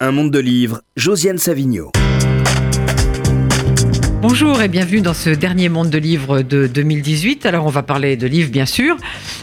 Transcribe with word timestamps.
Un 0.00 0.12
monde 0.12 0.30
de 0.30 0.38
livres, 0.38 0.82
Josiane 0.94 1.38
Savigno. 1.38 1.90
Bonjour 4.22 4.62
et 4.62 4.68
bienvenue 4.68 5.00
dans 5.00 5.12
ce 5.12 5.30
dernier 5.30 5.68
monde 5.68 5.90
de 5.90 5.98
livres 5.98 6.42
de 6.42 6.68
2018. 6.68 7.44
Alors 7.46 7.66
on 7.66 7.70
va 7.70 7.82
parler 7.82 8.16
de 8.16 8.28
livres 8.28 8.52
bien 8.52 8.64
sûr, 8.64 8.96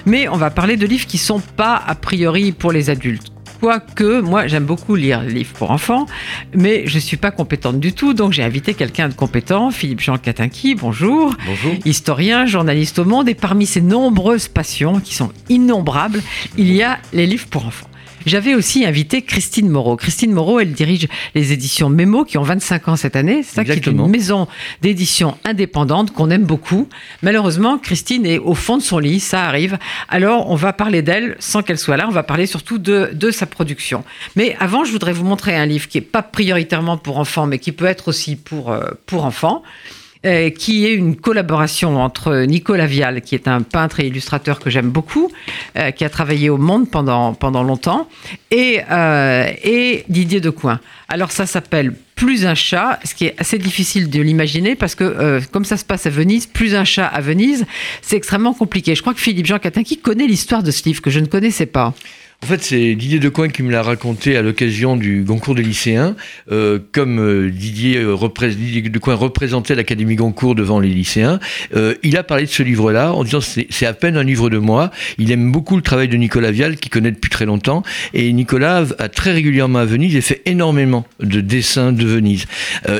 mais 0.05 0.29
on 0.29 0.38
va 0.38 0.52
parler 0.52 0.78
de 0.78 0.86
livres 0.86 1.07
qui 1.07 1.18
sont 1.18 1.41
pas 1.41 1.76
a 1.86 1.94
priori 1.94 2.54
pour 2.54 2.71
les 2.71 2.89
adultes. 2.89 3.33
Quoique, 3.60 4.21
moi 4.21 4.47
j'aime 4.47 4.63
beaucoup 4.63 4.96
lire 4.96 5.23
les 5.23 5.33
livres 5.33 5.54
pour 5.55 5.71
enfants, 5.71 6.05
mais 6.54 6.88
je 6.88 7.00
suis 7.00 7.18
pas 7.18 7.32
compétente 7.32 7.82
du 7.82 7.92
tout, 7.92 8.14
donc 8.14 8.32
j'ai 8.32 8.44
invité 8.44 8.76
quelqu'un 8.76 9.10
de 9.10 9.14
compétent, 9.14 9.72
Philippe 9.72 10.00
Jean 10.00 10.18
Catinqui, 10.18 10.76
bonjour. 10.76 11.36
Bonjour. 11.46 11.74
Historien, 11.84 12.46
journaliste 12.46 12.98
au 13.00 13.04
monde, 13.04 13.28
et 13.28 13.36
parmi 13.36 13.66
ses 13.66 13.82
nombreuses 13.82 14.48
passions, 14.48 15.02
qui 15.02 15.16
sont 15.16 15.34
innombrables, 15.50 16.22
il 16.58 16.72
y 16.72 16.82
a 16.82 17.00
les 17.12 17.28
livres 17.28 17.48
pour 17.48 17.66
enfants. 17.66 17.90
J'avais 18.26 18.55
aussi 18.55 18.86
invité 18.86 19.21
Christine 19.21 19.70
Moreau. 19.70 19.96
Christine 19.96 20.32
Moreau, 20.32 20.60
elle 20.60 20.73
dirige 20.73 21.08
les 21.36 21.54
éditions 21.54 21.89
Mémo 21.89 22.26
qui 22.26 22.38
ont 22.38 22.44
25 22.44 22.88
ans 22.88 22.95
cette 22.95 23.16
année. 23.16 23.44
C'est 23.44 23.55
ça 23.55 23.63
qui 23.63 23.72
est 23.72 23.73
Exactement. 23.77 24.05
une 24.05 24.12
maison 24.12 24.48
d'édition 24.82 25.38
indépendante 25.44 26.12
qu'on 26.12 26.30
aime 26.30 26.44
beaucoup. 26.46 26.88
Malheureusement, 27.22 27.77
Christine 27.77 28.26
est 28.26 28.40
au 28.40 28.55
fond 28.55 28.77
de 28.77 28.82
son 28.82 28.99
lit, 28.99 29.20
ça 29.20 29.44
arrive. 29.46 29.77
Alors, 30.09 30.49
on 30.49 30.55
va 30.55 30.73
parler 30.73 31.02
d'elle 31.02 31.35
sans 31.40 31.62
qu'elle 31.62 31.77
soit 31.77 31.98
là. 31.98 32.05
On 32.08 32.12
va 32.12 32.23
parler 32.23 32.46
surtout 32.48 32.77
de, 32.77 33.12
de 33.13 33.32
sa 33.32 33.46
production. 33.46 34.04
Mais 34.35 34.55
avant, 34.60 34.84
je 34.84 34.91
voudrais 34.91 35.13
vous 35.13 35.26
montrer 35.26 35.55
un 35.55 35.66
livre 35.66 35.88
qui 35.88 35.98
est 35.99 36.02
pas 36.02 36.23
prioritairement 36.23 36.98
pour 36.98 37.18
enfants, 37.20 37.46
mais 37.46 37.60
qui 37.60 37.71
peut 37.71 37.85
être 37.85 38.07
aussi 38.07 38.35
pour, 38.35 38.71
euh, 38.71 38.91
pour 39.05 39.26
enfants. 39.26 39.62
Euh, 40.25 40.49
qui 40.49 40.85
est 40.85 40.93
une 40.93 41.15
collaboration 41.15 41.97
entre 41.97 42.45
Nicolas 42.45 42.88
Vial, 42.88 43.21
qui 43.21 43.35
est 43.35 43.47
un 43.47 43.61
peintre 43.61 43.99
et 43.99 44.07
illustrateur 44.07 44.59
que 44.59 44.70
j'aime 44.70 44.89
beaucoup, 44.89 45.31
euh, 45.77 45.91
qui 45.91 46.03
a 46.03 46.09
travaillé 46.09 46.49
au 46.49 46.57
Monde 46.57 46.89
pendant, 46.89 47.34
pendant 47.34 47.61
longtemps, 47.61 48.07
et, 48.49 48.81
euh, 48.89 49.48
et 49.63 50.03
Didier 50.09 50.41
Decoing. 50.41 50.79
Alors 51.09 51.31
ça 51.31 51.45
s'appelle 51.45 51.93
Plus 52.15 52.45
un 52.45 52.55
chat, 52.55 52.99
ce 53.03 53.13
qui 53.13 53.25
est 53.25 53.35
assez 53.38 53.57
difficile 53.59 54.09
de 54.09 54.21
l'imaginer 54.21 54.76
parce 54.76 54.95
que 54.95 55.41
comme 55.51 55.65
ça 55.65 55.77
se 55.77 55.85
passe 55.85 56.05
à 56.05 56.09
Venise, 56.09 56.48
Plus 56.48 56.73
un 56.73 56.85
chat 56.85 57.05
à 57.05 57.21
Venise, 57.21 57.65
c'est 58.01 58.15
extrêmement 58.15 58.54
compliqué. 58.54 58.95
Je 58.95 59.01
crois 59.01 59.13
que 59.13 59.20
Philippe 59.20 59.45
Jean 59.45 59.60
Catinqui 59.60 59.98
connaît 59.98 60.26
l'histoire 60.26 60.63
de 60.63 60.71
ce 60.71 60.85
livre 60.85 61.01
que 61.01 61.10
je 61.10 61.20
ne 61.20 61.27
connaissais 61.27 61.65
pas. 61.67 61.93
En 62.44 62.48
fait, 62.48 62.62
c'est 62.62 62.94
Didier 62.96 63.20
Decoing 63.20 63.48
qui 63.50 63.64
me 63.64 63.72
l'a 63.72 63.82
raconté 63.82 64.38
à 64.38 64.44
l'occasion 64.44 64.97
du 64.97 65.24
Goncourt 65.24 65.56
des 65.56 65.64
lycéens. 65.64 66.16
Euh, 66.52 66.78
comme 66.91 67.19
euh, 67.19 67.50
Didier, 67.50 67.97
euh, 67.97 68.14
repré- 68.14 68.53
Didier 68.53 68.81
Decoing 68.84 69.16
représentait 69.16 69.74
l'Académie 69.74 70.16
Goncourt 70.16 70.53
devant 70.53 70.80
les 70.80 70.90
lycéens, 70.90 71.40
il 72.03 72.18
a 72.18 72.24
parlé 72.24 72.44
de 72.46 72.50
ce 72.50 72.62
livre-là 72.62 73.13
en 73.13 73.24
disant 73.24 73.40
c'est 73.41 73.86
à 73.86 73.94
peine 73.94 74.16
un 74.18 74.24
livre 74.24 74.50
de 74.50 74.58
moi. 74.58 74.91
Il 75.18 75.31
aime 75.31 75.52
beaucoup 75.52 75.75
le 75.75 75.81
travail 75.81 76.08
de 76.08 76.18
Nicolas 76.18 76.52
Vial, 76.52 76.75
qu'il 76.78 76.91
connaît 76.91 77.12
depuis 77.12 77.30
très 77.30 77.46
longtemps. 77.46 77.81
Et 78.13 78.31
Nicolas 78.34 78.86
a 79.00 79.09
très 79.09 79.31
régulièrement 79.31 79.80
à 79.80 79.86
Venise 79.86 80.16
et 80.16 80.22
fait 80.22 80.41
énormément 80.46 81.06
de 81.22 81.41
dessins 81.41 81.91
de 81.94 82.06
Venise 82.06 82.46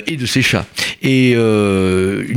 et 0.08 0.16
de 0.18 0.26
ses 0.26 0.42
chats. 0.42 0.66
Et 1.04 1.32
il 1.32 1.38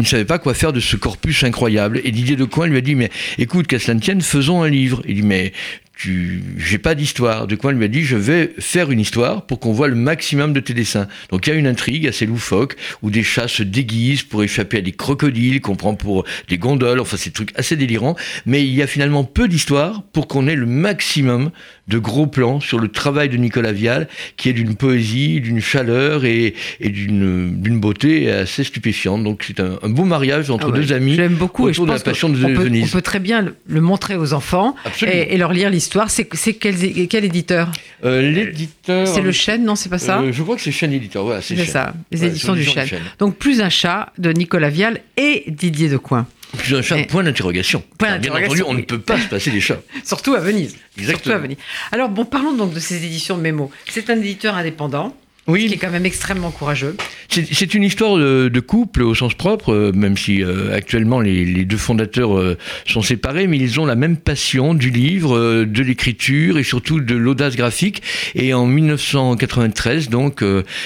ne 0.00 0.04
savait 0.04 0.24
pas 0.26 0.38
quoi 0.38 0.52
faire 0.54 0.72
de 0.72 0.80
ce 0.80 0.96
corpus 0.96 1.42
incroyable. 1.44 2.00
Et 2.04 2.10
Didier 2.12 2.36
Decoing 2.36 2.66
lui 2.66 2.76
a 2.78 2.82
dit 2.82 2.94
mais 2.94 3.10
écoute, 3.38 3.66
qu'à 3.66 3.78
cela 3.78 3.94
ne 3.94 4.00
tienne, 4.00 4.20
faisons 4.20 4.62
un 4.62 4.68
livre. 4.68 5.02
Il 5.08 5.14
dit 5.16 5.22
mais 5.22 5.52
tu, 5.98 6.44
j'ai 6.56 6.78
pas 6.78 6.94
d'histoire. 6.94 7.48
De 7.48 7.56
quoi 7.56 7.72
lui 7.72 7.84
a 7.84 7.88
dit, 7.88 8.04
je 8.04 8.16
vais 8.16 8.52
faire 8.60 8.92
une 8.92 9.00
histoire 9.00 9.46
pour 9.46 9.58
qu'on 9.58 9.72
voit 9.72 9.88
le 9.88 9.96
maximum 9.96 10.52
de 10.52 10.60
tes 10.60 10.72
dessins. 10.72 11.08
Donc 11.30 11.46
il 11.46 11.50
y 11.50 11.52
a 11.52 11.56
une 11.56 11.66
intrigue 11.66 12.06
assez 12.06 12.24
loufoque 12.24 12.76
où 13.02 13.10
des 13.10 13.24
chats 13.24 13.48
se 13.48 13.64
déguisent 13.64 14.22
pour 14.22 14.44
échapper 14.44 14.78
à 14.78 14.80
des 14.80 14.92
crocodiles 14.92 15.60
qu'on 15.60 15.74
prend 15.74 15.96
pour 15.96 16.24
des 16.48 16.56
gondoles. 16.56 17.00
Enfin, 17.00 17.16
c'est 17.16 17.30
des 17.30 17.34
trucs 17.34 17.58
assez 17.58 17.74
délirants. 17.74 18.14
Mais 18.46 18.64
il 18.64 18.72
y 18.72 18.80
a 18.80 18.86
finalement 18.86 19.24
peu 19.24 19.48
d'histoire 19.48 20.04
pour 20.12 20.28
qu'on 20.28 20.46
ait 20.46 20.54
le 20.54 20.66
maximum 20.66 21.50
de 21.88 21.98
gros 21.98 22.28
plans 22.28 22.60
sur 22.60 22.78
le 22.78 22.88
travail 22.88 23.28
de 23.28 23.36
Nicolas 23.36 23.72
Vial, 23.72 24.06
qui 24.36 24.50
est 24.50 24.52
d'une 24.52 24.76
poésie, 24.76 25.40
d'une 25.40 25.60
chaleur 25.60 26.24
et, 26.24 26.54
et 26.80 26.90
d'une, 26.90 27.60
d'une 27.60 27.80
beauté 27.80 28.30
assez 28.30 28.62
stupéfiante. 28.62 29.24
Donc 29.24 29.42
c'est 29.44 29.58
un, 29.58 29.80
un 29.82 29.88
beau 29.88 30.04
mariage 30.04 30.48
entre 30.50 30.68
Ah 30.68 30.70
ouais, 30.70 30.78
deux 30.80 30.92
amis 30.92 31.16
J'aime 31.16 31.34
beaucoup 31.34 31.68
et 31.68 31.72
je 31.72 31.80
autour 31.80 31.86
de 31.86 31.90
pense 31.98 32.06
la 32.06 32.12
passion 32.12 32.28
de 32.28 32.40
qu'on 32.40 32.54
peut, 32.54 32.70
on 32.84 32.86
peut 32.86 33.02
très 33.02 33.18
bien 33.18 33.42
le, 33.42 33.56
le 33.66 33.80
montrer 33.80 34.14
aux 34.14 34.32
enfants 34.32 34.76
et 35.04 35.36
leur 35.36 35.52
lire 35.52 35.70
l'histoire. 35.70 35.87
C'est, 36.08 36.28
c'est 36.34 36.54
quel, 36.54 36.76
quel 37.08 37.24
éditeur? 37.24 37.70
Euh, 38.04 38.22
l'éditeur. 38.30 39.06
C'est 39.06 39.20
le 39.20 39.32
chêne, 39.32 39.64
non 39.64 39.74
C'est 39.76 39.88
pas 39.88 39.98
ça? 39.98 40.20
Euh, 40.20 40.32
je 40.32 40.42
crois 40.42 40.56
que 40.56 40.62
c'est 40.62 40.72
Chêne 40.72 40.92
Éditeur. 40.92 41.24
Voilà, 41.24 41.40
c'est 41.42 41.56
ça, 41.64 41.94
les 42.10 42.20
Ouais, 42.22 42.26
éditions 42.28 42.54
du 42.54 42.64
chêne. 42.64 42.88
Donc 43.18 43.36
plus 43.36 43.60
un 43.60 43.68
chat 43.68 44.12
de 44.18 44.32
Nicolas 44.32 44.70
Vial 44.70 45.00
et 45.16 45.44
Didier 45.48 45.88
Decoing. 45.88 46.26
Plus 46.56 46.74
un 46.76 46.82
chat, 46.82 47.02
point 47.04 47.22
d'interrogation. 47.22 47.82
Bien 47.98 48.18
entendu, 48.32 48.62
on 48.66 48.74
ne 48.74 48.82
peut 48.82 48.98
pas 49.00 49.18
se 49.20 49.26
passer 49.26 49.50
des 49.50 49.60
chats. 49.60 49.80
Surtout 50.04 50.34
à 50.34 50.40
Venise. 50.40 50.76
Exactement. 50.98 51.22
Surtout 51.24 51.32
à 51.32 51.38
Venise. 51.38 51.58
Alors 51.92 52.08
bon, 52.08 52.24
parlons 52.24 52.54
donc 52.54 52.72
de 52.72 52.80
ces 52.80 53.04
éditions 53.04 53.36
Mémo. 53.36 53.70
C'est 53.88 54.08
un 54.10 54.16
éditeur 54.16 54.56
indépendant. 54.56 55.14
Ce 55.48 55.52
qui 55.54 55.64
est 55.64 55.68
Oui, 55.70 55.78
quand 55.78 55.90
même 55.90 56.04
extrêmement 56.04 56.50
courageux. 56.50 56.94
c'est 57.30 57.72
une 57.74 57.82
histoire 57.82 58.16
de, 58.18 58.48
de 58.52 58.60
couple 58.60 59.02
au 59.02 59.14
sens 59.14 59.32
propre, 59.32 59.72
euh, 59.72 59.92
même 59.92 60.16
si 60.18 60.42
euh, 60.42 60.74
actuellement 60.74 61.20
les, 61.20 61.44
les 61.46 61.64
deux 61.64 61.78
fondateurs 61.78 62.38
euh, 62.38 62.58
sont 62.86 63.00
séparés, 63.00 63.46
mais 63.46 63.56
ils 63.56 63.80
ont 63.80 63.86
la 63.86 63.94
même 63.94 64.18
passion 64.18 64.74
du 64.74 64.90
livre, 64.90 65.36
euh, 65.38 65.64
de 65.64 65.82
l'écriture 65.82 66.58
et 66.58 66.62
surtout 66.64 67.00
de 67.00 67.14
l'audace 67.14 67.56
graphique. 67.56 68.02
Et 68.34 68.52
en 68.52 68.66
1993, 68.66 70.10
donc, 70.10 70.44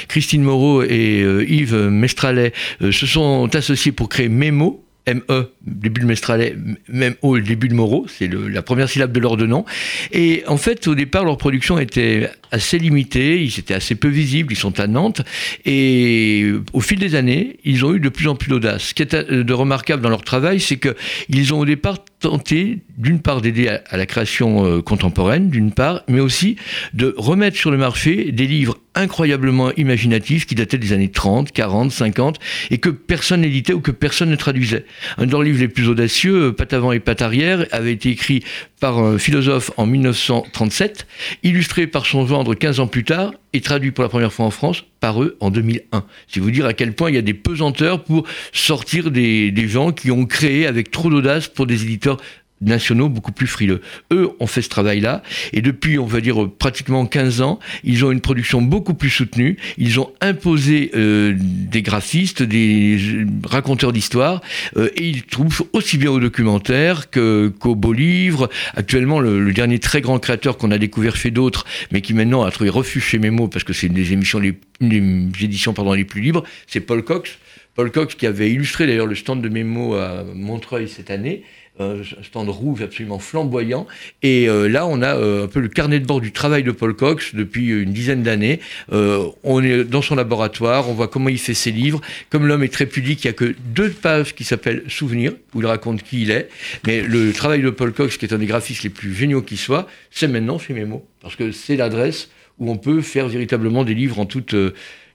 Christine 0.08 0.42
Moreau 0.42 0.82
et 0.82 1.20
Yves 1.48 1.74
Mestralet 1.88 2.52
se 2.80 3.06
sont 3.06 3.48
associés 3.54 3.92
pour 3.92 4.08
créer 4.08 4.28
Mémo. 4.28 4.84
M-E, 5.04 5.50
début 5.66 6.00
de 6.00 6.06
Mestralet, 6.06 6.56
même 6.88 7.14
le 7.22 7.40
début 7.40 7.68
de 7.68 7.74
Moreau, 7.74 8.06
c'est 8.08 8.26
le- 8.26 8.48
la 8.48 8.62
première 8.62 8.88
syllabe 8.88 9.12
de 9.12 9.20
leur 9.20 9.36
de 9.36 9.46
nom. 9.46 9.64
Et 10.12 10.42
en 10.46 10.56
fait, 10.56 10.86
au 10.88 10.94
départ, 10.94 11.24
leur 11.24 11.36
production 11.38 11.78
était 11.78 12.28
assez 12.50 12.78
limitée, 12.78 13.42
ils 13.42 13.58
étaient 13.58 13.74
assez 13.74 13.94
peu 13.94 14.08
visibles, 14.08 14.52
ils 14.52 14.56
sont 14.56 14.78
à 14.78 14.86
Nantes. 14.86 15.22
Et 15.64 16.52
au 16.72 16.80
fil 16.80 16.98
des 16.98 17.14
années, 17.14 17.58
ils 17.64 17.84
ont 17.84 17.94
eu 17.94 18.00
de 18.00 18.08
plus 18.08 18.28
en 18.28 18.34
plus 18.34 18.48
d'audace. 18.50 18.82
Ce 18.88 18.94
qui 18.94 19.02
est 19.02 19.14
euh, 19.14 19.42
de 19.44 19.52
remarquable 19.52 20.02
dans 20.02 20.10
leur 20.10 20.22
travail, 20.22 20.60
c'est 20.60 20.78
qu'ils 20.78 21.54
ont 21.54 21.60
au 21.60 21.64
départ 21.64 21.98
tenté, 22.20 22.78
d'une 22.98 23.20
part, 23.20 23.40
d'aider 23.40 23.68
à, 23.68 23.96
la 23.96 24.06
création 24.06 24.64
euh, 24.64 24.80
contemporaine, 24.80 25.48
d'une 25.50 25.72
part, 25.72 26.02
mais 26.08 26.20
aussi 26.20 26.56
de 26.94 27.14
remettre 27.16 27.56
sur 27.56 27.70
le 27.70 27.78
marché 27.78 28.30
des 28.32 28.46
livres 28.46 28.78
incroyablement 28.94 29.72
imaginatifs 29.72 30.46
qui 30.46 30.54
dataient 30.54 30.78
des 30.78 30.92
années 30.92 31.10
30, 31.10 31.50
40, 31.52 31.90
50, 31.90 32.38
et 32.70 32.78
que 32.78 32.90
personne 32.90 33.40
n'éditait 33.40 33.72
ou 33.72 33.80
que 33.80 33.90
personne 33.90 34.30
ne 34.30 34.36
traduisait. 34.36 34.84
De 35.18 35.30
leurs 35.30 35.42
les 35.58 35.68
plus 35.68 35.88
audacieux, 35.88 36.48
euh, 36.48 36.52
Pat 36.52 36.72
avant 36.72 36.92
et 36.92 37.00
Pat 37.00 37.20
arrière, 37.22 37.66
avait 37.72 37.92
été 37.92 38.10
écrit 38.10 38.44
par 38.80 38.98
un 38.98 39.18
philosophe 39.18 39.70
en 39.76 39.86
1937, 39.86 41.06
illustré 41.42 41.86
par 41.86 42.06
son 42.06 42.26
gendre 42.26 42.54
15 42.54 42.80
ans 42.80 42.86
plus 42.86 43.04
tard, 43.04 43.32
et 43.52 43.60
traduit 43.60 43.90
pour 43.90 44.02
la 44.02 44.08
première 44.08 44.32
fois 44.32 44.46
en 44.46 44.50
France 44.50 44.84
par 45.00 45.22
eux 45.22 45.36
en 45.40 45.50
2001. 45.50 46.04
C'est 46.28 46.40
vous 46.40 46.50
dire 46.50 46.66
à 46.66 46.72
quel 46.72 46.94
point 46.94 47.10
il 47.10 47.14
y 47.14 47.18
a 47.18 47.22
des 47.22 47.34
pesanteurs 47.34 48.02
pour 48.02 48.26
sortir 48.52 49.10
des, 49.10 49.50
des 49.50 49.68
gens 49.68 49.92
qui 49.92 50.10
ont 50.10 50.26
créé 50.26 50.66
avec 50.66 50.90
trop 50.90 51.10
d'audace 51.10 51.48
pour 51.48 51.66
des 51.66 51.82
éditeurs 51.82 52.18
nationaux 52.62 53.08
beaucoup 53.08 53.32
plus 53.32 53.46
frileux. 53.46 53.80
Eux 54.12 54.30
ont 54.40 54.46
fait 54.46 54.62
ce 54.62 54.68
travail-là 54.68 55.22
et 55.52 55.62
depuis, 55.62 55.98
on 55.98 56.06
va 56.06 56.20
dire, 56.20 56.48
pratiquement 56.58 57.06
15 57.06 57.40
ans, 57.40 57.58
ils 57.84 58.04
ont 58.04 58.10
une 58.10 58.20
production 58.20 58.62
beaucoup 58.62 58.94
plus 58.94 59.10
soutenue. 59.10 59.56
Ils 59.78 60.00
ont 60.00 60.10
imposé 60.20 60.90
euh, 60.94 61.34
des 61.38 61.82
graphistes, 61.82 62.42
des 62.42 62.98
raconteurs 63.44 63.92
d'histoire 63.92 64.40
euh, 64.76 64.88
et 64.96 65.08
ils 65.08 65.24
trouvent 65.24 65.64
aussi 65.72 65.98
bien 65.98 66.10
au 66.10 66.20
documentaire 66.20 67.10
que, 67.10 67.52
qu'aux 67.58 67.74
beaux 67.74 67.92
livres. 67.92 68.48
Actuellement, 68.74 69.20
le, 69.20 69.52
dernier 69.52 69.78
très 69.78 70.00
grand 70.00 70.18
créateur 70.18 70.56
qu'on 70.56 70.70
a 70.70 70.78
découvert 70.78 71.16
chez 71.16 71.30
d'autres, 71.30 71.66
mais 71.90 72.00
qui 72.00 72.14
maintenant 72.14 72.42
a 72.42 72.50
trouvé 72.50 72.70
refuge 72.70 73.04
chez 73.04 73.18
Memo 73.18 73.48
parce 73.48 73.64
que 73.64 73.72
c'est 73.72 73.88
une 73.88 73.94
des 73.94 74.12
éditions 74.12 75.72
pardon, 75.74 75.92
les 75.92 76.04
plus 76.04 76.20
libres, 76.20 76.44
c'est 76.66 76.80
Paul 76.80 77.02
Cox. 77.02 77.38
Paul 77.74 77.90
Cox 77.90 78.14
qui 78.14 78.26
avait 78.26 78.50
illustré 78.50 78.86
d'ailleurs 78.86 79.06
le 79.06 79.14
stand 79.14 79.40
de 79.40 79.48
Memo 79.48 79.94
à 79.94 80.24
Montreuil 80.34 80.88
cette 80.88 81.10
année 81.10 81.42
un 81.78 81.96
stand 82.22 82.48
rouge 82.48 82.82
absolument 82.82 83.18
flamboyant. 83.18 83.86
Et 84.22 84.48
euh, 84.48 84.68
là, 84.68 84.86
on 84.86 85.00
a 85.02 85.16
euh, 85.16 85.44
un 85.44 85.48
peu 85.48 85.60
le 85.60 85.68
carnet 85.68 86.00
de 86.00 86.06
bord 86.06 86.20
du 86.20 86.32
travail 86.32 86.62
de 86.62 86.70
Paul 86.70 86.94
Cox 86.94 87.34
depuis 87.34 87.68
une 87.68 87.92
dizaine 87.92 88.22
d'années. 88.22 88.60
Euh, 88.92 89.28
on 89.42 89.62
est 89.62 89.84
dans 89.84 90.02
son 90.02 90.14
laboratoire, 90.14 90.88
on 90.88 90.94
voit 90.94 91.08
comment 91.08 91.28
il 91.28 91.38
fait 91.38 91.54
ses 91.54 91.70
livres. 91.70 92.00
Comme 92.30 92.46
l'homme 92.46 92.62
est 92.62 92.72
très 92.72 92.86
pudique, 92.86 93.24
il 93.24 93.28
n'y 93.28 93.30
a 93.30 93.34
que 93.34 93.54
deux 93.74 93.90
pages 93.90 94.34
qui 94.34 94.44
s'appellent 94.44 94.84
Souvenirs, 94.88 95.32
où 95.54 95.60
il 95.60 95.66
raconte 95.66 96.02
qui 96.02 96.22
il 96.22 96.30
est. 96.30 96.48
Mais 96.86 97.02
le 97.02 97.32
travail 97.32 97.62
de 97.62 97.70
Paul 97.70 97.92
Cox, 97.92 98.16
qui 98.16 98.26
est 98.26 98.34
un 98.34 98.38
des 98.38 98.46
graphistes 98.46 98.82
les 98.82 98.90
plus 98.90 99.14
géniaux 99.14 99.42
qui 99.42 99.56
soit, 99.56 99.86
c'est 100.10 100.28
maintenant 100.28 100.58
chez 100.58 100.74
Memo. 100.74 101.06
Parce 101.20 101.36
que 101.36 101.52
c'est 101.52 101.76
l'adresse 101.76 102.30
où 102.58 102.70
on 102.70 102.76
peut 102.76 103.00
faire 103.00 103.28
véritablement 103.28 103.82
des 103.82 103.94
livres 103.94 104.18
en 104.20 104.26
toute 104.26 104.54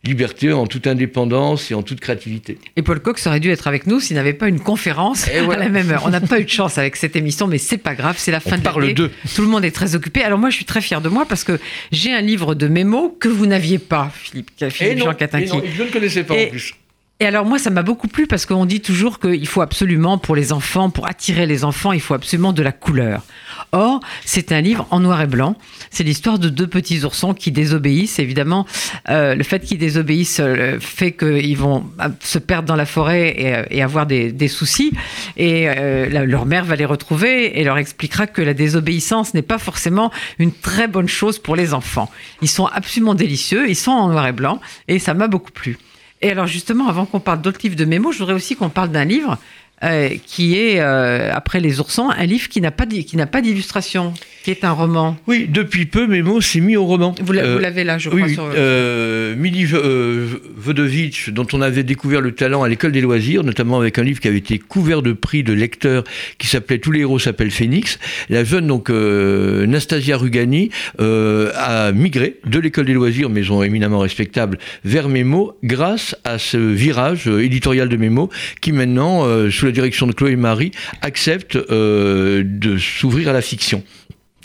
liberté, 0.04 0.54
en 0.54 0.68
toute 0.68 0.88
indépendance 0.88 1.72
et 1.72 1.74
en 1.74 1.82
toute 1.84 2.00
créativité. 2.00 2.58
Et 2.76 2.82
Paul 2.82 3.00
Cox 3.00 3.26
aurait 3.28 3.40
dû 3.40 3.50
être 3.52 3.68
avec 3.68 3.88
nous 3.88 4.00
s'il 4.00 4.16
n'avait 4.16 4.34
pas 4.34 4.48
une 4.48 4.60
conférence 4.60 5.28
Et 5.28 5.42
voilà. 5.42 5.62
à 5.62 5.64
la 5.66 5.70
même 5.70 5.90
heure. 5.92 6.04
On 6.06 6.10
n'a 6.10 6.22
pas 6.22 6.40
eu 6.40 6.44
de 6.46 6.50
chance 6.50 6.78
avec 6.78 6.96
cette 6.96 7.16
émission, 7.16 7.48
mais 7.48 7.58
c'est 7.58 7.78
pas 7.78 7.96
grave, 7.96 8.16
c'est 8.18 8.32
la 8.32 8.40
fin 8.40 8.56
On 8.56 8.60
de 8.60 8.64
parle 8.64 8.94
d'eux. 8.94 9.12
Tout 9.36 9.42
le 9.42 9.48
monde 9.48 9.66
est 9.66 9.72
très 9.72 9.96
occupé. 9.96 10.24
Alors 10.24 10.40
moi, 10.40 10.50
je 10.50 10.56
suis 10.56 10.66
très 10.66 10.82
fier 10.82 11.02
de 11.02 11.10
moi 11.10 11.26
parce 11.28 11.44
que 11.44 11.60
j'ai 11.92 12.14
un 12.14 12.22
livre 12.22 12.56
de 12.56 12.68
mémos 12.68 13.12
que 13.20 13.28
vous 13.28 13.46
n'aviez 13.48 13.80
pas, 13.80 14.12
Philippe, 14.14 14.52
Et 14.80 14.96
non, 14.96 15.06
Jean 15.06 15.12
et 15.12 15.16
Catinqui. 15.16 15.48
non, 15.48 15.64
je 15.76 15.84
ne 15.84 15.90
connaissais 15.90 16.24
pas 16.24 16.36
Et- 16.36 16.48
en 16.48 16.50
plus. 16.52 16.74
Et 17.20 17.26
alors 17.26 17.46
moi, 17.46 17.58
ça 17.58 17.72
m'a 17.72 17.82
beaucoup 17.82 18.08
plu 18.08 18.28
parce 18.28 18.46
qu'on 18.46 18.68
dit 18.68 18.80
toujours 18.80 19.18
qu'il 19.18 19.48
faut 19.48 19.62
absolument, 19.62 20.20
pour 20.20 20.36
les 20.36 20.54
enfants, 20.54 20.92
pour 20.92 21.08
attirer 21.08 21.48
les 21.48 21.64
enfants, 21.64 21.92
il 21.92 22.00
faut 22.00 22.14
absolument 22.14 22.54
de 22.54 22.62
la 22.62 22.72
couleur. 22.72 23.24
Or, 23.72 24.02
c'est 24.24 24.52
un 24.52 24.62
livre 24.62 24.86
en 24.92 25.00
noir 25.00 25.20
et 25.24 25.28
blanc. 25.28 25.56
C'est 25.90 26.04
l'histoire 26.04 26.38
de 26.38 26.48
deux 26.48 26.68
petits 26.68 27.04
oursons 27.06 27.34
qui 27.34 27.52
désobéissent. 27.52 28.20
Évidemment, 28.20 28.68
euh, 29.10 29.34
le 29.34 29.44
fait 29.44 29.62
qu'ils 29.62 29.80
désobéissent 29.80 30.40
euh, 30.40 30.80
fait 30.80 31.12
qu'ils 31.14 31.58
vont 31.58 31.90
euh, 32.00 32.10
se 32.20 32.38
perdre 32.38 32.68
dans 32.68 32.76
la 32.76 32.86
forêt 32.86 33.66
et, 33.72 33.82
avoir 33.82 34.06
des, 34.06 34.48
soucis. 34.48 34.92
Et 35.38 35.68
leur 36.10 36.46
mère 36.46 36.66
va 36.66 36.76
les 36.76 36.86
retrouver 36.86 37.60
et 37.60 37.64
leur 37.64 37.80
expliquera 37.80 38.28
que 38.28 38.44
la 38.44 38.54
désobéissance 38.54 39.34
n'est 39.34 39.42
pas 39.42 39.58
forcément 39.58 40.12
une 40.38 40.52
très 40.52 40.88
bonne 40.88 41.08
chose 41.08 41.40
pour 41.40 41.56
les 41.56 41.74
enfants. 41.74 42.12
Ils 42.42 42.50
sont 42.50 42.68
absolument 42.68 43.16
délicieux, 43.16 43.70
ils 43.70 43.76
sont 43.76 43.92
en 43.92 44.10
noir 44.10 44.28
et 44.28 44.34
blanc 44.34 44.60
et 44.88 45.00
ça 45.00 45.14
m'a 45.14 45.28
beaucoup 45.28 45.52
plu. 45.52 45.78
Et 46.22 46.32
alors 46.32 46.48
justement, 46.48 46.88
avant 46.88 47.06
qu'on 47.06 47.20
parle 47.20 47.42
d'autres 47.42 47.60
livres 47.64 47.76
de 47.76 47.86
mémo, 47.86 48.12
je 48.12 48.20
voudrais 48.20 48.34
aussi 48.34 48.56
qu'on 48.56 48.70
parle 48.70 48.90
d'un 48.90 49.06
livre 49.06 49.38
euh, 49.84 50.10
qui 50.26 50.58
est, 50.58 50.80
euh, 50.80 51.32
après 51.34 51.60
Les 51.60 51.80
Oursons, 51.80 52.10
un 52.10 52.26
livre 52.26 52.50
qui 52.50 52.62
n'a 52.62 52.72
pas 52.72 52.86
d'illustration, 52.88 54.14
qui 54.48 54.52
est 54.52 54.64
un 54.64 54.72
roman. 54.72 55.18
Oui, 55.28 55.46
depuis 55.50 55.86
peu, 55.86 56.08
Mémo 56.08 56.40
s'est 56.40 56.62
mis 56.62 56.78
au 56.78 56.86
roman. 56.86 57.14
Vous 57.22 57.34
l'avez 57.34 57.82
euh, 57.82 57.84
là, 57.84 57.98
je 57.98 58.08
crois. 58.08 58.22
Oui, 58.22 58.34
sur... 58.34 58.50
euh, 58.56 59.36
Mili 59.36 59.66
Vodovitch, 60.56 61.32
dont 61.32 61.46
on 61.52 61.62
avait 61.62 61.84
découvert 61.84 62.22
le 62.22 62.32
talent 62.32 62.64
à 62.64 62.70
l'école 62.70 62.94
des 62.94 63.02
loisirs, 63.02 63.44
notamment 63.44 63.78
avec 63.78 64.00
un 64.00 64.04
livre 64.04 64.22
qui 64.22 64.30
avait 64.30 64.38
été 64.38 64.58
couvert 64.58 65.02
de 65.02 65.12
prix 65.12 65.44
de 65.44 65.52
lecteurs, 65.52 66.06
qui 66.38 66.48
s'appelait 66.48 66.78
Tous 66.78 66.94
les 66.94 67.02
héros 67.02 67.20
s'appellent 67.20 67.52
Phénix. 67.52 68.00
La 68.30 68.46
jeune, 68.46 68.68
donc, 68.68 68.90
Nastasia 68.90 70.16
Rugani, 70.16 70.70
a 70.98 71.92
migré 71.92 72.38
de 72.46 72.60
l'école 72.60 72.86
des 72.86 72.94
loisirs, 72.94 73.30
maison 73.30 73.62
éminemment 73.64 74.00
respectable, 74.00 74.60
vers 74.86 75.10
Mémo, 75.10 75.58
grâce 75.62 76.16
à 76.24 76.38
ce 76.38 76.56
virage 76.56 77.28
éditorial 77.28 77.90
de 77.90 77.98
Mémo, 77.98 78.30
qui 78.62 78.72
maintenant, 78.72 79.26
sous 79.50 79.66
la 79.66 79.74
direction 79.74 80.08
de 80.08 80.14
Chloé 80.14 80.38
Marie, 80.38 80.72
accepte 81.02 81.58
euh, 81.58 82.44
de 82.46 82.78
s'ouvrir 82.78 83.28
à 83.28 83.34
la 83.34 83.42
fiction. 83.42 83.84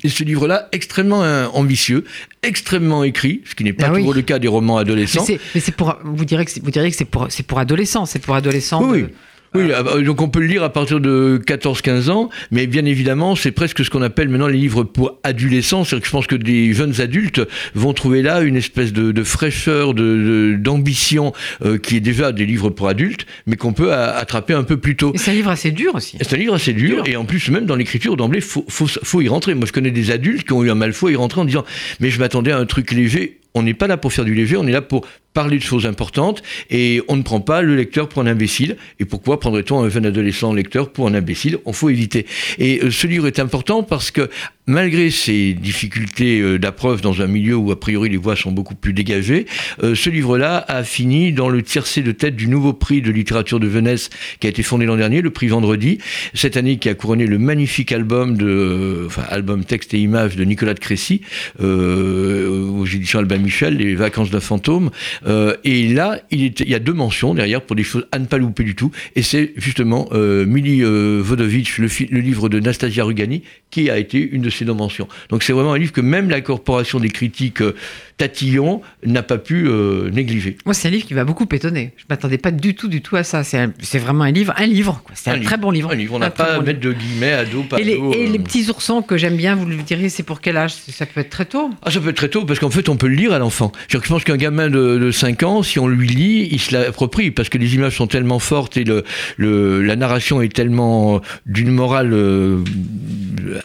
Et 0.05 0.09
ce 0.09 0.25
livre-là, 0.25 0.69
extrêmement 0.73 1.23
euh, 1.23 1.47
ambitieux, 1.53 2.05
extrêmement 2.43 3.05
écrit, 3.05 3.43
ce 3.45 3.55
qui 3.55 3.63
n'est 3.63 3.73
pas 3.73 3.87
ah 3.87 3.95
toujours 3.95 4.15
le 4.15 4.23
cas 4.23 4.39
des 4.39 4.49
romans 4.49 4.77
adolescents. 4.77 5.25
Mais 5.55 5.61
c'est 5.61 5.75
pour, 5.75 5.97
vous 6.03 6.25
direz 6.25 6.45
que 6.45 6.51
vous 6.61 6.71
diriez 6.71 6.91
que 6.91 6.97
c'est 6.97 7.05
pour, 7.05 7.27
c'est 7.31 7.45
pour 7.45 7.59
adolescents, 7.59 8.07
c'est 8.07 8.19
pour 8.19 8.35
adolescents. 8.35 8.83
Oui, 8.83 9.03
de... 9.03 9.07
oui. 9.07 9.13
Oui, 9.55 9.71
donc 10.05 10.23
on 10.23 10.29
peut 10.29 10.41
le 10.41 10.47
lire 10.47 10.63
à 10.63 10.73
partir 10.73 11.01
de 11.01 11.41
14-15 11.47 12.11
ans, 12.11 12.31
mais 12.51 12.67
bien 12.67 12.85
évidemment, 12.85 13.37
c'est 13.37 13.53
presque 13.53 13.85
ce 13.85 13.91
qu'on 13.91 14.03
appelle 14.03 14.29
maintenant 14.29 14.49
les 14.49 14.59
livres 14.59 14.85
pour 14.85 15.19
adolescents. 15.23 15.85
C'est-à-dire 15.85 16.03
que 16.03 16.07
je 16.07 16.13
pense 16.13 16.27
que 16.27 16.37
des 16.37 16.73
jeunes 16.73 17.01
adultes 17.01 17.43
vont 17.75 17.93
trouver 17.93 18.23
là 18.23 18.41
une 18.41 18.57
espèce 18.57 18.93
de, 18.93 19.13
de 19.13 19.23
fraîcheur, 19.23 19.95
d'ambition, 19.95 21.33
de, 21.61 21.67
euh, 21.69 21.79
qui 21.79 21.97
est 21.97 22.01
déjà 22.01 22.33
des 22.33 22.47
livres 22.47 22.71
pour 22.71 22.89
adultes, 22.89 23.27
mais 23.47 23.57
qu'on 23.57 23.73
peut 23.73 23.93
attraper 23.93 24.55
un 24.55 24.65
peu 24.65 24.79
plus 24.79 24.97
tôt. 24.97 25.13
C'est 25.17 25.31
un 25.31 25.35
livre 25.35 25.51
assez 25.51 25.71
dur 25.71 25.95
aussi. 25.95 26.17
C'est 26.21 26.35
un 26.35 26.39
livre 26.39 26.55
assez 26.55 26.73
dur, 26.73 27.03
dur. 27.03 27.13
et 27.13 27.17
en 27.17 27.25
plus, 27.25 27.51
même 27.51 27.67
dans 27.67 27.77
l'écriture 27.77 28.17
d'emblée, 28.17 28.41
faut, 28.41 28.65
faut, 28.69 28.87
faut 28.87 29.21
y 29.21 29.29
rentrer. 29.29 29.55
Moi, 29.55 29.67
je 29.67 29.73
connais 29.73 29.91
des 29.91 30.11
adultes 30.11 30.47
qui 30.47 30.53
ont 30.55 30.65
eu 30.65 30.71
un 30.71 30.75
mal 30.75 30.93
fou 30.93 31.09
à 31.09 31.13
y 31.13 31.17
rentrer 31.17 31.41
en 31.41 31.45
disant, 31.45 31.65
mais 32.01 32.11
je 32.11 32.19
m'attendais 32.19 32.53
à 32.53 32.59
un 32.59 32.67
truc 32.67 32.91
léger. 32.93 33.39
On 33.55 33.63
n'est 33.63 33.75
pas 33.75 33.87
là 33.87 33.99
pour 33.99 34.15
faire 34.15 34.25
du 34.25 34.35
léger, 34.35 34.57
on 34.57 34.67
est 34.67 34.73
là 34.73 34.81
pour 34.81 35.07
parler 35.33 35.59
de 35.59 35.63
choses 35.63 35.87
importantes 35.87 36.43
et 36.71 37.03
on 37.09 37.17
ne 37.17 37.23
prend 37.23 37.41
pas 37.41 37.63
le 37.63 37.77
lecteur 37.77 38.09
pour 38.09 38.23
un 38.23 38.27
imbécile. 38.27 38.77
Et 39.01 39.05
pourquoi 39.05 39.41
prendrait-on 39.41 39.81
un 39.83 39.89
jeune 39.89 40.07
adolescent 40.07 40.53
lecteur 40.53 40.91
pour 40.91 41.07
un 41.07 41.15
imbécile? 41.15 41.59
On 41.65 41.73
faut 41.73 41.89
éviter. 41.89 42.27
Et 42.59 42.81
euh, 42.83 42.91
ce 42.91 43.07
livre 43.07 43.27
est 43.27 43.39
important 43.39 43.83
parce 43.83 44.11
que 44.11 44.29
malgré 44.67 45.11
ces 45.11 45.55
difficultés 45.55 46.41
euh, 46.41 46.59
d'appreuve 46.59 47.01
dans 47.01 47.21
un 47.23 47.27
milieu 47.27 47.57
où 47.57 47.71
a 47.73 47.81
priori 47.81 48.11
les 48.11 48.17
voix 48.17 48.37
sont 48.37 48.53
beaucoup 48.53 48.75
plus 48.75 48.93
dégagées, 48.93 49.47
euh, 49.83 49.95
ce 49.95 50.11
livre-là 50.11 50.65
a 50.69 50.85
fini 50.85 51.33
dans 51.33 51.49
le 51.49 51.63
tiercé 51.63 52.03
de 52.03 52.13
tête 52.13 52.37
du 52.37 52.49
nouveau 52.49 52.73
prix 52.73 53.01
de 53.03 53.11
littérature 53.11 53.59
de 53.59 53.71
jeunesse 53.71 54.11
qui 54.41 54.47
a 54.47 54.51
été 54.51 54.63
fondé 54.63 54.87
l'an 54.87 54.97
dernier, 54.97 55.23
le 55.23 55.31
prix 55.31 55.49
Vendredi, 55.49 55.99
cette 56.35 56.57
année 56.57 56.79
qui 56.79 56.89
a 56.89 56.95
couronné 56.95 57.27
le 57.27 57.39
magnifique 57.39 57.93
album 57.93 58.37
de, 58.37 59.05
enfin 59.07 59.25
album 59.29 59.65
texte 59.65 59.93
et 59.93 59.99
images 59.99 60.37
de 60.37 60.45
Nicolas 60.45 60.75
de 60.75 60.79
Crécy 60.79 61.21
aux 61.59 62.87
éditions 62.87 63.19
Albin 63.19 63.39
Michel, 63.39 63.77
Les 63.77 63.95
Vacances 63.95 64.31
d'un 64.31 64.41
fantôme. 64.41 64.91
Euh, 65.27 65.57
et 65.65 65.89
là, 65.89 66.21
il, 66.31 66.53
y 66.69 66.75
a 66.75 66.79
deux 66.79 66.93
mentions 66.93 67.35
derrière 67.35 67.63
pour 67.63 67.77
des 67.77 67.83
choses 67.83 68.07
à 68.13 68.19
ne 68.19 68.27
pas 68.27 68.39
louper 68.39 68.65
du 68.65 68.75
tout. 68.75 68.91
Et 69.17 69.23
c'est 69.23 69.53
justement 69.57 70.09
euh, 70.13 70.45
Mili 70.47 70.83
euh, 70.83 71.21
Vodovitch, 71.23 71.79
le, 71.79 72.21
livre 72.21 72.49
de 72.49 72.61
Nastasia 72.61 73.05
Rugani, 73.05 73.43
qui 73.71 73.91
a 73.91 73.99
été 73.99 74.19
une 74.19 74.43
de 74.43 74.51
ces 74.51 74.65
deux 74.65 74.75
mentions. 74.75 75.09
Donc 75.29 75.43
c'est 75.43 75.53
vraiment 75.53 75.73
un 75.73 75.79
livre 75.79 75.93
que 75.93 76.01
même 76.01 76.31
la 76.31 76.41
corporation 76.41 77.01
des 77.01 77.09
critiques 77.09 77.63
euh, 78.13 78.27
tatillons 78.29 78.83
n'a 79.05 79.23
pas 79.23 79.39
pu 79.39 79.67
euh, 79.67 80.11
négliger. 80.11 80.57
Moi, 80.65 80.75
c'est 80.75 80.89
un 80.89 80.91
livre 80.91 81.07
qui 81.07 81.15
m'a 81.15 81.25
beaucoup 81.25 81.47
étonné. 81.51 81.93
Je 81.97 82.05
m'attendais 82.09 82.39
pas 82.39 82.51
du 82.51 82.75
tout, 82.75 82.89
du 82.89 83.03
tout 83.03 83.17
à 83.17 83.25
ça. 83.25 83.43
C'est 83.45 83.99
vraiment 83.99 84.25
un 84.25 84.31
livre, 84.31 84.55
un 84.57 84.67
livre. 84.67 85.03
C'est 85.15 85.31
un, 85.31 85.35
un 85.35 85.37
livre, 85.37 85.49
très 85.49 85.59
bon 85.59 85.71
livre. 85.71 85.91
Un 85.91 85.97
livre. 85.97 86.15
On 86.15 86.19
n'a 86.19 86.31
pas 86.31 86.55
à 86.55 86.61
mettre 86.61 86.81
de 86.81 86.93
guillemets 86.93 87.33
à 87.33 87.45
dos, 87.45 87.63
pas 87.63 87.81
et, 87.81 87.85
les, 87.85 87.97
dos, 87.97 88.13
et 88.13 88.27
les 88.27 88.39
petits 88.39 88.69
oursons 88.71 89.03
que 89.03 89.17
j'aime 89.17 89.37
bien, 89.37 89.55
vous 89.55 89.67
le 89.67 89.77
diriez, 89.77 90.09
c'est 90.09 90.23
pour 90.23 90.41
quel 90.41 90.57
âge? 90.57 90.75
Ça 90.75 91.07
peut 91.07 91.21
être 91.21 91.31
très 91.31 91.45
tôt. 91.45 91.71
Ah, 91.83 91.91
ça 91.91 92.01
peut 92.01 92.11
être 92.11 92.17
très 92.17 92.29
tôt 92.29 92.45
parce 92.45 92.59
qu'en 92.59 92.71
fait, 92.71 92.89
on 92.89 92.97
peut 92.97 93.09
le 93.09 93.17
lire 93.17 93.33
à 93.33 93.39
l'enfant. 93.39 93.73
Je 93.89 93.99
pense 93.99 94.25
qu'un 94.25 94.37
gamin 94.37 94.69
de, 94.69 94.99
de 94.99 95.11
5 95.11 95.43
ans, 95.43 95.63
si 95.63 95.79
on 95.79 95.89
lui 95.89 96.09
lit, 96.09 96.49
il 96.51 96.61
se 96.61 96.73
l'approprie 96.73 97.31
parce 97.31 97.49
que 97.49 97.59
les 97.59 97.75
images 97.75 97.97
sont 97.97 98.07
tellement 98.07 98.39
fortes 98.39 98.77
et 98.77 98.85
le, 98.85 99.05
le 99.37 99.83
la 99.83 99.97
narration 99.97 100.41
est 100.43 100.53
tellement 100.53 101.21
d'une 101.47 101.71
morale 101.71 102.13
euh, 102.13 102.63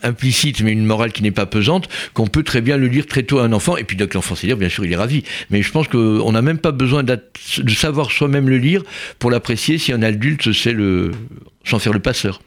implicite, 0.03 0.61
mais 0.61 0.71
une 0.71 0.85
morale 0.85 1.11
qui 1.11 1.23
n'est 1.23 1.31
pas 1.31 1.45
pesante, 1.45 1.87
qu'on 2.13 2.27
peut 2.27 2.43
très 2.43 2.61
bien 2.61 2.77
le 2.77 2.87
lire 2.87 3.05
très 3.05 3.23
tôt 3.23 3.39
à 3.39 3.43
un 3.43 3.53
enfant. 3.53 3.77
Et 3.77 3.83
puis, 3.83 3.97
donc, 3.97 4.13
l'enfant 4.13 4.35
lire, 4.45 4.57
bien 4.57 4.69
sûr, 4.69 4.85
il 4.85 4.91
est 4.91 4.97
ravi. 4.97 5.23
Mais 5.49 5.61
je 5.61 5.71
pense 5.71 5.87
qu'on 5.87 6.31
n'a 6.31 6.41
même 6.41 6.59
pas 6.59 6.71
besoin 6.71 7.03
de 7.03 7.19
savoir 7.69 8.11
soi-même 8.11 8.49
le 8.49 8.57
lire 8.57 8.83
pour 9.19 9.31
l'apprécier 9.31 9.77
si 9.77 9.91
un 9.91 10.01
adulte 10.01 10.51
sait 10.51 10.73
le, 10.73 11.11
sans 11.63 11.79
faire 11.79 11.93
le 11.93 11.99
passeur. 11.99 12.41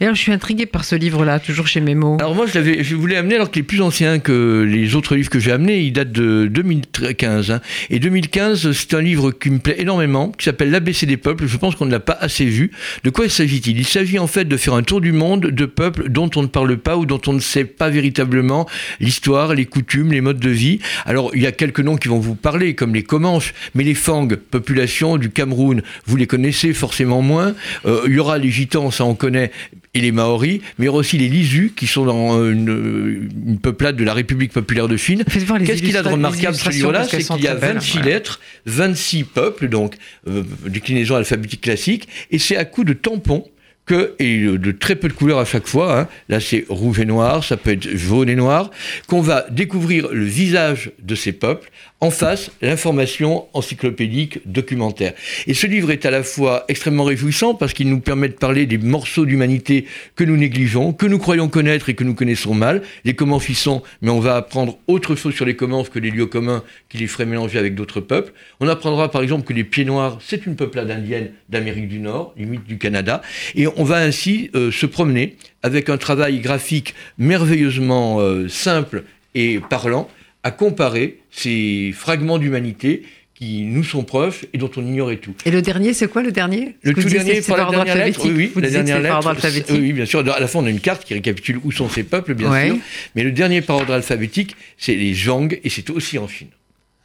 Et 0.00 0.04
alors, 0.04 0.16
je 0.16 0.20
suis 0.20 0.32
intrigué 0.32 0.66
par 0.66 0.84
ce 0.84 0.94
livre-là, 0.94 1.38
toujours 1.38 1.68
chez 1.68 1.80
Mémo. 1.80 2.18
Alors, 2.20 2.34
moi, 2.34 2.46
je, 2.46 2.94
voulais 2.94 3.16
amener, 3.16 3.36
alors 3.36 3.50
qu'il 3.50 3.60
est 3.60 3.62
plus 3.62 3.80
ancien 3.80 4.18
que 4.18 4.66
les 4.68 4.94
autres 4.94 5.14
livres 5.14 5.30
que 5.30 5.38
j'ai 5.38 5.52
amenés, 5.52 5.80
il 5.80 5.92
date 5.92 6.12
de 6.12 6.46
2015. 6.46 7.50
Hein. 7.50 7.60
Et 7.88 7.98
2015, 7.98 8.72
c'est 8.72 8.94
un 8.94 9.00
livre 9.00 9.30
qui 9.30 9.48
me 9.48 9.58
plaît 9.58 9.76
énormément, 9.78 10.32
qui 10.32 10.44
s'appelle 10.44 10.70
L'ABC 10.70 11.06
des 11.06 11.16
peuples. 11.16 11.46
Je 11.46 11.56
pense 11.56 11.76
qu'on 11.76 11.86
ne 11.86 11.92
l'a 11.92 12.00
pas 12.00 12.18
assez 12.20 12.44
vu. 12.44 12.72
De 13.04 13.10
quoi 13.10 13.28
s'agit-il? 13.28 13.78
Il 13.78 13.86
s'agit 13.86 14.18
en 14.18 14.26
fait 14.26 14.44
de 14.44 14.56
faire 14.56 14.74
un 14.74 14.82
tour 14.82 15.00
du 15.00 15.12
monde 15.12 15.46
de 15.46 15.66
peuples 15.66 16.10
dont 16.10 16.30
on 16.36 16.42
ne 16.42 16.48
parle 16.48 16.76
pas 16.76 16.96
ou 16.96 17.06
dont 17.06 17.20
on 17.26 17.32
ne 17.32 17.40
sait 17.40 17.64
pas 17.64 17.88
véritablement 17.88 18.68
l'histoire, 19.00 19.54
les 19.54 19.66
coutumes, 19.66 20.12
les 20.12 20.20
modes 20.20 20.40
de 20.40 20.50
vie. 20.50 20.80
Alors, 21.06 21.30
il 21.34 21.42
y 21.42 21.46
a 21.46 21.52
quelques 21.52 21.80
noms 21.80 21.96
qui 21.96 22.08
vont 22.08 22.18
vous 22.18 22.34
parler, 22.34 22.74
comme 22.74 22.94
les 22.94 23.04
Comanches, 23.04 23.54
mais 23.74 23.84
les 23.84 23.94
Fang, 23.94 24.28
population 24.50 25.16
du 25.16 25.30
Cameroun, 25.30 25.82
vous 26.06 26.16
les 26.16 26.26
connaissez 26.26 26.74
forcément 26.74 27.22
moins. 27.22 27.54
Euh, 27.86 28.02
il 28.06 28.14
y 28.14 28.18
aura 28.18 28.36
les 28.36 28.50
Gitans, 28.50 28.90
ça 28.90 29.04
on 29.04 29.14
connaît 29.14 29.52
et 29.96 30.00
les 30.00 30.12
Maoris, 30.12 30.60
mais 30.78 30.84
il 30.84 30.86
y 30.86 30.88
aura 30.88 30.98
aussi 30.98 31.18
les 31.18 31.28
Lisus 31.28 31.72
qui 31.74 31.86
sont 31.86 32.04
dans 32.04 32.44
une, 32.44 33.30
une 33.46 33.58
peuplade 33.58 33.96
de 33.96 34.04
la 34.04 34.14
République 34.14 34.52
populaire 34.52 34.88
de 34.88 34.96
Chine. 34.96 35.24
Qu'est-ce 35.24 35.82
qu'il 35.82 35.96
a 35.96 36.02
de 36.02 36.08
remarquable 36.08 36.56
ce 36.56 36.70
livre-là? 36.70 37.04
C'est 37.04 37.22
qu'il 37.22 37.42
y 37.42 37.48
a 37.48 37.54
26 37.54 37.98
belles, 37.98 38.04
lettres, 38.06 38.40
26 38.66 39.24
peuples, 39.24 39.68
donc 39.68 39.94
euh, 40.28 40.42
déclinaison 40.66 41.16
alphabétique 41.16 41.62
classique, 41.62 42.08
et 42.30 42.38
c'est 42.38 42.56
à 42.56 42.64
coup 42.64 42.84
de 42.84 42.92
tampons 42.92 43.46
que, 43.86 44.14
et 44.18 44.40
de 44.40 44.72
très 44.72 44.96
peu 44.96 45.08
de 45.08 45.12
couleurs 45.12 45.38
à 45.38 45.44
chaque 45.44 45.66
fois, 45.66 46.00
hein, 46.00 46.08
là 46.28 46.40
c'est 46.40 46.64
rouge 46.68 46.98
et 46.98 47.04
noir, 47.04 47.44
ça 47.44 47.56
peut 47.56 47.70
être 47.70 47.88
jaune 47.96 48.28
et 48.28 48.34
noir, 48.34 48.70
qu'on 49.06 49.20
va 49.20 49.46
découvrir 49.50 50.08
le 50.12 50.24
visage 50.24 50.90
de 51.00 51.14
ces 51.14 51.32
peuples, 51.32 51.70
en 52.00 52.10
face 52.10 52.50
l'information 52.60 53.46
encyclopédique 53.54 54.40
documentaire. 54.44 55.14
Et 55.46 55.54
ce 55.54 55.66
livre 55.66 55.90
est 55.90 56.04
à 56.04 56.10
la 56.10 56.22
fois 56.22 56.64
extrêmement 56.68 57.04
réjouissant 57.04 57.54
parce 57.54 57.72
qu'il 57.72 57.88
nous 57.88 58.00
permet 58.00 58.28
de 58.28 58.34
parler 58.34 58.66
des 58.66 58.78
morceaux 58.78 59.24
d'humanité 59.24 59.86
que 60.14 60.24
nous 60.24 60.36
négligeons, 60.36 60.92
que 60.92 61.06
nous 61.06 61.18
croyons 61.18 61.48
connaître 61.48 61.88
et 61.88 61.94
que 61.94 62.04
nous 62.04 62.14
connaissons 62.14 62.54
mal, 62.54 62.82
les 63.04 63.14
comment 63.14 63.40
y 63.40 63.54
sont, 63.54 63.82
mais 64.02 64.10
on 64.10 64.20
va 64.20 64.36
apprendre 64.36 64.78
autre 64.86 65.14
chose 65.14 65.34
sur 65.34 65.46
les 65.46 65.56
commences 65.56 65.88
que 65.88 65.98
les 65.98 66.10
lieux 66.10 66.26
communs 66.26 66.62
qui 66.88 66.98
les 66.98 67.06
feraient 67.06 67.26
mélanger 67.26 67.58
avec 67.58 67.74
d'autres 67.74 68.00
peuples. 68.00 68.32
On 68.60 68.68
apprendra 68.68 69.10
par 69.10 69.22
exemple 69.22 69.46
que 69.46 69.52
les 69.52 69.64
pieds 69.64 69.84
noirs, 69.84 70.18
c'est 70.20 70.46
une 70.46 70.56
peuplade 70.56 70.90
indienne 70.90 71.30
d'Amérique 71.48 71.88
du 71.88 71.98
Nord, 71.98 72.34
limite 72.36 72.64
du 72.64 72.78
Canada, 72.78 73.22
et 73.54 73.66
on 73.66 73.84
va 73.84 73.96
ainsi 73.96 74.50
euh, 74.54 74.70
se 74.70 74.86
promener 74.86 75.36
avec 75.62 75.88
un 75.88 75.96
travail 75.96 76.40
graphique 76.40 76.94
merveilleusement 77.18 78.20
euh, 78.20 78.48
simple 78.48 79.04
et 79.34 79.60
parlant 79.70 80.08
à 80.46 80.52
comparer 80.52 81.18
ces 81.32 81.92
fragments 81.92 82.38
d'humanité 82.38 83.02
qui 83.34 83.62
nous 83.62 83.82
sont 83.82 84.04
proches 84.04 84.44
et 84.52 84.58
dont 84.58 84.70
on 84.76 84.86
ignorait 84.86 85.16
tout. 85.16 85.34
Et 85.44 85.50
le 85.50 85.60
dernier, 85.60 85.92
c'est 85.92 86.06
quoi 86.06 86.22
le 86.22 86.30
dernier? 86.30 86.76
Le 86.82 86.94
tout 86.94 87.02
dernier, 87.02 87.40
par 87.42 87.56
la 87.56 87.68
dernière 87.68 87.96
lettre, 87.96 88.20
oui, 88.24 88.32
oui, 88.36 88.52
Vous 88.54 88.60
la 88.60 88.70
dernière 88.70 89.00
lettre, 89.00 89.72
oui, 89.72 89.92
bien 89.92 90.06
sûr. 90.06 90.20
À 90.20 90.38
la 90.38 90.46
fin, 90.46 90.60
on 90.60 90.66
a 90.66 90.70
une 90.70 90.78
carte 90.78 91.04
qui 91.04 91.14
récapitule 91.14 91.58
où 91.64 91.72
sont 91.72 91.88
ces 91.88 92.04
peuples, 92.04 92.34
bien 92.34 92.48
ouais. 92.48 92.68
sûr. 92.68 92.76
Mais 93.16 93.24
le 93.24 93.32
dernier 93.32 93.60
par 93.60 93.78
ordre 93.78 93.92
alphabétique, 93.92 94.54
c'est 94.78 94.94
les 94.94 95.14
Zhang, 95.14 95.58
et 95.64 95.68
c'est 95.68 95.90
aussi 95.90 96.16
en 96.16 96.28
Chine. 96.28 96.50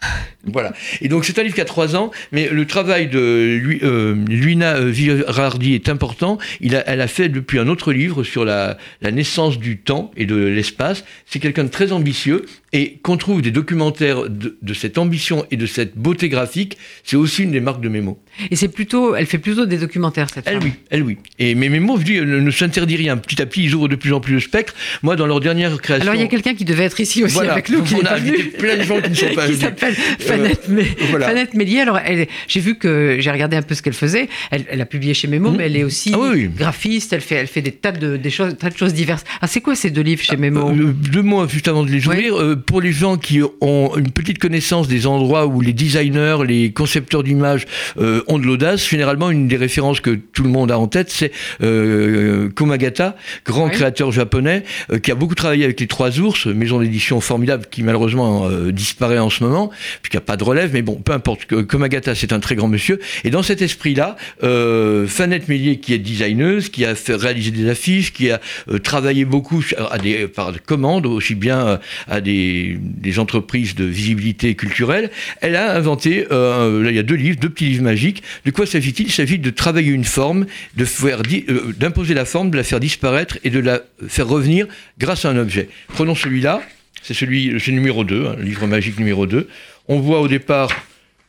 Voilà. 0.43 0.73
Et 1.01 1.07
donc 1.07 1.25
c'est 1.25 1.37
un 1.37 1.43
livre 1.43 1.53
qui 1.53 1.61
a 1.61 1.65
trois 1.65 1.95
ans, 1.95 2.09
mais 2.31 2.49
le 2.49 2.65
travail 2.65 3.07
de 3.07 3.59
lui, 3.61 3.79
euh, 3.83 4.15
Luina 4.27 4.79
Virardi 4.79 5.75
est 5.75 5.87
important. 5.87 6.39
Il 6.61 6.75
a, 6.75 6.83
elle 6.87 7.01
a 7.01 7.07
fait 7.07 7.29
depuis 7.29 7.59
un 7.59 7.67
autre 7.67 7.93
livre 7.93 8.23
sur 8.23 8.43
la, 8.43 8.77
la 9.01 9.11
naissance 9.11 9.59
du 9.59 9.77
temps 9.77 10.11
et 10.17 10.25
de 10.25 10.35
l'espace. 10.35 11.03
C'est 11.27 11.39
quelqu'un 11.39 11.63
de 11.63 11.69
très 11.69 11.91
ambitieux 11.91 12.45
Et 12.73 12.99
qu'on 13.03 13.17
trouve 13.17 13.41
des 13.41 13.51
documentaires 13.51 14.29
de, 14.29 14.57
de, 14.61 14.73
cette 14.73 14.97
ambition 14.97 15.45
et 15.51 15.57
de 15.57 15.65
cette 15.65 15.97
beauté 15.97 16.29
graphique, 16.29 16.77
c'est 17.03 17.17
aussi 17.17 17.43
une 17.43 17.51
des 17.51 17.59
marques 17.59 17.81
de 17.81 17.89
Mémo. 17.89 18.17
Et 18.49 18.55
c'est 18.55 18.69
plutôt, 18.69 19.13
elle 19.13 19.25
fait 19.25 19.39
plutôt 19.39 19.65
des 19.65 19.77
documentaires 19.77 20.29
cette 20.33 20.47
Elle 20.47 20.53
femme. 20.61 20.63
oui, 20.63 20.73
elle 20.89 21.03
oui. 21.03 21.17
Et 21.37 21.53
mais 21.53 21.67
Mémo, 21.67 21.97
je 21.99 22.03
dis, 22.03 22.21
ne, 22.21 22.39
ne 22.39 22.51
s'interdit 22.51 22.95
rien. 22.95 23.17
Petit 23.17 23.41
à 23.41 23.45
petit, 23.45 23.65
ils 23.65 23.75
ouvrent 23.75 23.89
de 23.89 23.97
plus 23.97 24.13
en 24.13 24.21
plus 24.21 24.35
le 24.35 24.39
spectre. 24.39 24.73
Moi, 25.03 25.17
dans 25.17 25.27
leur 25.27 25.41
dernière 25.41 25.81
création. 25.81 26.03
Alors 26.03 26.15
il 26.15 26.21
y 26.21 26.23
a 26.23 26.27
quelqu'un 26.27 26.53
qui 26.55 26.63
devait 26.63 26.85
être 26.85 27.01
ici 27.01 27.25
aussi 27.25 27.33
Voilà. 27.33 27.51
avec 27.53 27.67
nous, 27.69 27.83
qui 27.83 27.95
On 27.95 28.05
a 28.05 28.13
invité 28.13 28.43
plein 28.43 28.77
de 28.77 28.83
gens 28.83 29.01
qui 29.01 29.09
ne 29.09 29.15
sont 29.15 29.25
pas 29.35 29.47
qui 29.47 29.55
s'appelle 29.57 29.93
Fanette, 29.93 30.69
Mé- 30.69 30.85
voilà. 31.09 31.27
Fanette 31.27 31.53
Mélier. 31.53 31.81
Alors, 31.81 31.99
j'ai 32.47 32.59
vu 32.61 32.75
que 32.75 33.17
j'ai 33.19 33.31
regardé 33.31 33.57
un 33.57 33.63
peu 33.63 33.75
ce 33.75 33.81
qu'elle 33.81 33.91
faisait. 33.91 34.29
Elle, 34.49 34.63
elle 34.69 34.79
a 34.79 34.85
publié 34.85 35.13
chez 35.13 35.27
Mémo, 35.27 35.51
mais 35.51 35.65
elle 35.65 35.75
est 35.75 35.83
aussi 35.83 36.11
Ah 36.15 36.19
oui, 36.31 36.47
graphiste. 36.47 37.11
Elle 37.11 37.19
fait, 37.21 37.35
elle 37.35 37.47
fait 37.47 37.61
des 37.61 37.73
tas 37.73 37.91
de, 37.91 38.15
des 38.15 38.29
choses, 38.29 38.55
tas 38.57 38.69
de 38.69 38.77
choses 38.77 38.93
diverses. 38.93 39.25
Ah, 39.41 39.47
c'est 39.47 39.59
quoi 39.59 39.75
ces 39.75 39.89
deux 39.89 40.03
livres 40.03 40.21
chez 40.23 40.37
Mémo 40.37 40.69
Euh, 40.69 40.93
deux 40.93 41.21
mots 41.21 41.45
juste 41.49 41.67
avant 41.67 41.83
de 41.83 41.91
les 41.91 42.07
ouvrir. 42.07 42.39
Euh, 42.39 42.60
pour 42.65 42.81
les 42.81 42.91
gens 42.91 43.17
qui 43.17 43.41
ont 43.61 43.91
une 43.95 44.11
petite 44.11 44.39
connaissance 44.39 44.87
des 44.87 45.07
endroits 45.07 45.45
où 45.45 45.61
les 45.61 45.73
designers, 45.73 46.37
les 46.45 46.71
concepteurs 46.71 47.23
d'images 47.23 47.65
euh, 47.97 48.23
ont 48.27 48.39
de 48.39 48.45
l'audace, 48.45 48.87
généralement 48.87 49.29
une 49.29 49.47
des 49.47 49.57
références 49.57 49.99
que 49.99 50.11
tout 50.11 50.43
le 50.43 50.49
monde 50.49 50.71
a 50.71 50.79
en 50.79 50.87
tête, 50.87 51.09
c'est 51.09 51.31
euh, 51.61 52.49
Komagata, 52.49 53.15
grand 53.45 53.69
créateur 53.69 54.11
japonais, 54.11 54.63
euh, 54.91 54.99
qui 54.99 55.11
a 55.11 55.15
beaucoup 55.15 55.35
travaillé 55.35 55.63
avec 55.63 55.79
les 55.79 55.87
Trois 55.87 56.19
Ours, 56.19 56.47
maison 56.47 56.79
d'édition 56.79 57.21
formidable 57.21 57.65
qui 57.69 57.83
malheureusement 57.83 58.47
euh, 58.47 58.71
disparaît 58.71 59.19
en 59.19 59.29
ce 59.29 59.43
moment, 59.43 59.69
puisqu'il 60.01 60.17
n'y 60.17 60.23
a 60.23 60.25
pas 60.25 60.37
de 60.37 60.43
relève, 60.43 60.71
mais 60.73 60.81
bon, 60.81 60.95
peu 60.95 61.13
importe. 61.13 61.45
Komagata, 61.65 62.15
c'est 62.15 62.33
un 62.33 62.39
très 62.39 62.55
grand 62.55 62.67
monsieur. 62.67 62.99
Et 63.23 63.29
dans 63.29 63.43
cet 63.43 63.61
esprit-là, 63.61 64.15
euh, 64.43 65.07
Fanette 65.07 65.47
Mélier, 65.47 65.77
qui 65.79 65.93
est 65.93 65.99
designeuse, 65.99 66.69
qui 66.69 66.85
a 66.85 66.95
fait 66.95 67.15
réaliser 67.15 67.51
des 67.51 67.69
affiches, 67.69 68.13
qui 68.13 68.31
a 68.31 68.39
euh, 68.69 68.79
travaillé 68.79 69.25
beaucoup 69.25 69.63
à 69.89 69.97
des, 69.97 70.27
par 70.27 70.51
commande, 70.63 71.05
aussi 71.05 71.35
bien 71.35 71.67
euh, 71.67 71.77
à 72.07 72.21
des, 72.21 72.50
des 72.81 73.19
entreprises 73.19 73.75
de 73.75 73.85
visibilité 73.85 74.55
culturelle, 74.55 75.11
elle 75.41 75.55
a 75.55 75.75
inventé, 75.75 76.27
euh, 76.31 76.83
là 76.83 76.89
il 76.89 76.95
y 76.95 76.99
a 76.99 77.03
deux 77.03 77.15
livres, 77.15 77.39
deux 77.39 77.49
petits 77.49 77.65
livres 77.65 77.83
magiques. 77.83 78.23
De 78.45 78.51
quoi 78.51 78.65
s'agit-il? 78.65 79.07
Il 79.07 79.11
s'agit 79.11 79.39
de 79.39 79.49
travailler 79.49 79.91
une 79.91 80.03
forme, 80.03 80.45
euh, 80.79 81.73
d'imposer 81.77 82.13
la 82.13 82.25
forme, 82.25 82.49
de 82.51 82.57
la 82.57 82.63
faire 82.63 82.79
disparaître 82.79 83.37
et 83.43 83.49
de 83.49 83.59
la 83.59 83.81
faire 84.07 84.27
revenir 84.27 84.67
grâce 84.97 85.25
à 85.25 85.29
un 85.29 85.37
objet. 85.37 85.69
Prenons 85.87 86.15
celui-là, 86.15 86.61
c'est 87.01 87.13
celui, 87.13 87.59
c'est 87.59 87.71
numéro 87.71 88.03
2, 88.03 88.27
hein, 88.27 88.35
livre 88.39 88.67
magique 88.67 88.97
numéro 88.99 89.25
2. 89.25 89.47
On 89.87 89.99
voit 89.99 90.21
au 90.21 90.27
départ 90.27 90.69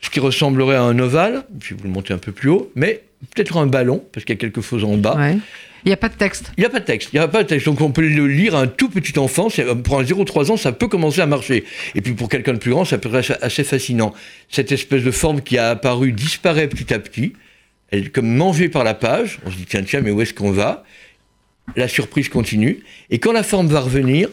ce 0.00 0.10
qui 0.10 0.20
ressemblerait 0.20 0.76
à 0.76 0.82
un 0.82 0.98
ovale, 0.98 1.44
je 1.60 1.70
vais 1.70 1.76
vous 1.80 1.84
le 1.84 1.90
monter 1.90 2.12
un 2.12 2.18
peu 2.18 2.32
plus 2.32 2.50
haut, 2.50 2.70
mais 2.74 3.02
peut-être 3.34 3.56
un 3.56 3.66
ballon, 3.66 4.04
parce 4.12 4.24
qu'il 4.24 4.34
y 4.34 4.38
a 4.38 4.40
quelque 4.40 4.60
chose 4.60 4.84
en 4.84 4.96
bas. 4.96 5.16
Ouais. 5.16 5.38
Il 5.84 5.88
n'y 5.88 5.92
a 5.92 5.96
pas 5.96 6.08
de 6.08 6.14
texte. 6.14 6.52
Il 6.56 6.60
n'y 6.60 6.66
a 6.66 6.70
pas 6.70 6.78
de 6.78 6.84
texte, 6.84 7.08
il 7.12 7.16
n'y 7.16 7.22
a 7.24 7.26
pas 7.26 7.42
de 7.42 7.48
texte, 7.48 7.66
donc 7.66 7.80
on 7.80 7.90
peut 7.90 8.02
le 8.06 8.28
lire 8.28 8.54
à 8.54 8.60
un 8.60 8.66
tout 8.68 8.88
petit 8.88 9.18
enfant, 9.18 9.50
c'est- 9.50 9.64
pour 9.82 9.98
un 9.98 10.04
0-3 10.04 10.50
ans, 10.52 10.56
ça 10.56 10.70
peut 10.70 10.86
commencer 10.86 11.20
à 11.20 11.26
marcher. 11.26 11.64
Et 11.96 12.00
puis 12.00 12.12
pour 12.12 12.28
quelqu'un 12.28 12.52
de 12.52 12.58
plus 12.58 12.70
grand, 12.70 12.84
ça 12.84 12.98
peut 12.98 13.12
être 13.12 13.36
assez 13.42 13.64
fascinant. 13.64 14.14
Cette 14.48 14.70
espèce 14.70 15.02
de 15.02 15.10
forme 15.10 15.40
qui 15.40 15.58
a 15.58 15.70
apparu 15.70 16.12
disparaît 16.12 16.68
petit 16.68 16.94
à 16.94 17.00
petit, 17.00 17.32
elle 17.90 18.06
est 18.06 18.10
comme 18.10 18.28
mangée 18.28 18.68
par 18.68 18.84
la 18.84 18.94
page, 18.94 19.40
on 19.44 19.50
se 19.50 19.56
dit 19.56 19.66
tiens, 19.66 19.82
tiens, 19.82 20.02
mais 20.02 20.12
où 20.12 20.20
est-ce 20.22 20.32
qu'on 20.34 20.52
va? 20.52 20.84
La 21.74 21.88
surprise 21.88 22.28
continue, 22.28 22.84
et 23.10 23.18
quand 23.18 23.32
la 23.32 23.42
forme 23.42 23.66
va 23.66 23.80
revenir, 23.80 24.28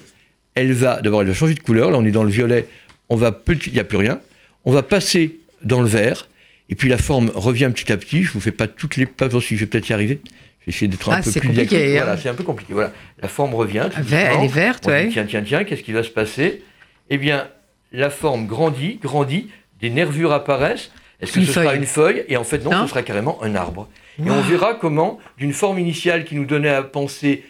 elle 0.54 0.72
va, 0.74 1.02
d'abord 1.02 1.22
elle 1.24 1.28
va 1.30 1.34
changer 1.34 1.56
de 1.56 1.60
couleur, 1.62 1.90
là 1.90 1.98
on 1.98 2.06
est 2.06 2.12
dans 2.12 2.24
le 2.24 2.30
violet, 2.32 2.68
on 3.10 3.16
va 3.16 3.32
petit, 3.32 3.70
il 3.72 3.74
n'y 3.74 3.80
a 3.80 3.84
plus 3.84 3.98
rien, 3.98 4.20
on 4.66 4.72
va 4.72 4.84
passer 4.84 5.40
dans 5.64 5.82
le 5.82 5.88
vert, 5.88 6.28
et 6.70 6.76
puis 6.76 6.90
la 6.90 6.98
forme 6.98 7.32
revient 7.36 7.70
petit 7.74 7.92
à 7.92 7.98
petit, 7.98 8.24
je 8.24 8.32
vous 8.32 8.40
fais 8.40 8.52
pas 8.52 8.68
toutes 8.68 8.96
les 8.96 9.06
pas 9.06 9.30
si 9.42 9.56
je 9.56 9.62
vais 9.62 9.66
peut-être 9.66 9.90
y 9.90 9.94
arriver, 9.94 10.22
je 10.62 10.66
vais 10.66 10.70
essayer 10.70 10.88
d'être 10.88 11.10
un 11.10 11.18
Ah, 11.18 11.22
peu 11.22 11.32
plus 11.32 11.42
compliqué, 11.48 11.98
hein. 11.98 12.04
Voilà, 12.04 12.18
c'est 12.18 12.30
un 12.30 12.34
peu 12.36 12.44
compliqué. 12.44 12.74
Voilà, 12.74 12.92
la 13.22 13.28
forme 13.28 13.54
revient. 13.56 13.88
tout 13.92 13.98
Ah, 13.98 14.02
vert- 14.02 14.26
doucement. 14.28 14.40
elle 14.44 14.46
est 14.50 14.54
verte, 14.54 14.84
dit, 14.84 14.90
ouais. 14.90 15.10
Tiens, 15.10 15.26
tiens, 15.28 15.42
tiens, 15.44 15.64
qu'est-ce 15.64 15.84
qui 15.84 15.92
va 15.94 16.04
se 16.04 16.10
passer? 16.10 16.64
Eh 17.10 17.18
bien, 17.18 17.48
la 17.92 18.10
forme 18.10 18.46
grandit, 18.46 19.00
grandit, 19.02 19.50
des 19.82 19.90
nervures 19.90 20.32
apparaissent. 20.32 20.92
Est-ce 21.22 21.34
que 21.34 21.40
Une 21.40 21.46
ce 21.46 21.54
sera 21.54 21.76
une 21.76 21.86
feuille? 21.86 22.24
Et 22.30 22.38
en 22.38 22.44
fait, 22.44 22.64
non, 22.64 22.72
Non. 22.72 22.84
ce 22.84 22.90
sera 22.90 23.02
carrément 23.04 23.42
un 23.44 23.56
arbre. 23.56 23.90
Et 24.24 24.30
on 24.30 24.42
verra 24.42 24.74
comment, 24.76 25.18
d'une 25.38 25.54
forme 25.54 25.80
initiale 25.80 26.24
qui 26.26 26.36
nous 26.36 26.46
donnait 26.46 26.70
à 26.70 26.84
penser 26.84 27.44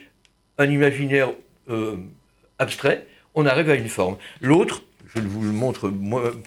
un 0.60 0.70
imaginaire 0.70 1.30
euh, 1.70 1.96
abstrait, 2.60 3.06
on 3.36 3.46
arrive 3.46 3.70
à 3.70 3.76
une 3.76 3.90
forme. 3.90 4.18
L'autre, 4.42 4.84
je 5.16 5.22
vous 5.22 5.42
le 5.44 5.52
montre 5.52 5.92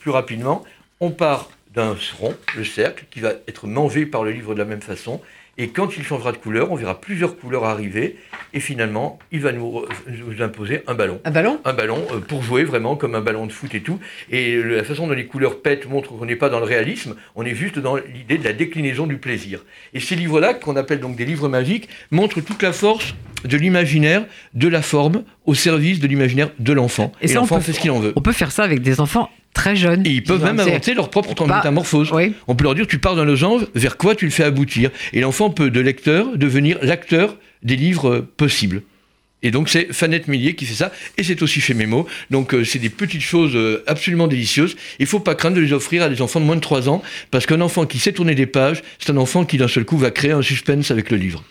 plus 0.01 0.11
rapidement, 0.11 0.63
on 1.01 1.11
part 1.11 1.51
d'un 1.75 1.97
rond, 2.19 2.35
le 2.57 2.65
cercle, 2.65 3.05
qui 3.11 3.21
va 3.21 3.33
être 3.49 3.67
mangé 3.67 4.07
par 4.07 4.25
le 4.25 4.31
livre 4.31 4.55
de 4.55 4.59
la 4.59 4.65
même 4.65 4.83
façon. 4.83 5.21
Et 5.59 5.69
quand 5.69 5.99
il 5.99 6.03
changera 6.03 6.33
de 6.33 6.39
couleur, 6.39 6.73
on 6.73 6.77
verra 6.77 6.99
plusieurs 6.99 7.37
couleurs 7.37 7.65
arriver. 7.65 8.17
Et 8.55 8.61
finalement, 8.61 9.19
il 9.33 9.41
va 9.41 9.53
nous, 9.53 9.85
imposer 10.41 10.83
un 10.87 10.95
ballon 10.95 11.21
Un 11.25 11.31
ballon? 11.31 11.61
Un 11.65 11.75
ballon 11.75 12.03
euh, 12.13 12.21
pour 12.21 12.43
jouer 12.43 12.65
vraiment 12.65 12.97
comme 12.97 13.15
un 13.15 13.21
ballon 13.21 13.47
de 13.47 13.53
foot 13.53 13.75
et 13.75 13.83
tout. 13.83 13.99
Et 14.31 14.57
la 14.63 14.83
façon 14.83 15.07
dont 15.07 15.13
les 15.13 15.27
couleurs 15.27 15.61
pètent 15.61 15.89
montre 15.89 16.17
qu'on 16.17 16.25
n'est 16.25 16.37
pas 16.37 16.49
dans 16.49 16.59
le 16.59 16.65
réalisme, 16.65 17.17
on 17.35 17.45
est 17.45 17.55
juste 17.55 17.79
dans 17.79 17.97
l'idée 17.97 18.39
de 18.39 18.45
la 18.45 18.55
déclinaison 18.55 19.07
du 19.07 19.19
plaisir. 19.19 19.63
Et 19.93 20.01
ces 20.01 20.17
livres-là, 20.17 20.55
qu'on 20.55 20.77
appelle 20.77 21.01
donc 21.01 21.17
des 21.17 21.27
livres 21.27 21.49
magiques, 21.49 21.89
montrent 22.11 22.41
toute 22.41 22.63
la 22.63 22.73
force 22.73 23.15
de 23.45 23.57
l'imaginaire, 23.57 24.25
de 24.55 24.69
la 24.69 24.81
forme, 24.81 25.25
au 25.45 25.55
service 25.55 26.01
de 26.01 26.07
l'imaginaire 26.07 26.51
de 26.59 26.73
l'enfant. 26.73 27.13
Et 27.21 27.31
Et, 27.31 27.35
l'enfant 27.35 27.61
fait 27.61 27.73
ce 27.73 27.81
qu'il 27.81 27.91
en 27.91 28.01
veut. 28.01 28.13
On 28.17 28.23
peut 28.23 28.33
faire 28.33 28.53
ça 28.53 28.63
avec 28.63 28.81
des 28.81 29.01
enfants 29.01 29.29
très 29.55 29.77
jeunes. 29.77 30.07
Et 30.07 30.11
ils 30.11 30.23
peuvent 30.23 30.43
même 30.43 30.59
inventer 30.61 30.95
leur 30.95 31.11
propre 31.11 31.35
Pas- 31.35 31.57
métamorphose. 31.57 32.11
Oui. 32.13 32.35
On 32.49 32.55
peut 32.55 32.65
leur 32.65 32.75
dire, 32.75 32.87
tu 32.87 32.99
pars 32.99 33.17
d'un 33.17 33.25
losange, 33.25 33.67
vers 33.75 33.97
quoi 33.97 34.15
tu 34.15 34.25
le 34.25 34.31
fais 34.31 34.45
aboutir 34.45 34.91
Et 35.13 35.21
l'enfant 35.21 35.51
peut, 35.51 35.71
de 35.71 35.81
lecteur, 35.81 36.37
devenir 36.37 36.79
l'acteur 36.83 37.37
des 37.63 37.77
livres 37.77 38.09
euh, 38.11 38.29
possibles. 38.37 38.83
Et 39.45 39.51
donc 39.51 39.69
c'est 39.69 39.93
Fanette 39.93 40.29
Millier 40.29 40.55
qui 40.55 40.65
fait 40.67 40.75
ça, 40.75 40.93
et 41.19 41.25
c'est 41.25 41.43
aussi 41.43 41.61
chez 41.61 41.75
Mémo. 41.75 42.07
Donc 42.31 42.55
euh, 42.55 42.65
c'est 42.65 42.79
des 42.79 42.91
petites 42.91 43.23
choses 43.23 43.57
euh, 43.57 43.83
absolument 43.89 44.29
délicieuses. 44.29 44.77
Il 45.01 45.07
faut 45.07 45.19
pas 45.19 45.35
craindre 45.35 45.57
de 45.57 45.61
les 45.61 45.73
offrir 45.73 46.03
à 46.05 46.09
des 46.09 46.23
enfants 46.23 46.39
de 46.39 46.45
moins 46.45 46.55
de 46.55 46.61
3 46.61 46.89
ans, 46.89 47.03
parce 47.33 47.47
qu'un 47.47 47.61
enfant 47.61 47.85
qui 47.85 47.99
sait 47.99 48.13
tourner 48.13 48.37
des 48.37 48.47
pages, 48.47 48.83
c'est 49.01 49.11
un 49.11 49.17
enfant 49.17 49.45
qui 49.45 49.59
d'un 49.59 49.67
seul 49.69 49.85
coup 49.85 49.99
va 49.99 50.13
créer 50.13 50.31
un 50.31 50.43
suspense 50.43 50.93
avec 50.93 51.11
le 51.11 51.17
livre. 51.17 51.43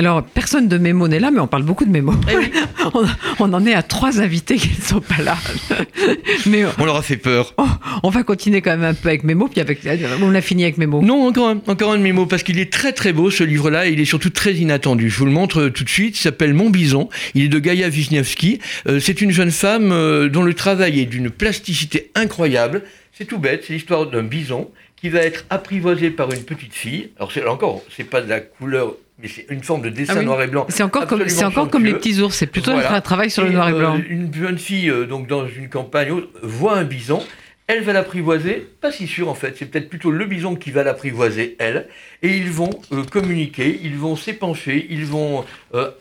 Alors, 0.00 0.22
personne 0.22 0.66
de 0.66 0.78
Mémo 0.78 1.08
n'est 1.08 1.20
là, 1.20 1.30
mais 1.30 1.40
on 1.40 1.46
parle 1.46 1.64
beaucoup 1.64 1.84
de 1.84 1.90
Mémo. 1.90 2.14
Eh 2.32 2.50
on, 2.94 3.04
on 3.38 3.52
en 3.52 3.66
est 3.66 3.74
à 3.74 3.82
trois 3.82 4.18
invités 4.18 4.56
qui 4.56 4.70
ne 4.70 4.82
sont 4.82 5.02
pas 5.02 5.22
là. 5.22 5.36
mais 6.46 6.64
On 6.78 6.86
leur 6.86 6.96
a 6.96 7.02
fait 7.02 7.18
peur. 7.18 7.52
oh, 7.58 7.66
on 8.02 8.08
va 8.08 8.22
continuer 8.22 8.62
quand 8.62 8.70
même 8.70 8.82
un 8.82 8.94
peu 8.94 9.10
avec 9.10 9.24
Mémo, 9.24 9.48
puis 9.48 9.60
avec, 9.60 9.80
on 10.22 10.34
a 10.34 10.40
fini 10.40 10.62
avec 10.62 10.78
Mémo. 10.78 11.02
Non, 11.02 11.26
encore 11.26 11.50
un, 11.50 11.60
encore 11.66 11.92
un 11.92 11.98
de 11.98 12.02
mes 12.02 12.14
mots, 12.14 12.24
parce 12.24 12.42
qu'il 12.42 12.58
est 12.58 12.72
très 12.72 12.94
très 12.94 13.12
beau 13.12 13.30
ce 13.30 13.44
livre-là, 13.44 13.88
et 13.88 13.92
il 13.92 14.00
est 14.00 14.06
surtout 14.06 14.30
très 14.30 14.54
inattendu. 14.54 15.10
Je 15.10 15.18
vous 15.18 15.26
le 15.26 15.32
montre 15.32 15.64
euh, 15.64 15.70
tout 15.70 15.84
de 15.84 15.90
suite, 15.90 16.16
il 16.16 16.22
s'appelle 16.22 16.54
Mon 16.54 16.70
Bison, 16.70 17.10
il 17.34 17.44
est 17.44 17.48
de 17.48 17.58
Gaïa 17.58 17.90
Wisniewski. 17.90 18.58
Euh, 18.86 19.00
c'est 19.00 19.20
une 19.20 19.32
jeune 19.32 19.50
femme 19.50 19.92
euh, 19.92 20.30
dont 20.30 20.42
le 20.42 20.54
travail 20.54 21.00
est 21.00 21.04
d'une 21.04 21.28
plasticité 21.28 22.10
incroyable. 22.14 22.84
C'est 23.12 23.26
tout 23.26 23.38
bête, 23.38 23.64
c'est 23.66 23.74
l'histoire 23.74 24.06
d'un 24.06 24.22
bison 24.22 24.70
qui 24.96 25.10
va 25.10 25.20
être 25.20 25.44
apprivoisé 25.50 26.10
par 26.10 26.32
une 26.32 26.42
petite 26.42 26.72
fille. 26.72 27.10
Alors 27.18 27.32
c'est, 27.32 27.44
là 27.44 27.52
encore, 27.52 27.82
c'est 27.94 28.04
pas 28.04 28.22
de 28.22 28.30
la 28.30 28.40
couleur, 28.40 28.94
mais 29.22 29.28
c'est 29.28 29.46
une 29.50 29.62
forme 29.62 29.82
de 29.82 29.88
dessin 29.90 30.14
Ah 30.16 30.18
oui. 30.20 30.24
noir 30.24 30.42
et 30.42 30.46
blanc. 30.46 30.66
C'est 30.68 30.82
encore, 30.82 31.06
comme, 31.06 31.20
absolument 31.20 31.38
c'est 31.38 31.44
encore 31.58 31.70
comme 31.70 31.84
les 31.84 31.94
petits 31.94 32.20
ours, 32.20 32.34
c'est 32.34 32.46
plutôt 32.46 32.72
Voilà. 32.72 32.94
un 32.94 33.00
travail 33.00 33.30
sur 33.30 33.44
le 33.44 33.50
noir 33.50 33.68
et 33.68 33.72
euh, 33.72 33.78
blanc. 33.78 34.00
une 34.08 34.32
jeune 34.32 34.58
fille, 34.58 34.88
euh, 34.90 35.06
donc 35.06 35.26
dans 35.26 35.46
une 35.46 35.68
campagne, 35.68 36.12
voit 36.42 36.76
un 36.76 36.84
bison. 36.84 37.22
Elle 37.66 37.84
va 37.84 37.92
l'apprivoiser, 37.92 38.66
pas 38.80 38.90
si 38.90 39.06
sûr 39.06 39.28
en 39.28 39.34
fait, 39.36 39.54
c'est 39.56 39.66
peut-être 39.66 39.88
plutôt 39.88 40.10
le 40.10 40.24
bison 40.24 40.56
qui 40.56 40.72
va 40.72 40.82
l'apprivoiser, 40.82 41.54
elle, 41.60 41.86
et 42.20 42.36
ils 42.36 42.50
vont 42.50 42.70
euh, 42.92 43.04
communiquer, 43.04 43.78
ils 43.84 43.96
vont 43.96 44.16
s'épancher, 44.16 44.88
ils 44.90 45.04
vont 45.06 45.44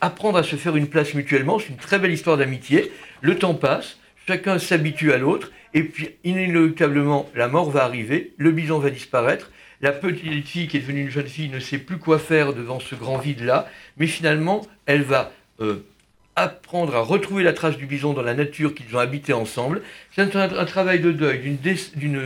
apprendre 0.01 0.39
à 0.39 0.43
se 0.43 0.55
faire 0.55 0.75
une 0.75 0.87
place 0.87 1.13
mutuellement, 1.13 1.59
c'est 1.59 1.69
une 1.69 1.75
très 1.75 1.99
belle 1.99 2.11
histoire 2.11 2.37
d'amitié, 2.37 2.91
le 3.21 3.35
temps 3.35 3.53
passe, 3.53 3.97
chacun 4.27 4.57
s'habitue 4.57 5.11
à 5.13 5.19
l'autre, 5.19 5.51
et 5.75 5.83
puis 5.83 6.09
inéluctablement 6.23 7.29
la 7.35 7.47
mort 7.47 7.69
va 7.69 7.83
arriver, 7.83 8.33
le 8.37 8.51
bison 8.51 8.79
va 8.79 8.89
disparaître, 8.89 9.51
la 9.81 9.91
petite 9.91 10.45
fille 10.47 10.67
qui 10.67 10.77
est 10.77 10.81
devenue 10.81 11.01
une 11.01 11.09
jeune 11.09 11.27
fille 11.27 11.49
ne 11.49 11.59
sait 11.59 11.77
plus 11.77 11.97
quoi 11.97 12.19
faire 12.19 12.53
devant 12.53 12.79
ce 12.79 12.95
grand 12.95 13.17
vide-là, 13.17 13.67
mais 13.97 14.07
finalement 14.07 14.65
elle 14.85 15.03
va 15.03 15.31
euh, 15.61 15.85
apprendre 16.35 16.95
à 16.95 16.99
retrouver 17.01 17.43
la 17.43 17.53
trace 17.53 17.77
du 17.77 17.85
bison 17.85 18.13
dans 18.13 18.21
la 18.21 18.33
nature 18.33 18.73
qu'ils 18.73 18.95
ont 18.95 18.99
habité 18.99 19.33
ensemble. 19.33 19.81
C'est 20.15 20.35
un, 20.35 20.57
un 20.57 20.65
travail 20.65 20.99
de 20.99 21.11
deuil, 21.11 21.57
d'une 21.95 22.21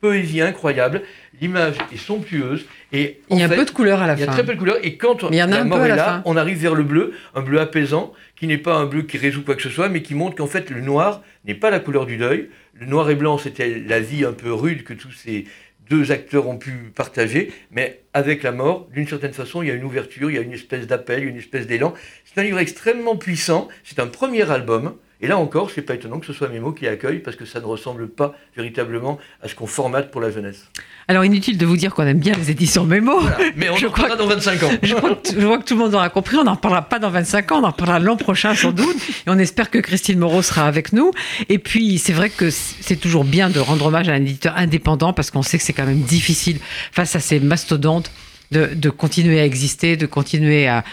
poésie 0.00 0.40
incroyable. 0.40 1.02
L'image 1.40 1.76
est 1.92 1.96
somptueuse. 1.96 2.64
Et 2.92 3.20
Il 3.30 3.38
y 3.38 3.42
a 3.42 3.48
fait, 3.48 3.56
peu 3.56 3.64
de 3.64 3.70
couleur 3.70 4.02
à 4.02 4.06
la 4.06 4.14
il 4.14 4.20
y 4.20 4.22
a 4.22 4.26
fin. 4.26 4.32
très 4.32 4.44
peu 4.44 4.54
de 4.54 4.58
couleurs. 4.58 4.78
Et 4.82 4.96
quand 4.96 5.28
il 5.30 5.36
y 5.36 5.42
en 5.42 5.52
a 5.52 5.58
la 5.58 5.64
mort 5.64 5.84
est 5.84 5.88
là, 5.88 5.96
fin. 6.04 6.22
on 6.24 6.36
arrive 6.36 6.58
vers 6.58 6.74
le 6.74 6.84
bleu, 6.84 7.12
un 7.34 7.42
bleu 7.42 7.60
apaisant, 7.60 8.12
qui 8.36 8.46
n'est 8.46 8.58
pas 8.58 8.74
un 8.74 8.86
bleu 8.86 9.02
qui 9.02 9.18
résout 9.18 9.44
quoi 9.44 9.54
que 9.54 9.62
ce 9.62 9.70
soit, 9.70 9.88
mais 9.88 10.02
qui 10.02 10.14
montre 10.14 10.36
qu'en 10.36 10.46
fait 10.46 10.70
le 10.70 10.80
noir 10.80 11.22
n'est 11.44 11.54
pas 11.54 11.70
la 11.70 11.80
couleur 11.80 12.06
du 12.06 12.16
deuil. 12.16 12.48
Le 12.74 12.86
noir 12.86 13.10
et 13.10 13.14
blanc, 13.14 13.36
c'était 13.36 13.78
la 13.86 14.00
vie 14.00 14.24
un 14.24 14.32
peu 14.32 14.52
rude 14.52 14.84
que 14.84 14.94
tous 14.94 15.12
ces 15.12 15.44
deux 15.90 16.12
acteurs 16.12 16.48
ont 16.48 16.56
pu 16.56 16.92
partager, 16.94 17.52
mais 17.72 18.04
avec 18.14 18.44
la 18.44 18.52
mort, 18.52 18.88
d'une 18.94 19.08
certaine 19.08 19.32
façon, 19.32 19.62
il 19.62 19.68
y 19.68 19.70
a 19.72 19.74
une 19.74 19.84
ouverture, 19.84 20.30
il 20.30 20.36
y 20.36 20.38
a 20.38 20.42
une 20.42 20.52
espèce 20.52 20.86
d'appel, 20.86 21.24
une 21.24 21.36
espèce 21.36 21.66
d'élan. 21.66 21.92
C'est 22.24 22.40
un 22.40 22.44
livre 22.44 22.60
extrêmement 22.60 23.16
puissant, 23.16 23.68
c'est 23.82 23.98
un 23.98 24.06
premier 24.06 24.48
album, 24.50 24.94
Et 25.22 25.26
là 25.26 25.36
encore, 25.36 25.70
c'est 25.70 25.82
pas 25.82 25.94
étonnant 25.94 26.18
que 26.18 26.26
ce 26.26 26.32
soit 26.32 26.48
Mémo 26.48 26.72
qui 26.72 26.86
accueille 26.86 27.18
parce 27.18 27.36
que 27.36 27.44
ça 27.44 27.60
ne 27.60 27.66
ressemble 27.66 28.08
pas 28.08 28.34
véritablement 28.56 29.18
à 29.42 29.48
ce 29.48 29.54
qu'on 29.54 29.66
formate 29.66 30.10
pour 30.10 30.20
la 30.20 30.30
jeunesse. 30.30 30.66
Alors 31.08 31.24
inutile 31.26 31.58
de 31.58 31.66
vous 31.66 31.76
dire 31.76 31.94
qu'on 31.94 32.04
aime 32.04 32.18
bien 32.20 32.34
les 32.34 32.50
éditions 32.50 32.84
Mémo. 32.84 33.20
Mais 33.56 33.68
on 33.68 33.74
en 33.86 33.90
parlera 33.90 34.16
dans 34.16 34.26
25 34.26 34.62
ans. 34.62 34.70
Je, 34.82 34.94
vois 34.94 35.58
que 35.58 35.64
tout 35.64 35.74
le 35.74 35.80
monde 35.80 35.94
aura 35.94 36.08
compris, 36.08 36.38
on 36.38 36.44
n'en 36.44 36.56
parlera 36.56 36.82
pas 36.82 36.98
dans 36.98 37.10
25 37.10 37.52
ans, 37.52 37.60
on 37.62 37.66
en 37.66 37.72
parlera 37.72 37.98
l'an 37.98 38.16
prochain 38.16 38.54
sans 38.54 38.72
doute. 38.72 38.96
Et 39.26 39.30
on 39.30 39.38
espère 39.38 39.70
que 39.70 39.78
Christine 39.78 40.18
Moreau 40.18 40.40
sera 40.40 40.66
avec 40.66 40.94
nous. 40.94 41.10
Et 41.50 41.58
puis 41.58 41.98
c'est 41.98 42.14
vrai 42.14 42.30
que 42.30 42.48
c'est 42.50 42.96
toujours 42.96 43.24
bien 43.24 43.50
de 43.50 43.60
rendre 43.60 43.86
hommage 43.86 44.08
à 44.08 44.12
un 44.12 44.22
éditeur 44.22 44.56
indépendant 44.56 45.12
parce 45.12 45.30
qu'on 45.30 45.42
sait 45.42 45.58
que 45.58 45.64
c'est 45.64 45.74
quand 45.74 45.86
même 45.86 46.00
difficile 46.00 46.58
face 46.92 47.14
à 47.14 47.20
ces 47.20 47.40
mastodontes 47.40 48.10
de, 48.50 48.90
continuer 48.90 49.40
à 49.40 49.44
exister, 49.44 49.96
de 49.96 50.06
continuer 50.06 50.66
à, 50.66 50.84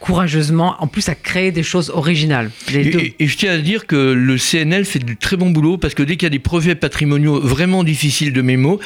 courageusement, 0.00 0.76
en 0.78 0.86
plus 0.86 1.08
à 1.08 1.14
créer 1.14 1.52
des 1.52 1.62
choses 1.62 1.90
originales. 1.90 2.50
Et, 2.72 3.14
je 3.20 3.36
tiens 3.36 3.52
à 3.52 3.58
dire 3.58 3.86
que 3.86 3.96
le 3.96 4.36
CNL 4.38 4.84
fait 4.84 4.98
du 4.98 5.16
très 5.16 5.36
bon 5.36 5.50
boulot 5.50 5.78
parce 5.78 5.94
que 5.94 6.02
dès 6.02 6.16
qu'il 6.16 6.26
y 6.26 6.26
a 6.26 6.30
des 6.30 6.38
projets 6.38 6.74
patrimoniaux 6.74 7.40
vraiment 7.40 7.84
difficiles 7.84 8.32
de 8.32 8.42
mémo, 8.42 8.80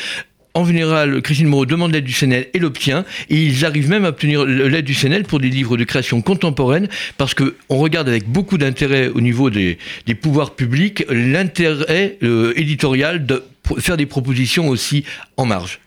en 0.54 0.64
général, 0.64 1.20
Christine 1.20 1.48
Moreau 1.48 1.66
demande 1.66 1.92
l'aide 1.92 2.04
du 2.04 2.14
CNL 2.14 2.46
et 2.54 2.58
l'obtient. 2.58 3.04
Et 3.28 3.36
ils 3.36 3.66
arrivent 3.66 3.90
même 3.90 4.06
à 4.06 4.08
obtenir 4.08 4.46
l'aide 4.46 4.86
du 4.86 4.94
CNL 4.94 5.24
pour 5.24 5.38
des 5.38 5.50
livres 5.50 5.76
de 5.76 5.84
création 5.84 6.22
contemporaine, 6.22 6.88
parce 7.18 7.34
qu'on 7.34 7.52
regarde 7.68 8.08
avec 8.08 8.26
beaucoup 8.26 8.56
d'intérêt 8.56 9.08
au 9.08 9.20
niveau 9.20 9.50
des, 9.50 9.76
pouvoirs 10.18 10.54
publics 10.54 11.04
l'intérêt 11.10 12.16
euh, 12.22 12.54
éditorial 12.56 13.26
de 13.26 13.44
faire 13.78 13.98
des 13.98 14.06
propositions 14.06 14.68
aussi 14.68 15.04
en 15.36 15.44
marge. 15.44 15.78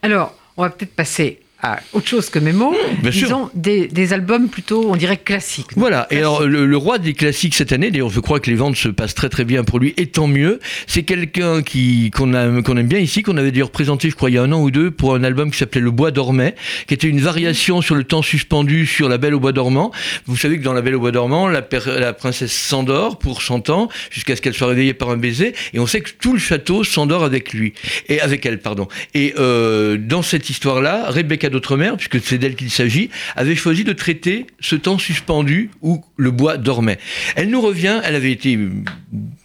Alors, 0.00 0.34
on 0.56 0.62
va 0.62 0.70
peut-être 0.70 0.96
passer 0.96 1.41
à 1.62 1.80
autre 1.92 2.08
chose 2.08 2.28
que 2.28 2.40
mes 2.40 2.52
mots, 2.52 2.74
disons 3.04 3.48
des, 3.54 3.86
des, 3.86 4.12
albums 4.12 4.48
plutôt, 4.48 4.90
on 4.90 4.96
dirait 4.96 5.16
classiques. 5.16 5.70
Voilà, 5.76 6.08
et 6.10 6.18
alors 6.18 6.42
le, 6.42 6.76
roi 6.76 6.98
des 6.98 7.14
classiques 7.14 7.54
cette 7.54 7.70
année, 7.70 7.92
d'ailleurs 7.92 8.10
je 8.10 8.18
crois 8.18 8.40
que 8.40 8.50
les 8.50 8.56
ventes 8.56 8.74
se 8.74 8.88
passent 8.88 9.14
très 9.14 9.28
très 9.28 9.44
bien 9.44 9.62
pour 9.62 9.78
lui, 9.78 9.94
et 9.96 10.08
tant 10.08 10.26
mieux, 10.26 10.58
c'est 10.88 11.04
quelqu'un 11.04 11.62
qui 11.62 12.10
qu'on 12.10 12.32
qu'on 12.62 12.76
aime 12.76 12.88
bien 12.88 12.98
ici, 12.98 13.22
qu'on 13.22 13.36
avait 13.36 13.52
d'ailleurs 13.52 13.70
présenté 13.70 14.10
je 14.10 14.16
crois 14.16 14.28
il 14.28 14.34
y 14.34 14.38
a 14.38 14.42
un 14.42 14.50
an 14.50 14.60
ou 14.60 14.72
deux 14.72 14.90
pour 14.90 15.14
un 15.14 15.22
album 15.22 15.52
qui 15.52 15.58
s'appelait 15.58 15.80
Le 15.80 15.92
Bois 15.92 16.10
dormait, 16.10 16.56
qui 16.88 16.94
était 16.94 17.06
une 17.06 17.20
variation 17.20 17.80
sur 17.80 17.94
le 17.94 18.02
temps 18.02 18.22
suspendu 18.22 18.84
sur 18.84 19.08
La 19.08 19.18
Belle 19.18 19.34
au 19.34 19.40
Bois 19.40 19.52
dormant. 19.52 19.92
Vous 20.26 20.36
savez 20.36 20.58
que 20.58 20.64
dans 20.64 20.72
La 20.72 20.82
Belle 20.82 20.96
au 20.96 21.00
Bois 21.00 21.12
dormant, 21.12 21.46
la, 21.46 21.64
la 21.98 22.12
princesse 22.12 22.52
s'endort 22.52 23.18
pour 23.18 23.42
100 23.42 23.70
ans, 23.70 23.88
jusqu'à 24.10 24.34
ce 24.34 24.42
qu'elle 24.42 24.54
soit 24.54 24.66
réveillée 24.66 24.94
par 24.94 25.10
un 25.10 25.16
baiser, 25.16 25.54
et 25.74 25.78
on 25.78 25.86
sait 25.86 26.00
que 26.00 26.10
tout 26.18 26.32
le 26.32 26.40
château 26.40 26.82
s'endort 26.82 27.22
avec 27.22 27.52
lui, 27.52 27.72
et 28.08 28.20
avec 28.20 28.44
elle, 28.46 28.58
pardon. 28.58 28.88
Et 29.14 29.34
euh, 29.38 29.96
dans 29.96 30.22
cette 30.22 30.50
histoire-là, 30.50 31.08
Rebecca 31.08 31.48
d'Outre-mer, 31.52 31.96
puisque 31.96 32.20
c'est 32.20 32.38
d'elle 32.38 32.56
qu'il 32.56 32.70
s'agit, 32.70 33.10
avait 33.36 33.54
choisi 33.54 33.84
de 33.84 33.92
traiter 33.92 34.46
ce 34.60 34.74
temps 34.74 34.98
suspendu 34.98 35.70
où 35.82 36.04
le 36.16 36.30
bois 36.30 36.56
dormait. 36.56 36.98
Elle 37.36 37.50
nous 37.50 37.60
revient, 37.60 38.00
elle 38.04 38.16
avait 38.16 38.32
été 38.32 38.58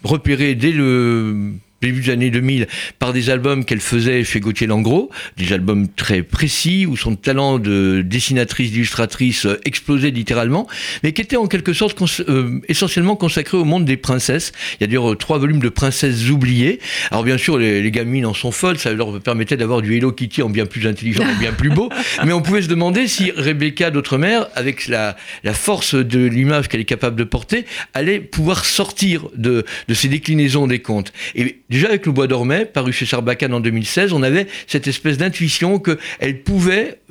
repérée 0.03 0.55
dès 0.55 0.71
le 0.71 1.53
début 1.81 2.01
des 2.01 2.09
années 2.11 2.29
2000 2.29 2.67
par 2.99 3.13
des 3.13 3.29
albums 3.29 3.65
qu'elle 3.65 3.79
faisait 3.79 4.23
chez 4.23 4.39
Gauthier 4.39 4.67
Langros, 4.67 5.09
des 5.37 5.53
albums 5.53 5.87
très 5.87 6.23
précis 6.23 6.85
où 6.85 6.97
son 6.97 7.15
talent 7.15 7.59
de 7.59 8.01
dessinatrice, 8.05 8.71
d'illustratrice 8.71 9.45
euh, 9.45 9.59
explosait 9.65 10.11
littéralement, 10.11 10.67
mais 11.03 11.13
qui 11.13 11.21
était 11.21 11.37
en 11.37 11.47
quelque 11.47 11.73
sorte 11.73 11.97
euh, 12.27 12.59
essentiellement 12.67 13.15
consacré 13.15 13.57
au 13.57 13.65
monde 13.65 13.85
des 13.85 13.97
princesses. 13.97 14.51
Il 14.73 14.81
y 14.81 14.83
a 14.85 14.87
d'ailleurs 14.87 15.17
trois 15.17 15.37
volumes 15.37 15.59
de 15.59 15.69
princesses 15.69 16.29
oubliées. 16.29 16.79
Alors 17.11 17.23
bien 17.23 17.37
sûr, 17.37 17.57
les, 17.57 17.87
gamines 17.91 18.25
en 18.25 18.33
sont 18.33 18.51
folles, 18.51 18.77
ça 18.77 18.91
leur 18.91 19.19
permettait 19.21 19.57
d'avoir 19.57 19.81
du 19.81 19.95
Hello 19.95 20.11
Kitty 20.11 20.41
en 20.41 20.49
bien 20.49 20.65
plus 20.65 20.87
intelligent 20.87 21.23
et 21.23 21.39
bien 21.39 21.53
plus 21.53 21.69
beau, 21.69 21.89
mais 22.25 22.33
on 22.33 22.41
pouvait 22.41 22.61
se 22.61 22.67
demander 22.67 23.07
si 23.07 23.31
Rebecca 23.31 23.91
d'Outre-mer, 23.91 24.47
avec 24.55 24.87
la, 24.87 25.15
la 25.43 25.53
force 25.53 25.95
de 25.95 26.25
l'image 26.25 26.67
qu'elle 26.67 26.81
est 26.81 26.85
capable 26.85 27.15
de 27.15 27.23
porter, 27.23 27.65
allait 27.93 28.19
pouvoir 28.19 28.65
sortir 28.65 29.27
de, 29.35 29.65
de 29.87 29.93
ces 29.93 30.07
déclinaisons 30.07 30.67
des 30.67 30.79
contes. 30.79 31.13
Et 31.35 31.59
Déjà 31.69 31.87
avec 31.87 32.05
le 32.05 32.11
bois 32.11 32.27
dormait, 32.27 32.65
paru 32.65 32.93
chez 32.93 33.05
Sarbacane 33.05 33.53
en 33.53 33.59
2016, 33.59 34.13
on 34.13 34.23
avait 34.23 34.47
cette 34.67 34.87
espèce 34.87 35.17
d'intuition 35.17 35.79
qu'elle 35.79 36.43
pouvait 36.43 37.01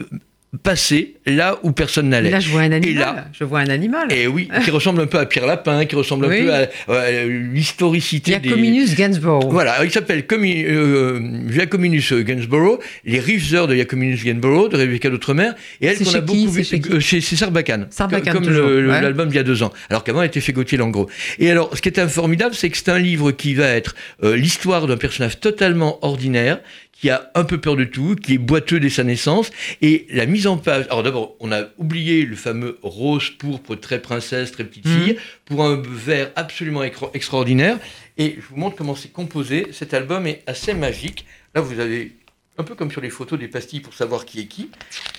passer 0.62 1.16
là 1.26 1.58
où 1.62 1.72
personne 1.72 2.08
n'allait. 2.08 2.30
Là, 2.30 2.40
je 2.40 2.48
vois 2.48 2.62
un 2.62 2.72
animal. 2.72 2.88
Et 2.88 2.94
là, 2.94 3.26
je 3.32 3.44
vois 3.44 3.60
un 3.60 3.68
animal. 3.68 4.12
Et 4.12 4.26
oui, 4.26 4.48
qui 4.64 4.70
ressemble 4.70 5.00
un 5.00 5.06
peu 5.06 5.18
à 5.18 5.26
Pierre 5.26 5.46
Lapin, 5.46 5.84
qui 5.84 5.96
ressemble 5.96 6.26
un 6.26 6.28
peu 6.28 6.52
à, 6.52 7.10
l'historicité. 7.26 8.32
Jacominus 8.32 8.90
des... 8.90 8.96
Gainsborough. 8.96 9.50
Voilà, 9.50 9.84
il 9.84 9.90
s'appelle 9.90 10.24
euh, 10.32 11.20
Jacominus 11.50 12.12
Gainsborough, 12.12 12.80
les 13.04 13.20
rives 13.20 13.50
de 13.66 13.74
Jacominus 13.76 14.24
Gainsborough, 14.24 14.70
de 14.70 14.76
Rebecca 14.76 15.10
d'Outre-mer, 15.10 15.54
et 15.80 15.86
elle 15.86 15.98
qu'on 15.98 16.14
a 16.14 16.20
beaucoup 16.20 16.48
vu 16.48 16.64
chez, 16.64 16.80
euh, 16.90 17.00
chez, 17.00 17.20
Sarbacane, 17.20 17.88
Sarbacane, 17.90 18.34
comme 18.34 18.48
l'album 18.48 19.28
il 19.30 19.36
y 19.36 19.38
a 19.38 19.42
deux 19.42 19.62
ans, 19.62 19.72
alors 19.90 20.04
qu'avant 20.04 20.22
elle 20.22 20.28
était 20.28 20.40
chez 20.40 20.52
Gauthier 20.52 20.78
Langros. 20.78 21.08
Et 21.38 21.50
alors, 21.50 21.76
ce 21.76 21.82
qui 21.82 21.88
est 21.88 22.08
formidable, 22.08 22.54
c'est 22.54 22.70
que 22.70 22.76
c'est 22.76 22.88
un 22.88 22.98
livre 22.98 23.32
qui 23.32 23.54
va 23.54 23.68
être 23.68 23.94
euh, 24.22 24.36
l'histoire 24.36 24.86
d'un 24.86 24.96
personnage 24.96 25.40
totalement 25.40 25.98
ordinaire, 26.02 26.60
qui 26.98 27.10
a 27.10 27.30
un 27.34 27.44
peu 27.44 27.58
peur 27.58 27.76
de 27.76 27.84
tout, 27.84 28.16
qui 28.16 28.34
est 28.34 28.38
boiteux 28.38 28.80
dès 28.80 28.90
sa 28.90 29.04
naissance, 29.04 29.50
et 29.82 30.06
la 30.10 30.26
mise 30.26 30.46
en 30.46 30.56
page. 30.56 30.86
Alors 30.86 31.02
d'abord, 31.02 31.36
on 31.40 31.52
a 31.52 31.64
oublié 31.78 32.24
le 32.24 32.36
fameux 32.36 32.78
rose 32.82 33.30
pourpre 33.30 33.74
très 33.74 34.00
princesse, 34.00 34.52
très 34.52 34.64
petite 34.64 34.88
fille, 34.88 35.12
mhm. 35.12 35.18
pour 35.44 35.64
un 35.64 35.80
vert 35.82 36.30
absolument 36.36 36.82
extraordinaire. 36.82 37.78
Et 38.18 38.36
je 38.36 38.46
vous 38.48 38.56
montre 38.56 38.76
comment 38.76 38.94
c'est 38.94 39.12
composé. 39.12 39.68
Cet 39.72 39.92
album 39.92 40.26
est 40.26 40.42
assez 40.46 40.72
magique. 40.72 41.26
Là, 41.54 41.60
vous 41.60 41.80
avez 41.80 42.16
un 42.58 42.64
peu 42.64 42.74
comme 42.74 42.90
sur 42.90 43.02
les 43.02 43.10
photos 43.10 43.38
des 43.38 43.48
pastilles 43.48 43.80
pour 43.80 43.92
savoir 43.92 44.24
qui 44.24 44.40
est 44.40 44.46
qui, 44.46 44.70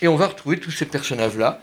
et 0.02 0.08
on 0.08 0.16
va 0.16 0.28
retrouver 0.28 0.58
tous 0.58 0.72
ces 0.72 0.86
personnages-là. 0.86 1.62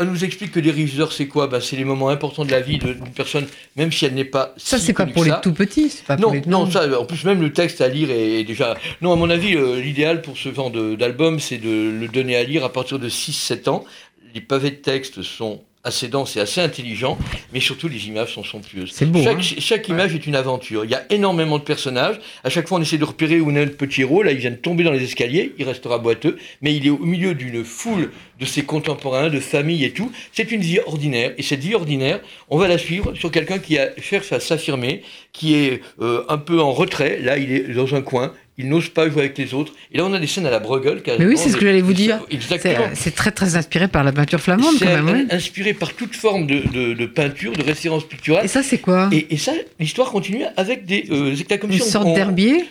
On 0.00 0.06
nous 0.06 0.24
explique 0.24 0.52
que 0.52 0.60
les 0.60 0.70
réviseurs, 0.70 1.12
c'est 1.12 1.28
quoi? 1.28 1.46
Bah, 1.46 1.60
C'est 1.60 1.76
les 1.76 1.84
moments 1.84 2.08
importants 2.08 2.46
de 2.46 2.50
la 2.50 2.62
vie 2.62 2.78
d'une 2.78 3.12
personne, 3.14 3.46
même 3.76 3.92
si 3.92 4.06
elle 4.06 4.14
n'est 4.14 4.24
pas. 4.24 4.54
Ça, 4.56 4.78
c'est 4.78 4.94
pas 4.94 5.04
pour 5.04 5.24
les 5.24 5.32
tout 5.42 5.52
petits. 5.52 5.92
Pas 6.06 6.16
non, 6.16 6.32
les... 6.32 6.40
non, 6.46 6.70
ça, 6.70 6.98
en 6.98 7.04
plus, 7.04 7.22
même 7.24 7.42
le 7.42 7.52
texte 7.52 7.82
à 7.82 7.88
lire 7.88 8.10
est, 8.10 8.44
déjà. 8.44 8.78
Non, 9.02 9.12
à 9.12 9.16
mon 9.16 9.28
avis, 9.28 9.56
euh, 9.56 9.78
l'idéal 9.78 10.22
pour 10.22 10.38
ce 10.38 10.54
genre 10.54 10.70
d'album, 10.70 11.38
c'est 11.38 11.58
de 11.58 11.90
le 11.90 12.08
donner 12.08 12.34
à 12.36 12.44
lire 12.44 12.64
à 12.64 12.72
partir 12.72 12.98
de 12.98 13.10
6-7 13.10 13.68
ans. 13.68 13.84
Les 14.34 14.40
pavés 14.40 14.70
de 14.70 14.76
texte 14.76 15.20
sont 15.20 15.60
assez 15.82 16.08
dense 16.08 16.36
et 16.36 16.40
assez 16.40 16.60
intelligent, 16.60 17.16
mais 17.52 17.60
surtout 17.60 17.88
les 17.88 18.08
images 18.08 18.34
sont 18.34 18.44
somptueuses. 18.44 18.92
C'est 18.92 19.06
beau. 19.06 19.22
Chaque, 19.22 19.38
hein. 19.38 19.56
chaque 19.58 19.88
image 19.88 20.14
est 20.14 20.26
une 20.26 20.36
aventure. 20.36 20.84
Il 20.84 20.90
y 20.90 20.94
a 20.94 21.04
énormément 21.10 21.58
de 21.58 21.64
personnages. 21.64 22.20
À 22.44 22.50
chaque 22.50 22.68
fois, 22.68 22.78
on 22.78 22.82
essaie 22.82 22.98
de 22.98 23.04
repérer 23.04 23.40
où 23.40 23.50
est 23.50 23.64
le 23.64 23.72
petit 23.72 24.02
héros. 24.02 24.22
Là, 24.22 24.32
il 24.32 24.38
vient 24.38 24.50
de 24.50 24.56
tomber 24.56 24.84
dans 24.84 24.92
les 24.92 25.02
escaliers. 25.02 25.54
Il 25.58 25.64
restera 25.64 25.98
boiteux, 25.98 26.36
mais 26.60 26.74
il 26.74 26.86
est 26.86 26.90
au 26.90 26.98
milieu 26.98 27.34
d'une 27.34 27.64
foule 27.64 28.10
de 28.38 28.44
ses 28.44 28.62
contemporains, 28.62 29.30
de 29.30 29.40
famille 29.40 29.84
et 29.84 29.92
tout. 29.92 30.12
C'est 30.32 30.52
une 30.52 30.60
vie 30.60 30.80
ordinaire. 30.86 31.32
Et 31.38 31.42
cette 31.42 31.60
vie 31.60 31.74
ordinaire, 31.74 32.20
on 32.50 32.58
va 32.58 32.68
la 32.68 32.78
suivre 32.78 33.14
sur 33.14 33.30
quelqu'un 33.30 33.58
qui 33.58 33.78
a, 33.78 33.90
cherche 34.00 34.32
à 34.32 34.40
s'affirmer, 34.40 35.02
qui 35.32 35.54
est 35.54 35.80
euh, 36.00 36.24
un 36.28 36.38
peu 36.38 36.60
en 36.60 36.72
retrait. 36.72 37.18
Là, 37.20 37.38
il 37.38 37.52
est 37.52 37.74
dans 37.74 37.94
un 37.94 38.02
coin 38.02 38.32
il 38.60 38.68
n'ose 38.68 38.88
pas 38.88 39.08
jouer 39.08 39.22
avec 39.22 39.38
les 39.38 39.54
autres. 39.54 39.72
Et 39.92 39.98
là, 39.98 40.04
on 40.06 40.12
a 40.12 40.18
des 40.18 40.26
scènes 40.26 40.46
à 40.46 40.50
la 40.50 40.60
Bruegel. 40.60 41.02
Mais 41.18 41.26
oui, 41.26 41.36
c'est 41.36 41.48
ce 41.50 41.56
que 41.56 41.66
j'allais 41.66 41.80
vous 41.80 41.92
dire. 41.92 42.20
Exactement. 42.30 42.86
C'est 42.94 43.14
très, 43.14 43.30
très 43.30 43.56
inspiré 43.56 43.88
par 43.88 44.04
la 44.04 44.12
peinture 44.12 44.40
flamande, 44.40 44.74
quand 44.78 45.02
même. 45.02 45.26
C'est 45.28 45.34
inspiré 45.34 45.74
par 45.74 45.94
toute 45.94 46.14
forme 46.14 46.46
de, 46.46 47.06
peinture, 47.06 47.52
de 47.52 47.62
référence 47.62 48.04
picturale. 48.04 48.44
Et 48.44 48.48
ça, 48.48 48.62
c'est 48.62 48.78
quoi? 48.78 49.10
Et, 49.12 49.36
ça, 49.36 49.52
l'histoire 49.78 50.10
continue 50.10 50.44
avec 50.56 50.84
des 50.84 51.06
euh, 51.10 51.34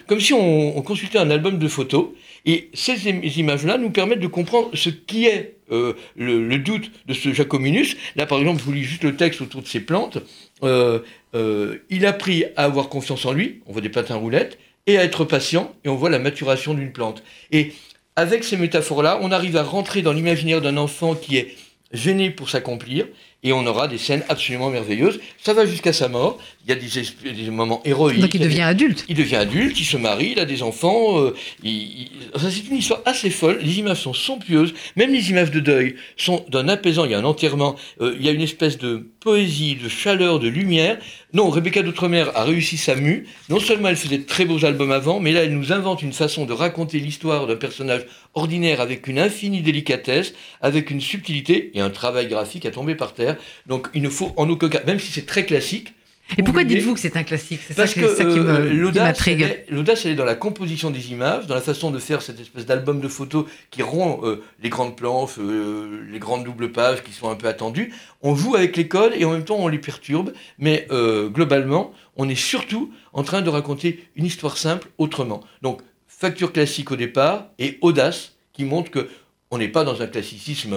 comme 0.07 0.19
si 0.19 0.33
on, 0.33 0.81
consultait 0.81 1.17
un 1.17 1.29
album 1.29 1.59
de 1.59 1.67
photos. 1.67 2.09
Et 2.45 2.69
ces 2.73 3.09
images-là 3.09 3.77
nous 3.77 3.89
permettent 3.89 4.21
de 4.21 4.27
comprendre 4.27 4.69
ce 4.73 4.89
qui 4.89 5.25
est 5.25 5.55
euh, 5.71 5.93
le, 6.15 6.57
doute 6.57 6.91
de 7.07 7.13
ce 7.13 7.33
Jacominus. 7.33 7.95
Là, 8.15 8.25
par 8.25 8.39
exemple, 8.39 8.59
je 8.59 8.65
vous 8.65 8.71
lis 8.71 8.83
juste 8.83 9.03
le 9.03 9.15
texte 9.15 9.41
autour 9.41 9.61
de 9.61 9.67
ces 9.67 9.81
plantes. 9.81 10.19
Euh, 10.63 10.99
euh, 11.35 11.77
il 11.89 12.05
a 12.05 12.09
appris 12.09 12.45
à 12.55 12.63
avoir 12.63 12.89
confiance 12.89 13.25
en 13.25 13.33
lui. 13.33 13.61
On 13.67 13.73
voit 13.73 13.81
des 13.81 13.89
patins 13.89 14.15
roulettes 14.15 14.57
et 14.89 14.97
à 14.97 15.03
être 15.03 15.23
patient, 15.23 15.73
et 15.83 15.89
on 15.89 15.95
voit 15.95 16.09
la 16.09 16.19
maturation 16.19 16.73
d'une 16.73 16.91
plante. 16.91 17.23
Et 17.51 17.73
avec 18.15 18.43
ces 18.43 18.57
métaphores-là, 18.57 19.19
on 19.21 19.31
arrive 19.31 19.55
à 19.55 19.63
rentrer 19.63 20.01
dans 20.01 20.13
l'imaginaire 20.13 20.61
d'un 20.61 20.77
enfant 20.77 21.13
qui 21.13 21.37
est 21.37 21.55
gêné 21.91 22.31
pour 22.31 22.49
s'accomplir, 22.49 23.07
et 23.43 23.53
on 23.53 23.65
aura 23.65 23.87
des 23.87 23.97
scènes 23.97 24.23
absolument 24.29 24.69
merveilleuses. 24.69 25.19
Ça 25.41 25.53
va 25.53 25.65
jusqu'à 25.65 25.93
sa 25.93 26.09
mort. 26.09 26.39
Il 26.69 26.75
y 26.75 26.77
a 26.77 27.33
des, 27.33 27.43
des, 27.45 27.49
moments 27.49 27.81
héroïques. 27.83 28.19
Donc 28.19 28.35
il 28.35 28.41
devient 28.41 28.61
adulte. 28.61 29.03
Il 29.09 29.15
devient 29.15 29.37
adulte, 29.37 29.79
il 29.79 29.85
se 29.85 29.97
marie, 29.97 30.33
il 30.33 30.39
a 30.39 30.45
des 30.45 30.61
enfants. 30.61 31.19
Euh, 31.19 31.33
c'est 31.63 32.67
une 32.69 32.77
histoire 32.77 33.01
assez 33.05 33.31
folle. 33.31 33.57
Les 33.63 33.79
images 33.79 34.01
sont 34.01 34.13
somptueuses. 34.13 34.75
Même 34.95 35.11
les 35.11 35.31
images 35.31 35.49
de 35.49 35.59
deuil 35.59 35.95
sont 36.15 36.45
d'un 36.49 36.67
apaisant. 36.67 37.05
Il 37.05 37.11
y 37.11 37.15
a 37.15 37.17
un 37.17 37.23
enterrement. 37.23 37.75
Euh, 38.01 38.15
il 38.19 38.23
y 38.23 38.29
a 38.29 38.31
une 38.33 38.41
espèce 38.41 38.77
de 38.77 39.03
poésie, 39.19 39.77
de 39.77 39.89
chaleur, 39.89 40.39
de 40.39 40.47
lumière. 40.47 40.99
Non, 41.33 41.49
Rebecca 41.49 41.81
d'Outre-mer 41.81 42.37
a 42.37 42.43
réussi 42.43 42.77
sa 42.77 42.93
mue. 42.93 43.25
Non 43.49 43.59
seulement 43.59 43.89
elle 43.89 43.95
faisait 43.95 44.19
de 44.19 44.23
très 44.25 44.45
beaux 44.45 44.63
albums 44.63 44.91
avant, 44.91 45.19
mais 45.19 45.31
là 45.31 45.45
elle 45.45 45.55
nous 45.55 45.73
invente 45.73 46.03
une 46.03 46.13
façon 46.13 46.45
de 46.45 46.53
raconter 46.53 46.99
l'histoire 46.99 47.47
d'un 47.47 47.55
personnage 47.55 48.05
ordinaire 48.35 48.79
avec 48.79 49.07
une 49.07 49.17
infinie 49.17 49.61
délicatesse, 49.61 50.35
avec 50.61 50.91
une 50.91 51.01
subtilité 51.01 51.71
et 51.73 51.81
un 51.81 51.89
travail 51.89 52.27
graphique 52.27 52.67
à 52.67 52.71
tomber 52.71 52.93
par 52.93 53.15
terre. 53.15 53.37
Donc 53.65 53.87
il 53.95 54.03
ne 54.03 54.09
faut 54.09 54.33
en 54.37 54.47
aucun 54.49 54.69
cas, 54.69 54.83
même 54.85 54.99
si 54.99 55.11
c'est 55.11 55.25
très 55.25 55.45
classique, 55.45 55.93
Et 56.37 56.43
pourquoi 56.43 56.63
dites-vous 56.63 56.93
que 56.93 56.99
c'est 56.99 57.17
un 57.17 57.23
classique? 57.23 57.59
C'est 57.67 57.73
ça, 57.73 57.85
que 57.87 58.15
ça 58.15 58.23
qui 58.23 58.39
euh, 58.39 58.71
l'audace, 58.73 59.27
elle 59.27 59.41
est- 59.41 59.65
l'audace, 59.69 60.05
elle 60.05 60.11
est 60.11 60.15
dans 60.15 60.25
la 60.25 60.35
composition 60.35 60.91
des 60.91 61.11
images, 61.11 61.47
dans 61.47 61.55
la 61.55 61.61
façon 61.61 61.91
de 61.91 61.99
faire 61.99 62.21
cette 62.21 62.39
espèce 62.39 62.65
d'album 62.65 63.01
de 63.01 63.07
photos 63.07 63.45
qui 63.71 63.81
rend 63.81 64.21
euh, 64.23 64.41
les 64.61 64.69
grandes 64.69 64.95
planches, 64.95 65.39
euh, 65.39 66.05
les 66.09 66.19
grandes 66.19 66.43
doubles 66.43 66.71
pages 66.71 67.03
qui 67.03 67.11
sont 67.11 67.29
un 67.29 67.35
peu 67.35 67.47
attendues. 67.47 67.93
On 68.21 68.35
joue 68.35 68.55
avec 68.55 68.77
les 68.77 68.87
codes 68.87 69.13
et 69.17 69.25
en 69.25 69.31
même 69.31 69.43
temps 69.43 69.57
on 69.57 69.67
les 69.67 69.79
perturbe, 69.79 70.33
mais 70.59 70.87
globalement, 71.33 71.93
on 72.15 72.29
est 72.29 72.35
surtout 72.35 72.91
en 73.13 73.23
train 73.23 73.41
de 73.41 73.49
raconter 73.49 74.03
une 74.15 74.25
histoire 74.25 74.57
simple 74.57 74.87
autrement. 74.97 75.41
Donc, 75.61 75.81
facture 76.07 76.51
classique 76.51 76.91
au 76.91 76.95
départ 76.95 77.47
et 77.59 77.77
audace 77.81 78.33
qui 78.53 78.65
montre 78.65 78.91
que 78.91 79.09
on 79.51 79.57
n'est 79.57 79.67
pas 79.69 79.83
dans 79.83 80.01
un 80.01 80.07
classicisme 80.07 80.75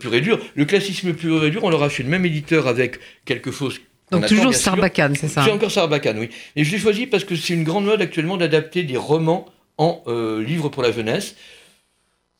pur 0.00 0.12
et 0.14 0.20
dur. 0.20 0.38
Le 0.54 0.64
classicisme 0.66 1.14
pur 1.14 1.44
et 1.44 1.50
dur, 1.50 1.64
on 1.64 1.70
l'aura 1.70 1.88
chez 1.88 2.02
le 2.02 2.08
même 2.10 2.26
éditeur 2.26 2.66
avec 2.66 2.98
quelque 3.24 3.50
chose. 3.50 3.80
Donc 4.12 4.26
toujours. 4.26 4.54
Sarbacane, 4.54 5.16
c'est 5.16 5.28
ça 5.28 5.42
C'est 5.44 5.50
encore 5.50 5.70
Sarbacane, 5.70 6.18
oui. 6.18 6.30
Et 6.54 6.64
je 6.64 6.70
l'ai 6.70 6.78
choisi 6.78 7.06
parce 7.06 7.24
que 7.24 7.34
c'est 7.34 7.54
une 7.54 7.64
grande 7.64 7.86
mode 7.86 8.00
actuellement 8.00 8.36
d'adapter 8.36 8.82
des 8.84 8.96
romans 8.96 9.46
en 9.78 10.02
euh, 10.06 10.42
livres 10.42 10.68
pour 10.68 10.82
la 10.82 10.92
jeunesse. 10.92 11.34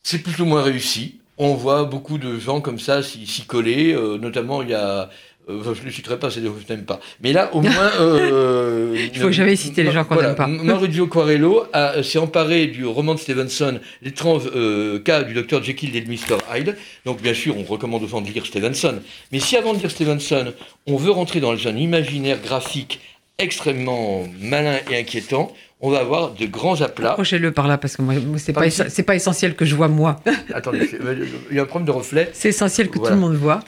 C'est 0.03 0.19
plus 0.19 0.39
ou 0.41 0.45
moins 0.45 0.61
réussi. 0.61 1.19
On 1.37 1.55
voit 1.55 1.85
beaucoup 1.85 2.17
de 2.19 2.37
gens 2.37 2.61
comme 2.61 2.79
ça 2.79 3.01
s'y 3.01 3.25
s'y 3.25 3.45
coller. 3.45 3.93
euh, 3.93 4.17
notamment, 4.17 4.61
il 4.61 4.69
y 4.69 4.73
a. 4.73 5.09
euh, 5.49 5.61
je 5.73 5.81
ne 5.81 5.85
les 5.87 5.91
citerai 5.91 6.17
pas, 6.19 6.29
c'est 6.31 6.39
des 6.39 6.47
gens 6.47 6.53
que 6.53 6.61
je 6.67 6.73
n'aime 6.73 6.85
pas. 6.85 6.99
Mais 7.21 7.33
là, 7.33 7.53
au 7.53 7.61
moins. 7.61 7.71
euh, 7.99 8.95
Il 9.13 9.19
faut 9.19 9.31
jamais 9.31 9.55
citer 9.55 9.83
les 9.83 9.91
gens 9.91 10.03
qu'on 10.05 10.13
voilà, 10.13 10.29
n'aime 10.29 10.37
pas. 10.37 10.47
Maurizio 10.47 11.07
Quarello 11.07 11.63
a- 11.73 12.01
s'est 12.03 12.19
emparé 12.19 12.67
du 12.67 12.85
roman 12.85 13.13
de 13.15 13.19
Stevenson, 13.19 13.79
L'étrange 14.01 14.43
euh, 14.55 14.99
cas 14.99 15.23
du 15.23 15.33
docteur 15.33 15.61
Jekyll 15.63 15.95
et 15.95 16.01
de 16.01 16.09
Mr. 16.09 16.37
Hyde. 16.53 16.75
Donc, 17.05 17.21
bien 17.21 17.33
sûr, 17.33 17.57
on 17.57 17.63
recommande 17.63 18.03
aux 18.03 18.07
gens 18.07 18.21
de 18.21 18.29
lire 18.29 18.45
Stevenson. 18.45 18.95
Mais 19.31 19.39
si 19.39 19.57
avant 19.57 19.73
de 19.73 19.79
lire 19.79 19.91
Stevenson, 19.91 20.53
on 20.87 20.95
veut 20.97 21.11
rentrer 21.11 21.39
dans 21.39 21.51
un 21.67 21.75
imaginaire 21.75 22.39
graphique 22.41 22.99
extrêmement 23.39 24.23
malin 24.41 24.77
et 24.91 24.97
inquiétant, 24.97 25.51
on 25.81 25.89
va 25.89 25.99
avoir 25.99 26.33
de 26.33 26.45
grands 26.45 26.81
aplats. 26.81 27.11
Approchez-le 27.11 27.51
par 27.51 27.67
là 27.67 27.77
parce 27.77 27.97
que 27.97 28.01
moi, 28.01 28.13
c'est 28.37 28.53
pas, 28.53 29.15
essentiel 29.15 29.55
que 29.55 29.65
je 29.65 29.75
vois 29.75 29.89
moi. 29.89 30.21
Attendez, 30.53 30.89
euh, 30.93 31.25
il 31.51 31.57
y 31.57 31.59
a 31.59 31.63
un 31.63 31.65
problème 31.65 31.87
de 31.87 31.91
reflet. 31.91 32.29
C'est 32.33 32.49
essentiel 32.49 32.89
que 32.89 32.99
Voilà. 32.99 33.15
tout 33.15 33.21
le 33.21 33.27
monde 33.27 33.35
voit. 33.35 33.59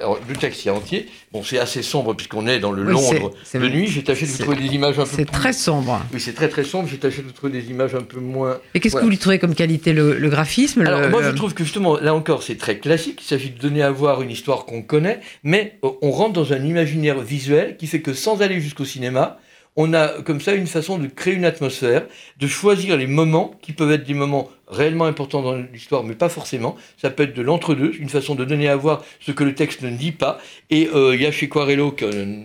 Alors, 0.00 0.18
le 0.28 0.34
texte 0.34 0.66
est 0.66 0.70
entier. 0.70 1.08
Bon, 1.32 1.42
c'est 1.44 1.58
assez 1.58 1.82
sombre 1.82 2.14
puisqu'on 2.14 2.46
est 2.46 2.58
dans 2.58 2.72
le 2.72 2.82
Oui, 2.84 2.92
Londres 2.92 3.32
c'est- 3.44 3.58
de 3.58 3.68
nuit. 3.68 3.86
J'ai 3.86 4.02
tâché 4.02 4.26
de 4.26 4.30
vous 4.30 4.38
trouver 4.38 4.56
des 4.56 4.74
images 4.74 4.98
un 4.98 5.02
peu 5.04 5.10
C'est 5.16 5.24
plus- 5.24 5.32
très 5.32 5.52
sombre. 5.52 6.00
Oui, 6.12 6.20
c'est 6.20 6.32
très 6.32 6.48
très 6.48 6.64
sombre. 6.64 6.88
J'ai 6.90 6.98
tâché 6.98 7.22
de 7.22 7.26
vous 7.26 7.32
trouver 7.32 7.52
des 7.60 7.70
images 7.70 7.94
un 7.94 8.00
peu 8.02 8.18
moins. 8.18 8.58
Et 8.74 8.80
qu'est-ce 8.80 8.92
Voilà. 8.92 9.02
que 9.02 9.06
vous 9.06 9.10
lui 9.10 9.18
trouvez 9.18 9.38
comme 9.38 9.54
qualité 9.54 9.92
le, 9.92 10.16
le 10.18 10.28
graphisme 10.30 10.80
Alors 10.82 11.00
le- 11.00 11.08
moi 11.10 11.20
le- 11.20 11.30
je 11.30 11.34
trouve 11.36 11.54
que 11.54 11.64
justement 11.64 11.96
là 11.98 12.14
encore 12.14 12.42
c'est 12.42 12.56
très 12.56 12.78
classique, 12.78 13.20
il 13.22 13.26
s'agit 13.26 13.50
de 13.50 13.58
donner 13.58 13.82
à 13.82 13.90
voir 13.90 14.22
une 14.22 14.30
histoire 14.30 14.64
qu'on 14.64 14.82
connaît, 14.82 15.20
mais 15.44 15.78
euh, 15.84 15.90
on 16.00 16.10
rentre 16.10 16.32
dans 16.32 16.52
un 16.52 16.64
imaginaire 16.64 17.20
visuel 17.20 17.76
qui 17.76 17.86
fait 17.86 18.00
que 18.00 18.14
sans 18.14 18.42
aller 18.42 18.60
jusqu'au 18.60 18.84
cinéma, 18.84 19.38
on 19.76 19.94
a 19.94 20.22
comme 20.22 20.40
ça 20.40 20.54
une 20.54 20.66
façon 20.66 20.98
de 20.98 21.06
créer 21.06 21.34
une 21.34 21.44
atmosphère, 21.44 22.06
de 22.38 22.46
choisir 22.46 22.96
les 22.96 23.06
moments 23.06 23.54
qui 23.62 23.72
peuvent 23.72 23.92
être 23.92 24.04
des 24.04 24.14
moments 24.14 24.50
réellement 24.68 25.06
importants 25.06 25.42
dans 25.42 25.56
l'histoire, 25.56 26.04
mais 26.04 26.14
pas 26.14 26.28
forcément. 26.28 26.76
Ça 26.98 27.10
peut 27.10 27.22
être 27.24 27.34
de 27.34 27.42
l'entre-deux, 27.42 27.92
une 27.98 28.08
façon 28.08 28.34
de 28.34 28.44
donner 28.44 28.68
à 28.68 28.76
voir 28.76 29.04
ce 29.20 29.32
que 29.32 29.44
le 29.44 29.54
texte 29.54 29.82
ne 29.82 29.90
dit 29.90 30.12
pas. 30.12 30.38
Et 30.70 30.88
euh, 30.94 31.14
il 31.14 31.22
y 31.22 31.26
a 31.26 31.32
chez 31.32 31.48
Quarello, 31.48 31.92
qui 31.92 32.04
est 32.04 32.22
un 32.22 32.44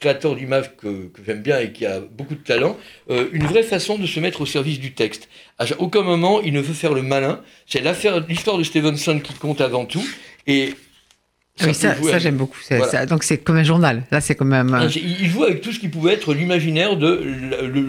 créateur 0.00 0.34
d'images 0.34 0.76
que, 0.76 1.06
que 1.08 1.22
j'aime 1.24 1.42
bien 1.42 1.60
et 1.60 1.72
qui 1.72 1.86
a 1.86 2.00
beaucoup 2.00 2.34
de 2.34 2.40
talent, 2.40 2.76
euh, 3.10 3.28
une 3.32 3.46
vraie 3.46 3.62
façon 3.62 3.96
de 3.96 4.06
se 4.06 4.20
mettre 4.20 4.40
au 4.42 4.46
service 4.46 4.78
du 4.78 4.92
texte. 4.92 5.28
À 5.58 5.64
aucun 5.78 6.02
moment 6.02 6.40
il 6.42 6.52
ne 6.52 6.60
veut 6.60 6.74
faire 6.74 6.92
le 6.92 7.02
malin. 7.02 7.40
C'est 7.66 7.80
l'affaire, 7.80 8.20
l'histoire 8.26 8.58
de 8.58 8.64
Stevenson 8.64 9.20
qui 9.20 9.34
compte 9.34 9.60
avant 9.60 9.86
tout. 9.86 10.04
Et 10.46 10.74
Ah 11.60 11.66
oui, 11.68 11.74
ça, 11.74 11.94
ça, 11.94 12.08
avec- 12.08 12.18
j'aime 12.18 12.36
beaucoup. 12.36 12.58
Voilà. 12.68 12.88
ça- 12.88 13.06
donc 13.06 13.22
c'est 13.22 13.38
comme 13.38 13.56
un 13.56 13.62
journal. 13.62 14.02
Là, 14.10 14.20
c'est 14.20 14.34
quand 14.34 14.44
même. 14.44 14.74
euh, 14.74 14.88
Ah, 14.88 14.98
Il 15.20 15.28
joue 15.28 15.44
avec 15.44 15.60
tout 15.60 15.70
ce 15.70 15.78
qui 15.78 15.88
pouvait 15.88 16.12
être 16.14 16.34
l'imaginaire 16.34 16.96
de 16.96 17.22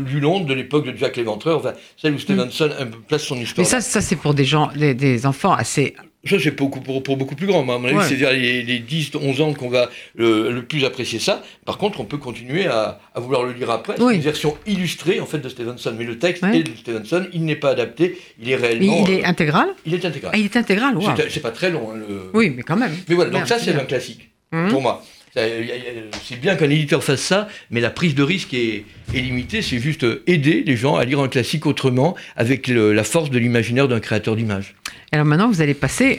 du 0.05 0.19
Londres 0.19 0.45
de 0.45 0.53
l'époque 0.53 0.85
de 0.85 0.95
Jack 0.95 1.17
l'Éventreur, 1.17 1.57
enfin 1.57 1.73
celle 1.97 2.13
où 2.13 2.19
Stevenson 2.19 2.69
euh, 2.79 2.85
place 3.07 3.23
son 3.23 3.35
Mm. 3.35 3.37
Mais 3.39 3.43
histoire. 3.45 3.67
ça, 3.67 3.81
ça 3.81 4.01
c'est 4.01 4.15
pour 4.17 4.35
des 4.35 4.45
gens, 4.45 4.69
des, 4.75 4.93
des 4.93 5.25
enfants 5.25 5.53
assez. 5.53 5.95
Ça, 6.27 6.37
c'est 6.39 6.51
beaucoup 6.51 6.81
pour, 6.81 7.03
pour 7.03 7.17
beaucoup 7.17 7.35
plus 7.35 7.45
grand. 7.47 7.63
mais 7.63 7.73
À 7.73 7.77
mon 7.77 7.87
avis, 7.87 7.97
Ouais. 7.97 8.03
c'est 8.07 8.15
vers 8.15 8.31
les, 8.33 8.63
les 8.63 8.79
10, 8.79 9.11
11 9.15 9.41
ans 9.41 9.53
qu'on 9.53 9.69
va 9.69 9.89
le, 10.15 10.51
le 10.51 10.65
plus 10.65 10.83
apprécier 10.83 11.19
ça. 11.19 11.43
Par 11.65 11.77
contre, 11.77 11.99
on 11.99 12.05
peut 12.05 12.17
continuer 12.17 12.65
à, 12.67 12.99
à 13.13 13.19
vouloir 13.19 13.43
le 13.43 13.53
lire 13.53 13.69
après. 13.69 13.93
C'est 13.97 14.03
Oui. 14.03 14.15
une 14.15 14.21
version 14.21 14.57
illustrée, 14.65 15.19
en 15.19 15.25
fait, 15.25 15.37
de 15.39 15.49
Stevenson. 15.49 15.93
Mais 15.97 16.03
le 16.03 16.17
texte 16.17 16.41
Ouais. 16.43 16.57
est 16.59 16.63
de 16.63 16.75
Stevenson. 16.75 17.27
Il 17.33 17.45
n'est 17.45 17.55
pas 17.55 17.69
adapté. 17.69 18.17
Il 18.41 18.49
est 18.49 18.57
Mais 18.57 18.67
réellement... 18.67 19.03
il 19.07 19.13
est 19.13 19.23
euh, 19.23 19.27
intégral 19.27 19.67
il 19.85 19.93
est 19.93 20.03
intégral. 20.05 20.31
Ah, 20.33 20.37
il 20.37 20.45
est 20.45 20.57
intégral, 20.57 20.97
waouh. 20.97 21.15
C'est- 21.29 21.39
pas 21.41 21.51
très 21.51 21.69
long. 21.69 21.91
hein, 21.91 21.97
le- 22.07 22.31
Oui, 22.33 22.49
mais 22.55 22.63
quand 22.63 22.75
même. 22.75 22.91
Mais 23.07 23.15
voilà, 23.15 23.29
donc 23.29 23.43
Bien, 23.43 23.57
ça, 23.57 23.63
c'est 23.63 23.75
un 23.75 23.85
classique. 23.85 24.29
Hum. 24.51 24.69
Pour 24.69 24.81
moi. 24.81 25.03
C'est 25.35 26.39
bien 26.39 26.55
qu'un 26.55 26.69
éditeur 26.69 27.03
fasse 27.03 27.21
ça, 27.21 27.47
mais 27.69 27.81
la 27.81 27.89
prise 27.89 28.15
de 28.15 28.23
risque 28.23 28.53
est, 28.53 28.85
limitée. 29.13 29.61
C'est 29.61 29.79
juste 29.79 30.05
aider 30.27 30.63
les 30.65 30.77
gens 30.77 30.95
à 30.95 31.05
lire 31.05 31.19
un 31.19 31.27
classique 31.27 31.65
autrement, 31.65 32.15
avec 32.35 32.67
la 32.67 33.03
force 33.03 33.29
de 33.29 33.37
l'imaginaire 33.37 33.87
d'un 33.87 33.99
créateur 33.99 34.35
d'images. 34.35 34.75
Alors 35.11 35.25
maintenant, 35.25 35.49
vous 35.49 35.61
allez 35.61 35.73
passer 35.73 36.17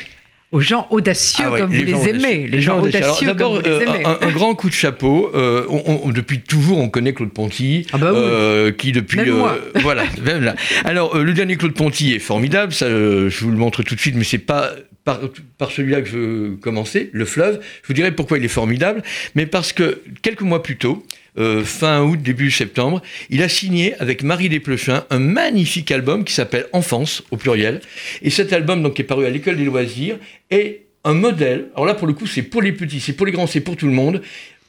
aux 0.53 0.61
gens 0.61 0.87
audacieux 0.91 1.45
Ah 1.47 1.51
ouais, 1.53 1.61
comme 1.61 1.75
vous 1.75 1.83
les 1.83 2.09
aimez. 2.09 2.47
Les 2.47 2.61
gens 2.61 2.81
audacieux. 2.81 3.27
D'abord, 3.27 3.57
vous 3.57 3.63
les 3.63 3.69
euh, 3.71 3.81
aimez. 3.81 4.05
un, 4.05 4.19
un 4.21 4.31
grand 4.31 4.55
coup 4.55 4.69
de 4.69 4.75
chapeau. 4.75 5.31
Euh, 5.35 5.67
on- 5.69 6.01
on- 6.05 6.11
depuis 6.13 6.41
toujours, 6.41 6.79
on 6.79 6.89
connaît 6.89 7.13
Claude 7.13 7.33
Ponty, 7.33 7.87
Ah 7.93 7.99
bah 7.99 8.11
oui. 8.13 8.19
euh, 8.23 8.73
qui 8.73 8.93
depuis 8.93 9.19
Même 9.19 9.31
moi. 9.31 9.57
voilà, 9.83 10.05
même 10.25 10.43
là. 10.45 10.55
Alors, 10.85 11.17
euh, 11.17 11.23
le 11.25 11.33
dernier 11.35 11.57
Claude 11.57 11.75
Ponty 11.75 12.15
est 12.15 12.19
formidable. 12.21 12.73
Ça, 12.73 12.87
euh, 12.87 13.29
je 13.29 13.45
vous 13.45 13.51
le 13.51 13.57
montre 13.59 13.83
tout 13.83 13.95
de 13.95 14.01
suite, 14.01 14.15
mais 14.17 14.25
c'est 14.25 14.39
pas 14.39 14.71
par, 15.05 15.21
par 15.59 15.71
celui-là 15.71 16.01
que 16.03 16.09
je 16.09 16.17
veux 16.19 16.57
commencer, 16.61 17.11
Le 17.13 17.25
Fleuve. 17.25 17.61
Je 17.83 17.89
vous 17.89 17.95
dirai 17.95 18.11
pourquoi 18.13 18.39
il 18.39 18.45
est 18.45 18.49
formidable, 18.49 19.03
mais 19.35 19.47
parce 19.47 19.73
que 19.73 20.01
quelques 20.23 20.43
mois 20.43 20.63
plus 20.63 20.77
tôt. 20.77 21.05
Euh, 21.39 21.65
fin 21.65 22.03
août, 22.03 22.21
début 22.23 22.51
septembre, 22.51 23.03
il 23.31 23.43
a 23.43 23.49
signé 23.49 23.95
avec 24.01 24.23
Marie 24.23 24.49
Desplechin 24.49 25.05
un 25.11 25.19
magnifique 25.19 25.91
album 25.91 26.25
qui 26.25 26.33
s'appelle 26.35 26.67
Enfance, 26.73 27.23
au 27.31 27.37
pluriel. 27.37 27.81
Et 28.23 28.31
cet 28.31 28.53
album, 28.53 28.83
donc, 28.83 28.95
qui 28.95 29.03
est 29.03 29.05
paru 29.07 29.27
à 29.27 29.31
l'École 29.31 29.57
des 29.57 29.65
loisirs, 29.65 30.17
est 30.51 30.83
un 31.05 31.15
modèle. 31.15 31.67
Alors 31.75 31.87
là, 31.87 31.95
pour 31.95 32.07
le 32.07 32.13
coup, 32.15 32.27
c'est 32.27 32.43
pour 32.43 32.63
les 32.63 32.73
petits, 32.73 33.01
c'est 33.01 33.13
pour 33.13 33.27
les 33.27 33.33
grands, 33.33 33.47
c'est 33.47 33.61
pour 33.61 33.77
tout 33.77 33.87
le 33.87 33.93
monde. 33.93 34.23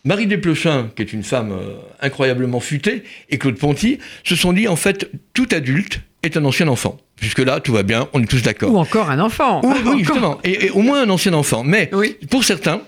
Marie 0.06 0.27
Desplechin, 0.27 0.89
qui 0.95 1.01
est 1.01 1.12
une 1.13 1.23
femme 1.23 1.51
euh, 1.51 1.75
incroyablement 2.01 2.60
futée, 2.60 3.03
et 3.30 3.38
Claude 3.38 3.58
Ponty, 3.58 3.97
se 4.23 4.36
sont 4.36 4.53
dit, 4.53 4.67
en 4.67 4.75
fait, 4.75 5.10
tout 5.34 5.47
adulte 5.51 6.01
est 6.23 6.38
un 6.38 6.45
ancien 6.45 6.67
enfant. 6.67 6.97
Jusque-là, 7.21 7.60
tout 7.60 7.73
va 7.73 7.84
bien, 7.84 8.08
on 8.13 8.21
est 8.21 8.25
tous 8.27 8.41
d'accord. 8.43 8.71
Ou 8.71 8.77
encore 8.77 9.10
un 9.10 9.19
enfant. 9.19 9.62
Oui, 9.63 9.71
oui, 9.75 9.82
Encore. 9.82 9.97
justement. 9.99 10.39
Et, 10.43 10.65
et 10.65 10.69
au 10.69 10.82
moins 10.82 11.01
un 11.01 11.10
ancien 11.10 11.34
enfant. 11.34 11.63
Mais 11.63 11.89
Oui. 11.93 12.15
pour 12.30 12.43
certains, 12.43 12.82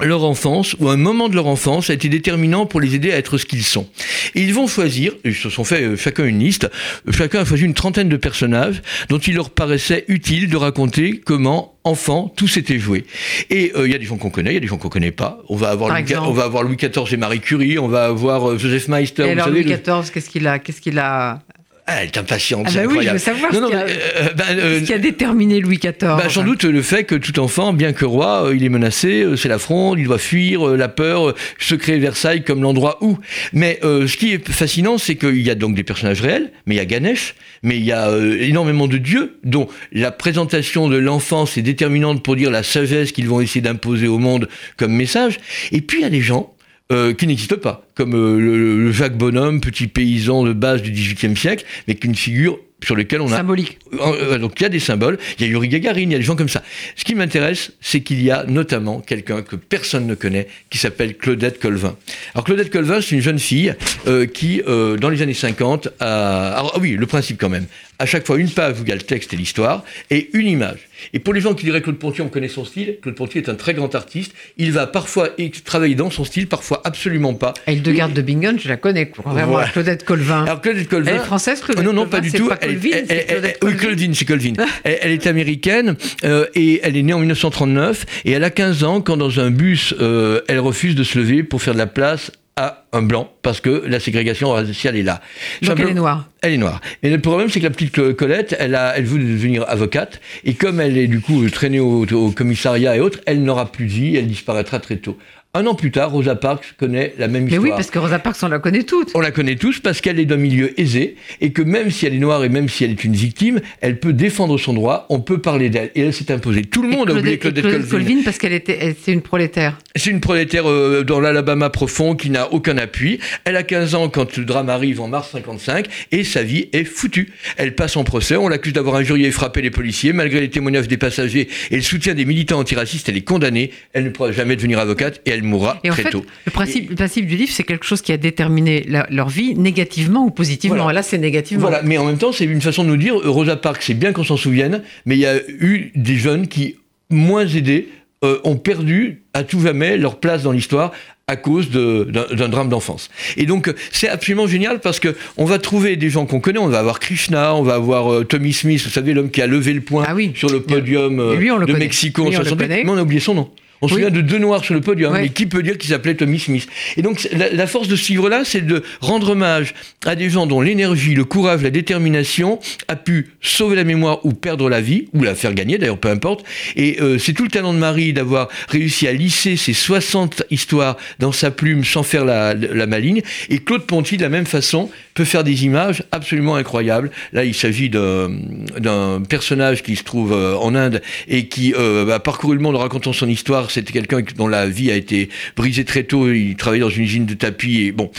leur 0.00 0.24
enfance 0.24 0.74
ou 0.80 0.88
un 0.88 0.96
moment 0.96 1.28
de 1.28 1.36
leur 1.36 1.46
enfance 1.46 1.88
a 1.90 1.94
été 1.94 2.08
déterminant 2.08 2.66
pour 2.66 2.80
les 2.80 2.94
aider 2.96 3.12
à 3.12 3.16
être 3.16 3.38
ce 3.38 3.46
qu'ils 3.46 3.62
sont. 3.62 3.86
Et 4.34 4.42
ils 4.42 4.52
vont 4.52 4.66
choisir, 4.66 5.12
ils 5.24 5.34
se 5.34 5.48
sont 5.50 5.62
fait 5.64 5.82
euh, 5.82 5.96
chacun 5.96 6.24
une 6.24 6.40
liste, 6.40 6.68
euh, 7.08 7.12
chacun 7.12 7.40
a 7.40 7.44
choisi 7.44 7.64
une 7.64 7.74
trentaine 7.74 8.08
de 8.08 8.16
personnages 8.16 8.82
dont 9.08 9.18
il 9.18 9.34
leur 9.34 9.50
paraissait 9.50 10.04
utile 10.08 10.48
de 10.48 10.56
raconter 10.56 11.20
comment, 11.24 11.76
enfant, 11.84 12.32
tout 12.36 12.48
s'était 12.48 12.78
joué. 12.80 13.04
Et 13.50 13.72
euh, 13.76 13.86
il 13.86 13.92
y 13.92 13.94
a 13.94 13.98
des 13.98 14.04
gens 14.04 14.16
qu'on 14.16 14.30
connaît, 14.30 14.50
il 14.50 14.54
y 14.54 14.58
a 14.58 14.60
des 14.60 14.66
gens 14.66 14.78
qu'on 14.78 14.88
connaît 14.88 15.12
pas. 15.12 15.38
On 15.48 15.56
va 15.56 15.70
avoir 15.70 15.90
Par 15.90 16.00
Louis, 16.00 16.16
on 16.16 16.32
va 16.32 16.44
avoir 16.44 16.62
Louis 16.64 16.76
XIV 16.76 17.12
et 17.12 17.16
Marie 17.16 17.40
Curie, 17.40 17.78
on 17.78 17.88
va 17.88 18.06
avoir 18.06 18.58
Joseph 18.58 18.88
Meister. 18.88 19.22
Et 19.22 19.26
vous 19.26 19.32
alors 19.32 19.44
savez, 19.46 19.62
Louis 19.62 19.70
le- 19.70 19.76
XIV, 19.76 20.10
qu'est-ce 20.12 20.28
qu'il 20.30 20.46
a, 20.48 20.58
qu'est-ce 20.58 20.80
qu'il 20.80 20.98
a, 20.98 21.40
Ah, 21.86 21.96
elle 22.00 22.06
est 22.06 22.16
impatiente, 22.16 22.66
Ah 22.70 22.72
bah 22.74 22.82
oui, 22.88 23.04
je 23.04 23.10
veux 23.10 23.18
savoir 23.18 23.52
Non, 23.52 23.58
ce 23.58 23.62
non, 23.62 23.68
qu'il 23.68 23.76
y 23.76 23.80
a- 23.80 23.84
mais, 23.84 23.92
euh, 24.16 24.32
ben, 24.32 24.44
euh, 24.52 24.78
qu'est-ce 24.78 24.86
qui 24.86 24.92
a 24.94 24.98
déterminé 24.98 25.60
Louis 25.60 25.76
XIV. 25.76 25.92
bah, 26.00 26.30
sans 26.30 26.42
doute 26.42 26.64
le 26.64 26.80
fait 26.80 27.04
que 27.04 27.14
tout 27.14 27.38
enfant, 27.40 27.74
bien 27.74 27.92
que 27.92 28.06
roi, 28.06 28.46
euh, 28.46 28.56
il 28.56 28.64
est 28.64 28.70
menacé, 28.70 29.22
euh, 29.22 29.36
c'est 29.36 29.50
la 29.50 29.58
fronde, 29.58 29.98
il 29.98 30.06
doit 30.06 30.16
fuir, 30.16 30.66
euh, 30.66 30.76
la 30.78 30.88
peur, 30.88 31.28
euh, 31.28 31.34
se 31.58 31.74
créer 31.74 31.98
Versailles 31.98 32.42
comme 32.42 32.62
l'endroit 32.62 32.96
où. 33.02 33.18
Mais 33.52 33.80
euh, 33.84 34.06
ce 34.06 34.16
qui 34.16 34.32
est 34.32 34.48
fascinant, 34.50 34.96
c'est 34.96 35.16
qu'il 35.16 35.42
y 35.42 35.50
a 35.50 35.54
donc 35.54 35.74
des 35.74 35.84
personnages 35.84 36.22
réels, 36.22 36.52
mais 36.64 36.76
il 36.76 36.78
y 36.78 36.80
a 36.80 36.86
Ganesh, 36.86 37.34
mais 37.62 37.76
il 37.76 37.84
y 37.84 37.92
a 37.92 38.08
euh, 38.08 38.38
énormément 38.40 38.86
de 38.88 38.96
dieux, 38.96 39.36
dont 39.44 39.68
la 39.92 40.10
présentation 40.10 40.88
de 40.88 40.96
l'enfance 40.96 41.58
est 41.58 41.62
déterminante 41.62 42.22
pour 42.22 42.34
dire 42.34 42.50
la 42.50 42.62
sagesse 42.62 43.12
qu'ils 43.12 43.28
vont 43.28 43.42
essayer 43.42 43.60
d'imposer 43.60 44.08
au 44.08 44.16
monde 44.18 44.48
comme 44.78 44.92
message. 44.94 45.38
Et 45.70 45.82
puis 45.82 45.98
il 45.98 46.02
y 46.02 46.06
a 46.06 46.10
des 46.10 46.22
gens 46.22 46.53
euh, 46.92 47.14
qui 47.14 47.26
n'existent 47.26 47.56
pas, 47.56 47.86
comme 47.94 48.14
euh, 48.14 48.38
le, 48.38 48.84
le 48.84 48.92
Jacques 48.92 49.16
Bonhomme, 49.16 49.60
petit 49.60 49.86
paysan 49.86 50.44
de 50.44 50.52
base 50.52 50.82
du 50.82 50.90
XVIIIe 50.90 51.36
siècle, 51.36 51.64
mais 51.88 51.94
qu'une 51.94 52.14
figure 52.14 52.58
sur 52.82 52.94
laquelle 52.96 53.22
on 53.22 53.32
a 53.32 53.36
Symbolique. 53.36 53.78
euh, 53.98 54.36
Donc 54.38 54.60
il 54.60 54.64
y 54.64 54.66
a 54.66 54.68
des 54.68 54.80
symboles, 54.80 55.18
il 55.38 55.46
y 55.46 55.48
a 55.48 55.50
Yuri 55.52 55.68
Gagarin, 55.68 56.00
il 56.02 56.12
y 56.12 56.14
a 56.14 56.18
des 56.18 56.24
gens 56.24 56.36
comme 56.36 56.50
ça. 56.50 56.62
Ce 56.96 57.04
qui 57.04 57.14
m'intéresse, 57.14 57.72
c'est 57.80 58.02
qu'il 58.02 58.22
y 58.22 58.30
a 58.30 58.44
notamment 58.46 59.00
quelqu'un 59.00 59.40
que 59.40 59.56
personne 59.56 60.06
ne 60.06 60.14
connaît, 60.14 60.48
qui 60.68 60.76
s'appelle 60.76 61.16
Claudette 61.16 61.58
Colvin. 61.58 61.96
Alors 62.34 62.44
Claudette 62.44 62.70
Colvin, 62.70 63.00
c'est 63.00 63.14
une 63.14 63.22
jeune 63.22 63.38
fille 63.38 63.74
euh, 64.06 64.26
qui, 64.26 64.60
euh, 64.68 64.98
dans 64.98 65.08
les 65.08 65.22
années 65.22 65.32
50, 65.32 65.88
a... 66.00 66.58
Alors 66.58 66.72
ah 66.74 66.78
oui, 66.78 66.90
le 66.90 67.06
principe 67.06 67.40
quand 67.40 67.48
même. 67.48 67.64
À 67.98 68.04
chaque 68.04 68.26
fois, 68.26 68.36
une 68.36 68.50
page 68.50 68.78
où 68.80 68.82
il 68.82 68.88
y 68.90 68.92
a 68.92 68.96
le 68.96 69.00
texte 69.00 69.32
et 69.32 69.36
l'histoire, 69.36 69.82
et 70.10 70.28
une 70.34 70.48
image. 70.48 70.80
Et 71.12 71.18
pour 71.18 71.34
les 71.34 71.40
gens 71.40 71.54
qui 71.54 71.64
diraient 71.64 71.82
Claude 71.82 71.98
Ponty, 71.98 72.22
on 72.22 72.28
connaît 72.28 72.48
son 72.48 72.64
style, 72.64 72.96
Claude 73.02 73.14
Ponty 73.14 73.38
est 73.38 73.48
un 73.48 73.54
très 73.54 73.74
grand 73.74 73.94
artiste. 73.94 74.32
Il 74.56 74.72
va 74.72 74.86
parfois 74.86 75.28
travailler 75.64 75.94
dans 75.94 76.10
son 76.10 76.24
style, 76.24 76.46
parfois 76.48 76.80
absolument 76.84 77.34
pas. 77.34 77.54
Et 77.66 77.72
Hildegarde 77.74 78.12
de 78.12 78.22
Bingen, 78.22 78.58
je 78.58 78.68
la 78.68 78.76
connais. 78.76 79.06
Contrairement 79.08 79.52
Voilà. 79.52 79.66
à 79.68 79.70
Claudette 79.70 80.04
Colvin. 80.04 80.44
Alors 80.44 80.60
Claudette 80.60 80.88
Colvin... 80.88 81.10
Elle 81.12 81.20
est 81.20 81.24
française, 81.24 81.60
Claudette 81.60 81.84
non, 81.84 81.92
non, 81.92 82.02
Colvin, 82.02 82.10
pas 82.16 82.20
du 82.20 82.30
c'est 82.30 82.38
tout. 82.38 82.48
Pas 82.48 82.56
Colvin, 82.56 82.88
elle- 82.92 83.06
c'est 83.08 83.14
elle- 83.16 83.26
Claudette 83.26 83.58
oui, 83.62 83.70
Colvin. 83.70 83.76
Claudine, 83.78 84.14
c'est 84.14 84.24
Colvin. 84.24 84.52
elle, 84.84 84.98
elle 85.02 85.12
est 85.12 85.26
américaine 85.26 85.96
euh, 86.24 86.46
et 86.54 86.80
elle 86.82 86.96
est 86.96 87.02
née 87.02 87.12
en 87.12 87.18
1939 87.18 88.06
et 88.24 88.32
elle 88.32 88.44
a 88.44 88.50
15 88.50 88.84
ans 88.84 89.00
quand 89.00 89.16
dans 89.16 89.40
un 89.40 89.50
bus, 89.50 89.94
euh, 90.00 90.40
elle 90.48 90.60
refuse 90.60 90.94
de 90.94 91.04
se 91.04 91.18
lever 91.18 91.42
pour 91.42 91.62
faire 91.62 91.74
de 91.74 91.78
la 91.78 91.86
place 91.86 92.30
à 92.56 92.84
un 92.92 93.02
blanc 93.02 93.32
parce 93.42 93.60
que 93.60 93.82
la 93.86 93.98
ségrégation 93.98 94.50
raciale 94.50 94.96
est 94.96 95.02
là. 95.02 95.20
Donc 95.62 95.80
elle 95.80 95.88
est 95.88 95.94
noire. 95.94 96.28
Elle 96.40 96.52
est 96.52 96.58
noire. 96.58 96.80
Et 97.02 97.10
le 97.10 97.20
problème, 97.20 97.48
c'est 97.48 97.58
que 97.58 97.64
la 97.64 97.70
petite 97.70 98.14
Colette, 98.14 98.54
elle, 98.58 98.74
a, 98.74 98.96
elle 98.96 99.04
veut 99.04 99.18
devenir 99.18 99.64
avocate. 99.68 100.20
Et 100.44 100.54
comme 100.54 100.80
elle 100.80 100.96
est 100.96 101.08
du 101.08 101.20
coup 101.20 101.48
traînée 101.50 101.80
au, 101.80 102.06
au 102.06 102.30
commissariat 102.30 102.96
et 102.96 103.00
autres, 103.00 103.20
elle 103.26 103.42
n'aura 103.42 103.72
plus 103.72 103.86
de 103.86 103.90
vie, 103.90 104.16
elle 104.16 104.28
disparaîtra 104.28 104.78
très 104.78 104.96
tôt. 104.96 105.18
Un 105.56 105.66
an 105.66 105.76
plus 105.76 105.92
tard, 105.92 106.10
Rosa 106.10 106.34
Parks 106.34 106.74
connaît 106.76 107.14
la 107.16 107.28
même 107.28 107.44
histoire. 107.44 107.62
Mais 107.62 107.70
oui, 107.70 107.76
parce 107.76 107.88
que 107.88 108.00
Rosa 108.00 108.18
Parks, 108.18 108.38
on 108.42 108.48
la 108.48 108.58
connaît 108.58 108.82
toutes. 108.82 109.12
On 109.14 109.20
la 109.20 109.30
connaît 109.30 109.54
tous 109.54 109.78
parce 109.78 110.00
qu'elle 110.00 110.18
est 110.18 110.24
d'un 110.24 110.36
milieu 110.36 110.78
aisé 110.80 111.14
et 111.40 111.52
que 111.52 111.62
même 111.62 111.92
si 111.92 112.06
elle 112.06 112.14
est 112.14 112.18
noire 112.18 112.42
et 112.42 112.48
même 112.48 112.68
si 112.68 112.82
elle 112.82 112.90
est 112.90 113.04
une 113.04 113.14
victime, 113.14 113.60
elle 113.80 114.00
peut 114.00 114.12
défendre 114.12 114.58
son 114.58 114.72
droit, 114.72 115.06
on 115.10 115.20
peut 115.20 115.40
parler 115.40 115.70
d'elle. 115.70 115.92
Et 115.94 116.00
elle 116.00 116.12
s'est 116.12 116.32
imposée. 116.32 116.62
Tout 116.62 116.82
le 116.82 116.88
monde 116.88 117.08
a 117.08 117.14
oublié 117.14 117.38
Claudette, 117.38 117.66
Claudette 117.66 117.88
Colvin. 117.88 118.22
parce 118.24 118.38
qu'elle 118.38 118.52
était, 118.52 118.96
une 119.06 119.22
prolétaire. 119.22 119.78
C'est 119.94 120.10
une 120.10 120.18
prolétaire 120.18 120.68
euh, 120.68 121.04
dans 121.04 121.20
l'Alabama 121.20 121.70
profond 121.70 122.16
qui 122.16 122.30
n'a 122.30 122.52
aucun 122.52 122.76
appui. 122.76 123.20
Elle 123.44 123.54
a 123.54 123.62
15 123.62 123.94
ans 123.94 124.08
quand 124.08 124.36
le 124.36 124.44
drame 124.44 124.68
arrive 124.68 125.00
en 125.00 125.06
mars 125.06 125.30
55 125.30 125.86
et 126.10 126.24
sa 126.24 126.42
vie 126.42 126.68
est 126.72 126.82
foutue. 126.82 127.32
Elle 127.58 127.76
passe 127.76 127.96
en 127.96 128.02
procès, 128.02 128.34
on 128.34 128.48
l'accuse 128.48 128.72
d'avoir 128.72 128.96
injurié 128.96 129.28
et 129.28 129.30
frappé 129.30 129.62
les 129.62 129.70
policiers. 129.70 130.12
Malgré 130.12 130.40
les 130.40 130.50
témoignages 130.50 130.88
des 130.88 130.96
passagers 130.96 131.48
et 131.70 131.76
le 131.76 131.82
soutien 131.82 132.14
des 132.14 132.24
militants 132.24 132.58
antiracistes, 132.58 133.08
elle 133.08 133.16
est 133.16 133.22
condamnée. 133.22 133.70
Elle 133.92 134.02
ne 134.02 134.10
pourra 134.10 134.32
jamais 134.32 134.56
devenir 134.56 134.80
avocate 134.80 135.20
et 135.26 135.30
elle 135.30 135.43
mourra 135.44 135.80
très 135.84 136.10
tôt. 136.10 136.24
Le 136.44 136.52
principe, 136.52 136.90
le 136.90 136.96
principe 136.96 137.26
du 137.26 137.36
livre, 137.36 137.52
c'est 137.52 137.64
quelque 137.64 137.86
chose 137.86 138.02
qui 138.02 138.12
a 138.12 138.16
déterminé 138.16 138.86
leur 139.10 139.28
vie 139.28 139.54
négativement 139.54 140.24
ou 140.24 140.30
positivement. 140.30 140.90
Là, 140.90 141.02
c'est 141.02 141.18
négativement. 141.18 141.62
Voilà, 141.62 141.82
mais 141.82 141.98
en 141.98 142.04
même 142.04 142.18
temps, 142.18 142.32
c'est 142.32 142.44
une 142.44 142.60
façon 142.60 142.84
de 142.84 142.88
nous 142.88 142.96
dire 142.96 143.14
Rosa 143.14 143.56
Parks, 143.56 143.82
c'est 143.82 143.94
bien 143.94 144.12
qu'on 144.12 144.24
s'en 144.24 144.36
souvienne, 144.36 144.82
mais 145.06 145.16
il 145.16 145.20
y 145.20 145.26
a 145.26 145.36
eu 145.48 145.92
des 145.94 146.16
jeunes 146.16 146.48
qui, 146.48 146.76
moins 147.10 147.46
aidés, 147.46 147.88
euh, 148.24 148.38
ont 148.44 148.56
perdu 148.56 149.22
à 149.34 149.44
tout 149.44 149.60
jamais 149.60 149.98
leur 149.98 150.18
place 150.18 150.42
dans 150.42 150.52
l'histoire 150.52 150.92
à 151.26 151.36
cause 151.36 151.70
d'un 151.70 152.48
drame 152.48 152.68
d'enfance. 152.68 153.10
Et 153.36 153.46
donc 153.46 153.72
c'est 153.92 154.08
absolument 154.08 154.46
génial 154.46 154.80
parce 154.80 155.00
que 155.00 155.14
on 155.36 155.44
va 155.44 155.58
trouver 155.58 155.96
des 155.96 156.10
gens 156.10 156.26
qu'on 156.26 156.40
connaît, 156.40 156.58
on 156.58 156.68
va 156.68 156.78
avoir 156.78 157.00
Krishna, 157.00 157.54
on 157.54 157.62
va 157.62 157.74
avoir 157.74 158.12
euh, 158.12 158.24
Tommy 158.24 158.52
Smith, 158.52 158.82
vous 158.82 158.90
savez 158.90 159.14
l'homme 159.14 159.30
qui 159.30 159.42
a 159.42 159.46
levé 159.46 159.72
le 159.72 159.80
poing 159.80 160.04
ah 160.06 160.14
oui. 160.14 160.32
sur 160.34 160.50
le 160.50 160.60
podium 160.60 161.18
euh, 161.18 161.66
de 161.66 161.72
Mexico 161.72 162.26
en 162.26 162.32
68, 162.32 162.68
mais 162.68 162.88
on 162.88 162.96
a 162.96 163.02
oublié 163.02 163.20
son 163.20 163.34
nom. 163.34 163.50
On 163.84 163.88
se 163.88 163.94
souvient 163.94 164.10
de 164.10 164.20
deux 164.20 164.38
noirs 164.38 164.64
sur 164.64 164.74
le 164.74 164.80
podium, 164.80 165.12
mais 165.12 165.28
qui 165.28 165.46
peut 165.46 165.62
dire 165.62 165.76
qu'il 165.76 165.90
s'appelait 165.90 166.14
Tommy 166.14 166.38
Smith 166.38 166.66
Et 166.96 167.02
donc 167.02 167.28
la, 167.32 167.66
force 167.66 167.88
de 167.88 167.96
ce 167.96 168.08
livre-là, 168.08 168.42
c'est 168.44 168.62
de 168.62 168.82
rendre 169.00 169.30
hommage 169.30 169.74
à 170.06 170.16
des 170.16 170.30
gens 170.30 170.46
dont 170.46 170.60
l'énergie, 170.60 171.14
le 171.14 171.24
courage, 171.24 171.62
la 171.62 171.70
détermination 171.70 172.58
a 172.88 172.96
pu 172.96 173.30
sauver 173.42 173.76
la 173.76 173.84
mémoire 173.84 174.24
ou 174.24 174.32
perdre 174.32 174.68
la 174.68 174.80
vie, 174.80 175.08
ou 175.12 175.22
la 175.22 175.34
faire 175.34 175.52
gagner 175.52 175.78
d'ailleurs, 175.78 175.98
peu 175.98 176.08
importe. 176.08 176.44
Et 176.76 177.00
euh, 177.00 177.18
c'est 177.18 177.32
tout 177.32 177.44
le 177.44 177.50
talent 177.50 177.74
de 177.74 177.78
Marie 177.78 178.12
d'avoir 178.12 178.48
réussi 178.68 179.06
à 179.06 179.12
lisser 179.12 179.56
ces 179.56 179.74
60 179.74 180.44
histoires 180.50 180.96
dans 181.18 181.32
sa 181.32 181.50
plume 181.50 181.84
sans 181.84 182.02
faire 182.02 182.24
la, 182.24 182.54
la 182.54 182.86
maligne. 182.86 183.22
Et 183.50 183.58
Claude 183.58 183.82
Ponty, 183.82 184.16
de 184.16 184.22
la 184.22 184.28
même 184.28 184.46
façon, 184.46 184.90
peut 185.14 185.24
faire 185.24 185.44
des 185.44 185.64
images 185.64 186.02
absolument 186.12 186.56
incroyables. 186.56 187.10
Là, 187.32 187.44
il 187.44 187.54
s'agit 187.54 187.88
d'un 187.88 189.22
personnage 189.28 189.82
qui 189.82 189.96
se 189.96 190.02
trouve 190.02 190.32
euh, 190.32 190.56
en 190.56 190.74
Inde 190.74 191.02
et 191.28 191.46
qui 191.46 191.74
euh, 191.76 192.10
a 192.10 192.20
parcouru 192.20 192.56
le 192.56 192.60
monde 192.60 192.76
en 192.76 192.80
racontant 192.80 193.12
son 193.12 193.28
histoire 193.28 193.70
c'était 193.74 193.92
quelqu'un 193.92 194.22
dont 194.36 194.48
la 194.48 194.66
vie 194.66 194.90
a 194.90 194.94
été 194.94 195.28
brisée 195.56 195.84
très 195.84 196.04
tôt. 196.04 196.30
Il 196.30 196.56
travaillait 196.56 196.84
dans 196.84 196.90
une 196.90 197.04
usine 197.04 197.26
de 197.26 197.34
tapis. 197.34 197.82
Et 197.82 197.92
bon, 197.92 198.10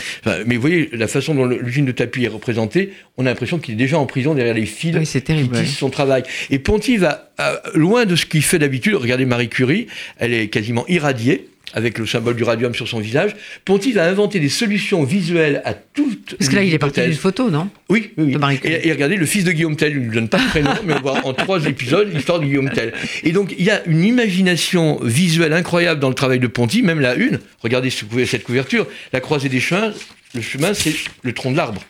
mais 0.46 0.56
vous 0.56 0.60
voyez, 0.60 0.88
la 0.92 1.08
façon 1.08 1.34
dont 1.34 1.46
l'usine 1.46 1.84
de 1.84 1.92
tapis 1.92 2.24
est 2.24 2.28
représentée, 2.28 2.92
on 3.16 3.26
a 3.26 3.30
l'impression 3.30 3.58
qu'il 3.58 3.74
est 3.74 3.78
déjà 3.78 3.98
en 3.98 4.06
prison 4.06 4.34
derrière 4.34 4.54
les 4.54 4.66
fils 4.66 4.96
oui, 4.96 5.22
terrible, 5.22 5.56
qui 5.62 5.70
son 5.70 5.90
travail. 5.90 6.22
Et 6.50 6.58
Ponty 6.58 6.96
va 6.96 7.30
euh, 7.40 7.56
loin 7.74 8.04
de 8.04 8.16
ce 8.16 8.26
qu'il 8.26 8.42
fait 8.42 8.58
d'habitude. 8.58 8.94
Regardez 8.94 9.26
Marie 9.26 9.48
Curie, 9.48 9.86
elle 10.18 10.32
est 10.32 10.48
quasiment 10.48 10.86
irradiée 10.88 11.48
avec 11.74 11.98
le 11.98 12.06
symbole 12.06 12.36
du 12.36 12.44
radium 12.44 12.74
sur 12.74 12.88
son 12.88 13.00
visage. 13.00 13.36
Ponty 13.64 13.92
va 13.92 14.08
inventer 14.08 14.40
des 14.40 14.48
solutions 14.48 15.04
visuelles 15.04 15.62
à 15.64 15.74
toutes 15.74 16.36
Parce 16.36 16.48
que 16.48 16.56
là, 16.56 16.62
il 16.62 16.72
est 16.72 16.78
parti 16.78 17.00
d'une 17.02 17.14
photo, 17.14 17.50
non 17.50 17.68
Oui, 17.88 18.12
oui. 18.16 18.36
oui. 18.40 18.60
Et, 18.64 18.92
regardez, 18.92 19.16
le 19.16 19.26
fils 19.26 19.44
de 19.44 19.52
Guillaume 19.52 19.76
Tell, 19.76 19.92
il 19.92 19.98
ne 20.00 20.04
lui 20.04 20.14
donne 20.14 20.28
pas 20.28 20.38
de 20.38 20.48
prénom, 20.48 20.70
mais 20.84 20.94
on 20.94 21.00
voit 21.00 21.24
en 21.24 21.34
trois 21.34 21.66
épisodes 21.66 22.12
l'histoire 22.12 22.40
de 22.40 22.44
Guillaume 22.44 22.70
Tell. 22.70 22.92
Et 23.24 23.32
donc, 23.32 23.54
il 23.58 23.64
y 23.64 23.70
a 23.70 23.84
une 23.86 24.04
imagination 24.04 24.98
visuelle 25.02 25.52
incroyable 25.52 26.00
dans 26.00 26.08
le 26.08 26.14
travail 26.14 26.38
de 26.38 26.46
Ponty, 26.46 26.82
même 26.82 27.00
la 27.00 27.14
une. 27.14 27.40
Regardez 27.60 27.90
cette 27.90 28.44
couverture. 28.44 28.86
La 29.12 29.20
croisée 29.20 29.48
des 29.48 29.60
chemins, 29.60 29.92
le 30.34 30.40
chemin, 30.40 30.74
c'est 30.74 30.94
le 31.22 31.32
tronc 31.32 31.52
de 31.52 31.56
l'arbre. 31.56 31.82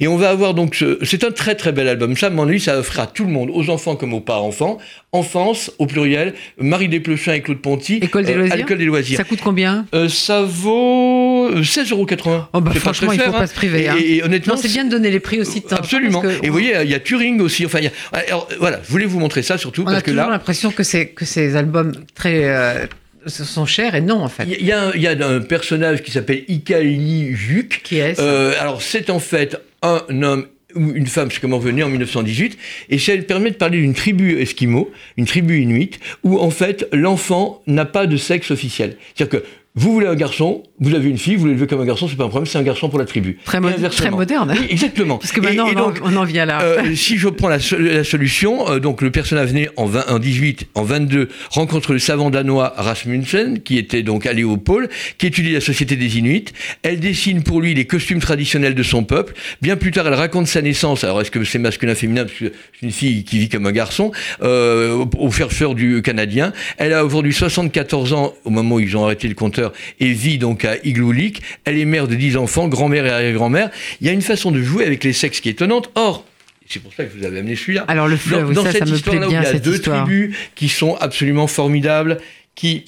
Et 0.00 0.08
on 0.08 0.16
va 0.16 0.30
avoir 0.30 0.54
donc, 0.54 0.84
c'est 1.02 1.24
un 1.24 1.30
très 1.30 1.54
très 1.54 1.72
bel 1.72 1.88
album. 1.88 2.16
Ça, 2.16 2.30
mon 2.30 2.48
avis, 2.48 2.60
ça 2.60 2.78
offrira 2.78 3.04
à 3.04 3.06
tout 3.06 3.24
le 3.24 3.30
monde, 3.30 3.50
aux 3.52 3.70
enfants 3.70 3.96
comme 3.96 4.14
aux 4.14 4.20
pas-enfants. 4.20 4.78
Enfance, 5.14 5.70
au 5.78 5.86
pluriel, 5.86 6.32
Marie 6.58 6.88
Desplechin 6.88 7.34
et 7.34 7.42
Claude 7.42 7.60
Ponty. 7.60 7.96
École 7.96 8.24
des, 8.24 8.32
euh, 8.32 8.46
loisirs. 8.46 8.66
des 8.66 8.84
loisirs. 8.84 9.16
Ça 9.18 9.24
coûte 9.24 9.40
combien? 9.44 9.84
Euh, 9.94 10.08
Ça 10.08 10.40
vaut 10.42 11.50
16,80 11.54 11.90
euros. 11.92 12.06
Oh 12.54 12.60
bah 12.62 12.72
franchement, 12.74 13.12
il 13.12 13.18
ne 13.18 13.24
faut 13.24 13.32
pas 13.32 13.42
hein. 13.42 13.46
se 13.46 13.54
priver. 13.54 13.88
Hein. 13.88 13.96
Et, 14.02 14.22
honnêtement, 14.22 14.56
c'est 14.56 14.68
bien 14.68 14.84
de 14.84 14.90
donner 14.90 15.10
les 15.10 15.20
prix 15.20 15.40
aussi 15.40 15.60
de 15.60 15.66
temps. 15.66 15.76
Absolument. 15.76 16.22
et 16.42 16.46
vous 16.46 16.52
voyez, 16.52 16.76
il 16.82 16.90
y 16.90 16.94
a 16.94 17.00
Turing 17.00 17.40
aussi. 17.42 17.66
Enfin, 17.66 17.80
alors, 18.12 18.48
voilà, 18.58 18.80
je 18.82 18.90
voulais 18.90 19.04
vous 19.04 19.20
montrer 19.20 19.42
ça 19.42 19.58
surtout 19.58 19.82
on 19.82 19.84
parce 19.84 19.98
a 19.98 20.02
que 20.02 20.10
là, 20.10 20.28
l'impression 20.30 20.70
que 20.70 20.82
que 21.04 21.24
ces 21.24 21.56
albums 21.56 21.92
très 22.14 22.44
euh, 22.44 22.86
sont 23.26 23.66
chers 23.66 23.94
et 23.94 24.00
non 24.00 24.22
en 24.22 24.28
fait. 24.28 24.44
Il 24.44 24.66
y, 24.66 24.72
a, 24.72 24.96
y, 24.96 25.06
a 25.06 25.26
un 25.26 25.40
personnage 25.40 26.02
qui 26.02 26.10
s'appelle 26.10 26.44
Ikali 26.48 27.34
Juk. 27.34 27.80
Qui 27.84 27.98
est 27.98 28.18
euh, 28.18 28.54
Alors 28.60 28.82
c'est 28.82 29.10
en 29.10 29.20
fait 29.20 29.60
un 29.82 30.22
homme 30.22 30.46
ou 30.74 30.90
une 30.94 31.06
femme, 31.06 31.30
c'est 31.30 31.40
comment 31.40 31.58
venir 31.58 31.86
en 31.86 31.90
1918, 31.90 32.58
et 32.88 32.98
ça 32.98 33.16
permet 33.18 33.50
de 33.50 33.56
parler 33.56 33.78
d'une 33.78 33.94
tribu 33.94 34.40
esquimau, 34.40 34.90
une 35.16 35.26
tribu 35.26 35.60
inuite, 35.60 36.00
où 36.22 36.38
en 36.38 36.50
fait 36.50 36.88
l'enfant 36.92 37.62
n'a 37.66 37.84
pas 37.84 38.06
de 38.06 38.16
sexe 38.16 38.50
officiel. 38.50 38.96
C'est-à-dire 39.14 39.40
que 39.40 39.46
vous 39.74 39.90
voulez 39.90 40.06
un 40.06 40.14
garçon, 40.14 40.64
vous 40.80 40.94
avez 40.94 41.08
une 41.08 41.16
fille, 41.16 41.36
vous 41.36 41.46
l'élevez 41.46 41.66
comme 41.66 41.80
un 41.80 41.86
garçon, 41.86 42.06
c'est 42.06 42.16
pas 42.16 42.24
un 42.24 42.28
problème, 42.28 42.44
c'est 42.46 42.58
un 42.58 42.62
garçon 42.62 42.90
pour 42.90 42.98
la 42.98 43.06
tribu. 43.06 43.38
Très, 43.42 43.58
très 43.88 44.10
moderne. 44.10 44.54
Oui, 44.54 44.66
exactement. 44.68 45.16
Parce 45.16 45.32
que 45.32 45.40
maintenant, 45.40 45.94
on, 46.04 46.14
en 46.14 46.24
vient 46.24 46.44
là. 46.44 46.60
Euh, 46.60 46.94
si 46.94 47.16
je 47.16 47.28
prends 47.28 47.48
la, 47.48 47.58
solution, 47.58 48.70
euh, 48.70 48.80
donc 48.80 49.00
le 49.00 49.10
personnage 49.10 49.54
né 49.54 49.70
en, 49.78 49.86
20, 49.86 50.10
en 50.10 50.18
18, 50.18 50.66
en 50.74 50.82
22, 50.82 51.30
rencontre 51.48 51.94
le 51.94 51.98
savant 51.98 52.28
danois 52.28 52.74
Rasmussen, 52.76 53.60
qui 53.60 53.78
était 53.78 54.02
donc 54.02 54.26
allé 54.26 54.44
au 54.44 54.58
pôle, 54.58 54.90
qui 55.16 55.28
étudie 55.28 55.52
la 55.52 55.62
société 55.62 55.96
des 55.96 56.18
Inuits. 56.18 56.52
Elle 56.82 57.00
dessine 57.00 57.42
pour 57.42 57.62
lui 57.62 57.72
les 57.72 57.86
costumes 57.86 58.20
traditionnels 58.20 58.74
de 58.74 58.82
son 58.82 59.04
peuple. 59.04 59.32
Bien 59.62 59.76
plus 59.76 59.90
tard, 59.90 60.06
elle 60.06 60.12
raconte 60.12 60.48
sa 60.48 60.60
naissance. 60.60 61.02
Alors, 61.02 61.22
est-ce 61.22 61.30
que 61.30 61.44
c'est 61.44 61.58
masculin, 61.58 61.94
féminin 61.94 62.24
Parce 62.24 62.38
que 62.38 62.52
c'est 62.78 62.86
une 62.86 62.92
fille 62.92 63.24
qui 63.24 63.38
vit 63.38 63.48
comme 63.48 63.64
un 63.64 63.72
garçon, 63.72 64.12
euh, 64.42 65.06
au 65.16 65.30
chercheur 65.30 65.74
du 65.74 66.02
Canadien. 66.02 66.52
Elle 66.76 66.92
a 66.92 67.06
aujourd'hui 67.06 67.32
74 67.32 68.12
ans, 68.12 68.34
au 68.44 68.50
moment 68.50 68.74
où 68.74 68.80
ils 68.80 68.94
ont 68.98 69.04
arrêté 69.04 69.28
le 69.28 69.34
compteur 69.34 69.61
et 70.00 70.12
vit 70.12 70.38
donc 70.38 70.64
à 70.64 70.76
Igloolik. 70.84 71.42
Elle 71.64 71.78
est 71.78 71.84
mère 71.84 72.08
de 72.08 72.14
10 72.14 72.36
enfants, 72.36 72.68
grand-mère 72.68 73.06
et 73.06 73.10
arrière-grand-mère. 73.10 73.70
Il 74.00 74.06
y 74.06 74.10
a 74.10 74.12
une 74.12 74.22
façon 74.22 74.50
de 74.50 74.62
jouer 74.62 74.84
avec 74.84 75.04
les 75.04 75.12
sexes 75.12 75.40
qui 75.40 75.48
est 75.48 75.52
étonnante. 75.52 75.90
Or, 75.94 76.24
c'est 76.68 76.80
pour 76.80 76.92
ça 76.94 77.04
que 77.04 77.16
vous 77.16 77.24
avez 77.24 77.40
amené 77.40 77.56
celui-là. 77.56 77.84
Alors 77.88 78.08
le 78.08 78.16
fleuve, 78.16 78.52
dans, 78.52 78.64
ça, 78.64 78.72
cette 78.72 78.88
me 78.88 78.98
plaît 78.98 79.18
bien, 79.18 79.28
où 79.28 79.30
il 79.30 79.34
y 79.34 79.36
a 79.36 79.58
deux 79.58 79.74
histoire. 79.74 80.06
tribus 80.06 80.34
qui 80.54 80.68
sont 80.68 80.96
absolument 80.96 81.46
formidables, 81.46 82.18
qui 82.54 82.84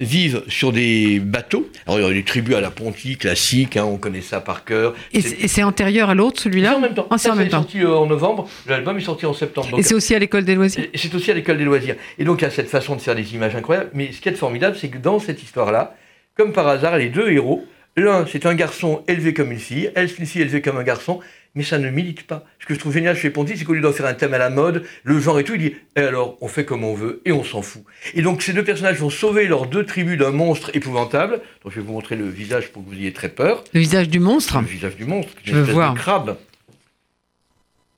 vivent 0.00 0.42
sur 0.48 0.72
des 0.72 1.20
bateaux. 1.20 1.68
Alors 1.86 2.00
il 2.00 2.06
y 2.06 2.10
a 2.10 2.12
des 2.12 2.22
tribus 2.22 2.54
à 2.54 2.60
la 2.60 2.70
Ponty 2.70 3.16
classique, 3.16 3.76
hein, 3.76 3.84
on 3.84 3.98
connaît 3.98 4.22
ça 4.22 4.40
par 4.40 4.64
cœur. 4.64 4.94
Et 5.12 5.20
c'est 5.20 5.62
antérieur 5.62 6.10
à 6.10 6.14
l'autre, 6.14 6.40
celui-là 6.40 6.70
C'est 6.70 6.76
en 6.76 6.80
même 6.80 6.94
temps. 6.94 7.06
Ah, 7.10 7.18
c'est 7.18 7.30
en 7.30 7.36
même 7.36 7.46
est 7.46 7.50
temps. 7.50 7.58
sorti 7.58 7.80
euh, 7.80 7.94
en 7.94 8.06
novembre, 8.06 8.48
l'album 8.66 8.96
est 8.96 9.02
sorti 9.02 9.26
en 9.26 9.34
septembre. 9.34 9.78
Et 9.78 9.82
c'est 9.82 9.94
aussi 9.94 10.14
à 10.14 10.18
l'école 10.18 10.44
des 10.44 10.54
loisirs 10.54 10.84
c'est 11.10 11.14
aussi 11.14 11.30
à 11.30 11.34
l'école 11.34 11.58
des 11.58 11.64
loisirs. 11.64 11.96
Et 12.18 12.24
donc 12.24 12.40
il 12.40 12.44
y 12.44 12.46
a 12.46 12.50
cette 12.50 12.68
façon 12.68 12.96
de 12.96 13.00
faire 13.00 13.14
des 13.14 13.34
images 13.34 13.56
incroyables. 13.56 13.90
Mais 13.94 14.12
ce 14.12 14.20
qui 14.20 14.28
est 14.28 14.34
formidable, 14.34 14.76
c'est 14.80 14.88
que 14.88 14.98
dans 14.98 15.18
cette 15.18 15.42
histoire-là, 15.42 15.96
comme 16.36 16.52
par 16.52 16.68
hasard, 16.68 16.96
les 16.96 17.08
deux 17.08 17.30
héros, 17.30 17.64
l'un 17.96 18.26
c'est 18.30 18.46
un 18.46 18.54
garçon 18.54 19.02
élevé 19.08 19.34
comme 19.34 19.50
une 19.52 19.58
fille, 19.58 19.90
elle 19.94 20.08
c'est 20.08 20.18
une 20.18 20.26
fille 20.26 20.42
élevée 20.42 20.62
comme 20.62 20.78
un 20.78 20.84
garçon, 20.84 21.20
mais 21.54 21.64
ça 21.64 21.78
ne 21.78 21.90
milite 21.90 22.24
pas. 22.26 22.44
Ce 22.60 22.66
que 22.66 22.74
je 22.74 22.78
trouve 22.78 22.92
génial 22.92 23.16
chez 23.16 23.30
Ponty, 23.30 23.56
c'est 23.56 23.64
qu'au 23.64 23.72
lieu 23.74 23.80
d'en 23.80 23.92
faire 23.92 24.06
un 24.06 24.14
thème 24.14 24.34
à 24.34 24.38
la 24.38 24.50
mode, 24.50 24.84
le 25.02 25.18
genre 25.18 25.38
et 25.40 25.44
tout, 25.44 25.54
il 25.54 25.60
dit 25.60 25.74
et 25.96 26.00
alors 26.00 26.38
on 26.40 26.48
fait 26.48 26.64
comme 26.64 26.84
on 26.84 26.94
veut 26.94 27.22
et 27.24 27.32
on 27.32 27.42
s'en 27.42 27.60
fout. 27.62 27.82
Et 28.14 28.22
donc 28.22 28.42
ces 28.42 28.52
deux 28.52 28.62
personnages 28.64 28.98
vont 28.98 29.10
sauver 29.10 29.46
leurs 29.48 29.66
deux 29.66 29.84
tribus 29.84 30.16
d'un 30.18 30.30
monstre 30.30 30.70
épouvantable. 30.74 31.40
Donc 31.64 31.72
je 31.72 31.80
vais 31.80 31.86
vous 31.86 31.92
montrer 31.92 32.14
le 32.16 32.28
visage 32.28 32.70
pour 32.70 32.84
que 32.84 32.88
vous 32.90 32.94
ayez 32.96 33.12
très 33.12 33.28
peur. 33.28 33.64
Le 33.72 33.80
visage 33.80 34.08
du 34.08 34.20
monstre 34.20 34.60
Le 34.60 34.66
visage 34.66 34.96
du 34.96 35.04
monstre, 35.06 35.32
Je 35.44 35.54
veux 35.54 35.72
voir. 35.72 35.94
de 35.94 35.98
crabe. 35.98 36.36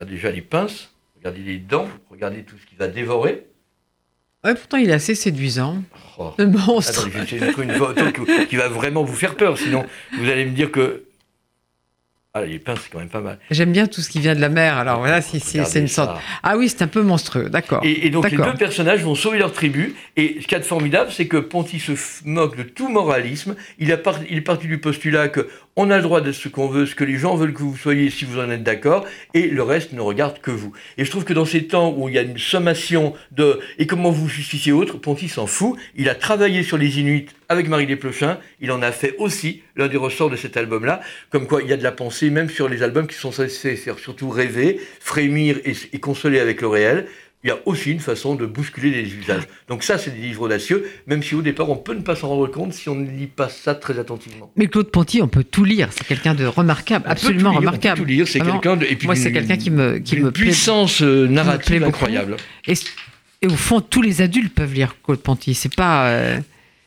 Il 0.00 0.04
y 0.06 0.08
a 0.08 0.10
déjà 0.10 0.30
les 0.30 0.40
pinces, 0.42 0.90
regardez 1.18 1.42
les 1.42 1.58
dents, 1.58 1.88
regardez 2.10 2.42
tout 2.42 2.56
ce 2.60 2.66
qu'il 2.66 2.78
va 2.78 2.88
dévorer. 2.88 3.44
Ouais, 4.44 4.54
pourtant, 4.56 4.76
il 4.78 4.90
est 4.90 4.94
assez 4.94 5.14
séduisant. 5.14 5.84
Oh. 6.18 6.32
Le 6.36 6.46
monstre. 6.48 7.08
Trouver 7.52 7.64
une 7.64 7.72
photo 7.74 8.02
qui- 8.10 8.46
qui 8.48 8.56
va 8.56 8.68
vraiment 8.68 9.04
vous 9.04 9.14
faire 9.14 9.36
peur, 9.36 9.56
sinon 9.56 9.86
vous 10.18 10.28
allez 10.28 10.44
me 10.44 10.50
dire 10.50 10.72
que. 10.72 11.04
Ah, 12.34 12.46
les 12.46 12.58
pinces, 12.58 12.78
c'est 12.84 12.90
quand 12.90 12.98
même 12.98 13.10
pas 13.10 13.20
mal. 13.20 13.38
J'aime 13.50 13.72
bien 13.72 13.86
tout 13.86 14.00
ce 14.00 14.08
qui 14.08 14.18
vient 14.18 14.34
de 14.34 14.40
la 14.40 14.48
mer. 14.48 14.78
Alors 14.78 15.00
voilà, 15.00 15.20
si, 15.20 15.38
si 15.38 15.62
c'est 15.66 15.80
une 15.80 15.86
ça. 15.86 16.06
sorte. 16.06 16.20
Ah 16.42 16.56
oui, 16.56 16.70
c'est 16.70 16.80
un 16.80 16.86
peu 16.86 17.02
monstrueux, 17.02 17.50
d'accord. 17.50 17.80
Et, 17.84 18.06
et 18.06 18.10
donc 18.10 18.30
les 18.30 18.38
deux 18.38 18.54
personnages 18.54 19.02
vont 19.02 19.14
sauver 19.14 19.38
leur 19.38 19.52
tribu. 19.52 19.94
Et 20.16 20.36
ce 20.40 20.46
qu'il 20.46 20.52
y 20.52 20.54
a 20.54 20.60
de 20.60 20.64
formidable, 20.64 21.10
c'est 21.12 21.26
que 21.26 21.36
Ponty 21.36 21.78
se 21.78 21.92
moque 22.24 22.56
de 22.56 22.62
tout 22.62 22.88
moralisme. 22.88 23.54
Il, 23.78 23.92
a 23.92 23.98
par- 23.98 24.20
il 24.30 24.38
est 24.38 24.40
parti 24.40 24.66
du 24.66 24.78
postulat 24.78 25.28
que 25.28 25.46
on 25.76 25.90
a 25.90 25.96
le 25.98 26.02
droit 26.02 26.22
d'être 26.22 26.34
ce 26.34 26.48
qu'on 26.48 26.68
veut, 26.68 26.86
ce 26.86 26.94
que 26.94 27.04
les 27.04 27.18
gens 27.18 27.34
veulent 27.36 27.52
que 27.52 27.62
vous 27.62 27.76
soyez, 27.76 28.08
si 28.08 28.24
vous 28.24 28.38
en 28.40 28.50
êtes 28.50 28.62
d'accord, 28.62 29.04
et 29.34 29.48
le 29.48 29.62
reste 29.62 29.92
ne 29.92 30.00
regarde 30.00 30.38
que 30.40 30.50
vous. 30.50 30.72
Et 30.96 31.04
je 31.04 31.10
trouve 31.10 31.24
que 31.24 31.32
dans 31.34 31.44
ces 31.46 31.64
temps 31.66 31.94
où 31.94 32.08
il 32.08 32.14
y 32.14 32.18
a 32.18 32.22
une 32.22 32.38
sommation 32.38 33.12
de 33.32 33.58
et 33.78 33.86
comment 33.86 34.10
vous 34.10 34.28
justifiez 34.28 34.72
autre, 34.72 34.96
Ponty 34.96 35.28
s'en 35.28 35.46
fout. 35.46 35.78
Il 35.96 36.08
a 36.08 36.14
travaillé 36.14 36.62
sur 36.62 36.78
les 36.78 36.98
Inuits 36.98 37.26
avec 37.52 37.68
Marie 37.68 37.86
Desplechin, 37.86 38.38
il 38.60 38.72
en 38.72 38.82
a 38.82 38.92
fait 38.92 39.14
aussi 39.18 39.62
l'un 39.76 39.88
des 39.88 39.96
ressorts 39.96 40.30
de 40.30 40.36
cet 40.36 40.56
album-là, 40.56 41.00
comme 41.30 41.46
quoi 41.46 41.62
il 41.62 41.68
y 41.68 41.72
a 41.72 41.76
de 41.76 41.82
la 41.82 41.92
pensée 41.92 42.30
même 42.30 42.50
sur 42.50 42.68
les 42.68 42.82
albums 42.82 43.06
qui 43.06 43.16
sont 43.16 43.32
censés 43.32 43.76
faire 43.76 43.98
surtout 43.98 44.30
rêver, 44.30 44.80
frémir 45.00 45.58
et, 45.64 45.98
consoler 45.98 46.40
avec 46.40 46.60
le 46.60 46.68
réel. 46.68 47.06
Il 47.44 47.48
y 47.48 47.50
a 47.50 47.58
aussi 47.66 47.90
une 47.90 47.98
façon 47.98 48.36
de 48.36 48.46
bousculer 48.46 48.90
les 48.90 49.14
usages. 49.14 49.42
Donc 49.68 49.82
ça, 49.82 49.98
c'est 49.98 50.12
des 50.12 50.20
livres 50.20 50.42
audacieux, 50.42 50.88
même 51.08 51.24
si 51.24 51.34
au 51.34 51.42
départ, 51.42 51.68
on 51.70 51.76
peut 51.76 51.94
ne 51.94 52.02
pas 52.02 52.14
s'en 52.14 52.28
rendre 52.28 52.46
compte 52.46 52.72
si 52.72 52.88
on 52.88 52.94
ne 52.94 53.10
lit 53.10 53.26
pas 53.26 53.48
ça 53.48 53.74
très 53.74 53.98
attentivement. 53.98 54.52
Mais 54.54 54.68
Claude 54.68 54.92
Ponty, 54.92 55.22
on 55.22 55.28
peut 55.28 55.42
tout 55.42 55.64
lire. 55.64 55.88
C'est 55.90 56.06
quelqu'un 56.06 56.34
de 56.34 56.44
remarquable, 56.44 57.04
absolument 57.08 57.50
remarquable. 57.52 58.00
On 58.00 58.04
peut 58.04 58.10
tout 58.10 58.16
lire. 58.16 58.28
C'est 58.28 58.38
quelqu'un 58.38 58.76
de. 58.76 58.84
Et 58.84 58.94
puis 58.94 59.06
moi, 59.06 59.16
c'est 59.16 59.32
quelqu'un 59.32 59.56
qui 59.56 59.72
me 59.72 59.98
qui 59.98 60.20
me 60.20 60.30
puissance 60.30 61.02
euh, 61.02 61.26
narrative 61.26 61.82
incroyable. 61.82 62.36
Et, 62.68 62.74
et, 63.42 63.46
au 63.48 63.56
fond, 63.56 63.80
tous 63.80 64.02
les 64.02 64.22
adultes 64.22 64.54
peuvent 64.54 64.72
lire 64.72 64.94
Claude 65.02 65.20
Ponty. 65.20 65.54
C'est 65.54 65.74
pas. 65.74 66.10
Euh, 66.10 66.38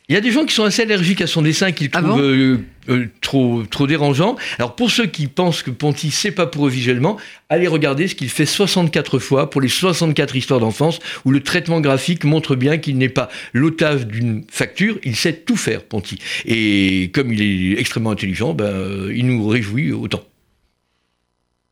il 0.07 0.13
y 0.13 0.17
a 0.17 0.21
des 0.21 0.31
gens 0.31 0.45
qui 0.45 0.53
sont 0.53 0.63
assez 0.63 0.83
allergiques 0.83 1.21
à 1.21 1.27
son 1.27 1.41
dessin, 1.41 1.71
qui 1.71 1.85
le 1.85 1.89
ah 1.93 2.01
trouvent 2.01 2.21
euh, 2.21 2.57
euh, 2.89 3.07
trop, 3.21 3.63
trop 3.63 3.87
dérangeant. 3.87 4.35
Alors 4.59 4.75
pour 4.75 4.91
ceux 4.91 5.07
qui 5.07 5.25
pensent 5.25 5.63
que 5.63 5.71
Ponty, 5.71 6.11
c'est 6.11 6.31
pas 6.31 6.45
pour 6.45 6.67
eux 6.67 6.69
visuellement, 6.69 7.17
allez 7.49 7.67
regarder 7.67 8.07
ce 8.07 8.13
qu'il 8.13 8.29
fait 8.29 8.45
64 8.45 9.17
fois 9.17 9.49
pour 9.49 9.61
les 9.61 9.67
64 9.67 10.35
histoires 10.35 10.59
d'enfance, 10.59 10.99
où 11.25 11.31
le 11.31 11.41
traitement 11.41 11.81
graphique 11.81 12.23
montre 12.23 12.55
bien 12.55 12.77
qu'il 12.77 12.99
n'est 12.99 13.09
pas 13.09 13.29
l'otage 13.53 14.05
d'une 14.05 14.43
facture, 14.47 14.99
il 15.03 15.15
sait 15.15 15.33
tout 15.33 15.57
faire, 15.57 15.81
Ponty. 15.81 16.19
Et 16.45 17.09
comme 17.11 17.33
il 17.33 17.73
est 17.73 17.79
extrêmement 17.79 18.11
intelligent, 18.11 18.53
ben, 18.53 18.65
euh, 18.65 19.13
il 19.15 19.25
nous 19.25 19.47
réjouit 19.47 19.91
autant. 19.91 20.23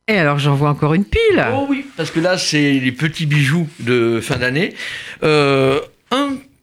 Et 0.08 0.18
alors 0.18 0.40
j'en 0.40 0.56
vois 0.56 0.70
encore 0.70 0.96
une 0.96 1.06
pile. 1.06 1.46
Oh 1.54 1.68
oui, 1.70 1.86
parce 1.96 2.10
que 2.10 2.20
là 2.20 2.40
c'est 2.40 2.74
les 2.74 2.92
petits 2.92 3.28
bijoux 3.28 3.70
de 3.80 4.20
fin 4.22 4.38
d'année. 4.38 4.74
un, 5.22 5.80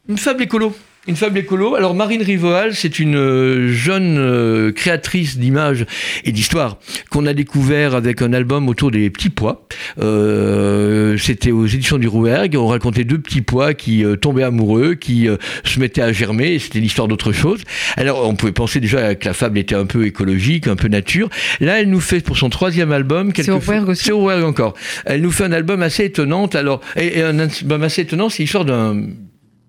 une 0.08 0.18
fable 0.18 0.42
écolo. 0.42 0.74
Une 1.08 1.16
fable 1.16 1.38
écolo. 1.38 1.76
Alors 1.76 1.94
Marine 1.94 2.20
Rivoal, 2.20 2.74
c'est 2.74 2.98
une 2.98 3.16
euh, 3.16 3.72
jeune 3.72 4.18
euh, 4.18 4.70
créatrice 4.70 5.38
d'images 5.38 5.86
et 6.24 6.32
d'histoires 6.32 6.76
qu'on 7.08 7.24
a 7.24 7.32
découvert 7.32 7.94
avec 7.94 8.20
un 8.20 8.34
album 8.34 8.68
autour 8.68 8.90
des 8.90 9.08
petits 9.08 9.30
pois. 9.30 9.66
Euh, 9.98 11.16
c'était 11.16 11.52
aux 11.52 11.64
éditions 11.66 11.96
du 11.96 12.06
Rouergue. 12.06 12.54
On 12.54 12.66
racontait 12.66 13.04
deux 13.04 13.18
petits 13.18 13.40
pois 13.40 13.72
qui 13.72 14.04
tombaient 14.20 14.42
amoureux, 14.42 14.94
qui 14.94 15.26
se 15.64 15.80
mettaient 15.80 16.02
à 16.02 16.12
germer. 16.12 16.58
C'était 16.58 16.80
l'histoire 16.80 17.08
d'autre 17.08 17.32
chose. 17.32 17.62
Alors 17.96 18.28
on 18.28 18.34
pouvait 18.34 18.52
penser 18.52 18.78
déjà 18.78 19.14
que 19.14 19.24
la 19.24 19.32
fable 19.32 19.56
était 19.58 19.74
un 19.74 19.86
peu 19.86 20.04
écologique, 20.04 20.68
un 20.68 20.76
peu 20.76 20.88
nature. 20.88 21.30
Là, 21.60 21.80
elle 21.80 21.88
nous 21.88 22.00
fait 22.00 22.20
pour 22.20 22.36
son 22.36 22.50
troisième 22.50 22.92
album. 22.92 23.32
C'est 23.34 23.50
au 23.50 23.58
Rouergue 23.58 23.88
aussi. 23.88 24.04
C'est 24.04 24.12
au 24.12 24.18
Rouergue 24.18 24.44
encore. 24.44 24.74
Elle 25.06 25.22
nous 25.22 25.30
fait 25.30 25.44
un 25.44 25.52
album 25.52 25.80
assez 25.80 26.04
étonnant. 26.04 26.44
Alors 26.48 26.82
et, 26.94 27.22
un 27.22 27.38
album 27.38 27.82
assez 27.84 28.02
étonnant, 28.02 28.28
c'est 28.28 28.42
l'histoire 28.42 28.66
d'un 28.66 29.06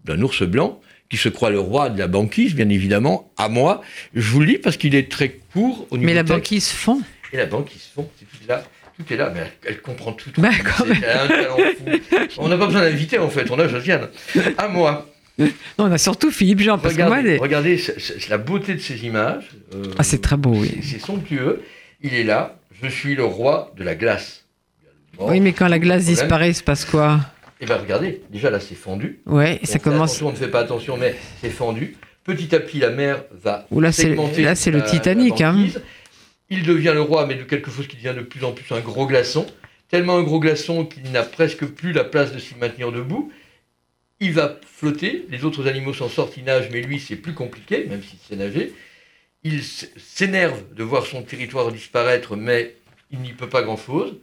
d'un 0.04 0.20
ours 0.22 0.44
blanc 0.44 0.82
qui 1.12 1.18
se 1.18 1.28
croit 1.28 1.50
le 1.50 1.60
roi 1.60 1.90
de 1.90 2.00
la 2.00 2.08
banquise, 2.08 2.56
bien 2.56 2.70
évidemment, 2.70 3.34
à 3.38 3.50
moi. 3.50 3.82
Je 4.16 4.32
vous 4.32 4.40
le 4.40 4.46
lis 4.46 4.58
parce 4.58 4.78
qu'il 4.78 4.96
est 4.96 5.12
très 5.12 5.42
court 5.52 5.86
au 5.90 5.98
niveau 5.98 6.08
Mais 6.08 6.14
la 6.14 6.24
banquise 6.24 6.70
fond 6.70 7.02
Et 7.34 7.38
la 7.38 7.48
banquise 7.48 7.90
fond, 7.94 8.10
c'est 8.18 8.26
tout 8.26 8.48
là. 8.48 8.64
Tout 8.98 9.14
est 9.14 9.18
là, 9.18 9.30
mais 9.34 9.42
elle, 9.66 9.82
comprend 9.82 10.14
tout. 10.14 10.30
Bah, 10.38 10.50
on 12.38 12.48
n'a 12.48 12.58
pas 12.58 12.66
besoin 12.66 12.82
d'inviter, 12.82 13.20
en 13.20 13.30
fait, 13.30 13.52
on 13.52 13.60
a 13.60 13.68
Josiane. 13.68 14.08
À 14.58 14.70
moi. 14.70 15.06
Non, 15.38 15.50
on 15.80 15.92
a 15.92 15.98
surtout 15.98 16.32
Philippe 16.32 16.62
Jean. 16.62 16.78
Parce 16.78 16.94
regardez, 16.94 17.38
regardez 17.38 17.78
c'est 17.78 18.30
la 18.30 18.38
beauté 18.38 18.76
de 18.76 18.80
ces 18.80 19.06
images. 19.06 19.50
Euh, 19.76 19.84
ah, 19.98 20.04
c'est 20.04 20.22
très 20.22 20.38
beau, 20.38 20.54
oui. 20.56 20.80
C'est 20.82 21.00
somptueux. 21.00 21.62
Il 22.02 22.14
est 22.14 22.24
là. 22.24 22.58
Je 22.82 22.88
suis 22.88 23.16
le 23.16 23.26
roi 23.26 23.74
de 23.78 23.84
la 23.84 23.96
glace. 23.96 24.46
oui, 25.20 25.42
mais 25.42 25.52
quand 25.52 25.68
la 25.68 25.80
glace 25.80 26.06
disparaît, 26.06 26.50
il 26.52 26.56
se 26.56 26.64
passe 26.64 26.86
quoi? 26.86 27.20
Et 27.62 27.66
eh 27.66 27.68
bien 27.68 27.78
regardez, 27.78 28.24
déjà 28.32 28.50
là 28.50 28.60
c'est 28.60 28.74
fendu. 28.74 29.22
Ouais, 29.28 29.60
ça 29.64 29.78
commence. 29.78 30.20
on 30.24 30.32
ne 30.32 30.36
fait 30.36 30.48
pas 30.48 30.62
attention, 30.62 30.98
mais 30.98 31.16
c'est 31.42 31.52
fendu. 31.52 31.96
Petit 32.24 32.56
à 32.56 32.60
petit, 32.60 32.80
la 32.80 32.90
mer 32.90 33.24
va 33.32 33.68
là, 33.72 33.92
segmenter. 33.92 34.42
Là, 34.42 34.56
c'est 34.56 34.72
le 34.72 34.84
Titanic. 34.84 35.42
hein. 35.42 35.68
Il 36.50 36.64
devient 36.64 36.92
le 36.96 37.02
roi, 37.02 37.28
mais 37.28 37.36
de 37.36 37.44
quelque 37.44 37.70
chose 37.70 37.88
qui 37.88 37.98
devient 37.98 38.16
de 38.18 38.24
plus 38.24 38.44
en 38.44 38.52
plus 38.52 38.66
un 38.74 38.80
gros 38.80 39.06
glaçon. 39.06 39.46
Tellement 39.90 40.18
un 40.18 40.24
gros 40.24 40.40
glaçon 40.40 40.86
qu'il 40.86 41.12
n'a 41.12 41.22
presque 41.22 41.66
plus 41.66 41.94
la 41.94 42.04
place 42.04 42.34
de 42.34 42.40
s'y 42.40 42.56
maintenir 42.56 42.92
debout. 42.92 43.32
Il 44.20 44.34
va 44.34 44.60
flotter. 44.66 45.28
Les 45.30 45.46
autres 45.46 45.68
animaux 45.68 45.94
s'en 45.94 46.10
sortent, 46.10 46.38
ils 46.38 46.44
nagent, 46.44 46.70
mais 46.72 46.82
lui, 46.82 47.00
c'est 47.00 47.16
plus 47.16 47.34
compliqué, 47.34 47.86
même 47.88 48.02
s'il 48.02 48.18
sait 48.28 48.36
nager. 48.36 48.74
Il 49.44 49.62
s'énerve 49.64 50.64
de 50.74 50.84
voir 50.84 51.06
son 51.06 51.22
territoire 51.22 51.72
disparaître, 51.72 52.36
mais 52.36 52.76
il 53.12 53.20
n'y 53.20 53.34
peut 53.34 53.50
pas 53.50 53.62
grand-chose 53.62 54.16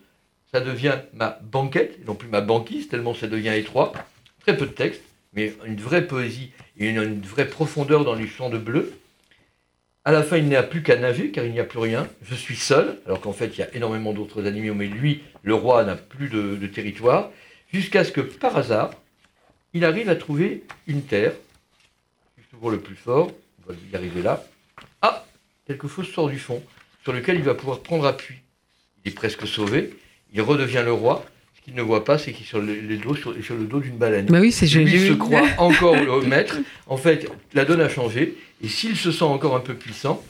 ça 0.53 0.61
devient 0.61 0.99
ma 1.13 1.39
banquette, 1.43 2.07
non 2.07 2.15
plus 2.15 2.29
ma 2.29 2.41
banquise, 2.41 2.89
tellement 2.89 3.15
ça 3.15 3.27
devient 3.27 3.55
étroit. 3.55 3.93
Très 4.41 4.57
peu 4.57 4.67
de 4.67 4.73
texte, 4.73 5.03
mais 5.35 5.53
une 5.67 5.77
vraie 5.77 6.07
poésie 6.07 6.51
et 6.79 6.89
une, 6.89 7.21
vraie 7.21 7.49
profondeur 7.49 8.05
dans 8.05 8.15
les 8.15 8.27
champs 8.27 8.49
de 8.49 8.59
bleu. 8.59 8.95
À 10.05 10.13
la 10.13 10.23
fin, 10.23 10.39
il 10.39 10.47
n'y 10.47 10.57
a 10.57 10.63
plus 10.63 10.83
qu'à 10.83 10.97
nager, 10.97 11.31
car 11.31 11.45
il 11.45 11.53
n'y 11.53 11.61
a 11.61 11.65
plus 11.65 11.81
rien. 11.81 12.09
Je 12.23 12.35
suis 12.35 12.57
seul, 12.57 12.99
alors 13.05 13.21
qu'en 13.21 13.35
fait, 13.35 13.49
il 13.49 13.59
y 13.59 13.63
a 13.63 13.75
énormément 13.75 14.15
d'autres 14.15 14.47
animaux, 14.47 14.75
mais 14.75 14.87
lui, 14.87 15.23
le 15.43 15.55
roi, 15.55 15.85
n'a 15.85 15.97
plus 15.97 16.29
de, 16.29 16.67
territoire. 16.67 17.31
Jusqu'à 17.73 18.05
ce 18.05 18.13
que, 18.13 18.23
par 18.23 18.57
hasard, 18.57 18.91
il 19.75 19.85
arrive 19.85 20.09
à 20.09 20.17
trouver 20.17 20.65
une 20.87 21.03
terre. 21.03 21.33
C'est 22.37 22.49
toujours 22.49 22.71
le 22.71 22.81
plus 22.81 22.97
fort. 22.97 23.31
On 23.67 23.73
va 23.73 23.79
y 23.93 23.97
arriver 23.97 24.23
là. 24.23 24.47
Ah 25.03 25.27
Quelque 25.67 25.89
chose 25.89 26.11
sort 26.11 26.31
du 26.31 26.39
fond, 26.39 26.63
sur 27.03 27.13
lequel 27.13 27.37
il 27.37 27.43
va 27.43 27.55
pouvoir 27.55 27.81
prendre 27.81 28.07
appui. 28.07 28.37
Il 29.05 29.13
est 29.13 29.15
presque 29.15 29.47
sauvé 29.47 29.93
il 30.33 30.43
redevient 30.43 30.83
le 30.85 30.93
roi. 30.93 31.25
Ce 31.57 31.63
qu'il 31.63 31.75
ne 31.75 31.83
voit 31.83 32.05
pas, 32.05 32.19
c'est 32.19 32.33
qu'il 32.33 32.45
est 32.45 32.49
sur 32.49 32.61
le, 32.61 32.97
dos, 32.97 33.15
sur, 33.15 33.33
le 33.33 33.65
dos 33.65 33.81
d'une 33.81 33.97
baleine. 33.97 34.27
Bah 34.27 34.39
oui, 34.41 34.53
c'est 34.53 34.67
Lui 34.67 35.09
se 35.09 35.13
croit 35.13 35.47
encore 35.59 35.97
le 35.97 36.23
maître. 36.23 36.59
En 36.87 36.97
fait, 36.97 37.29
la 37.55 37.65
donne 37.65 37.81
a 37.81 37.89
changé. 37.89 38.37
Et 38.63 38.69
s'il 38.69 38.97
se 38.97 39.13
sent 39.13 39.25
encore 39.25 39.55
un 39.55 39.61
peu 39.61 39.75
puissant, 39.75 40.23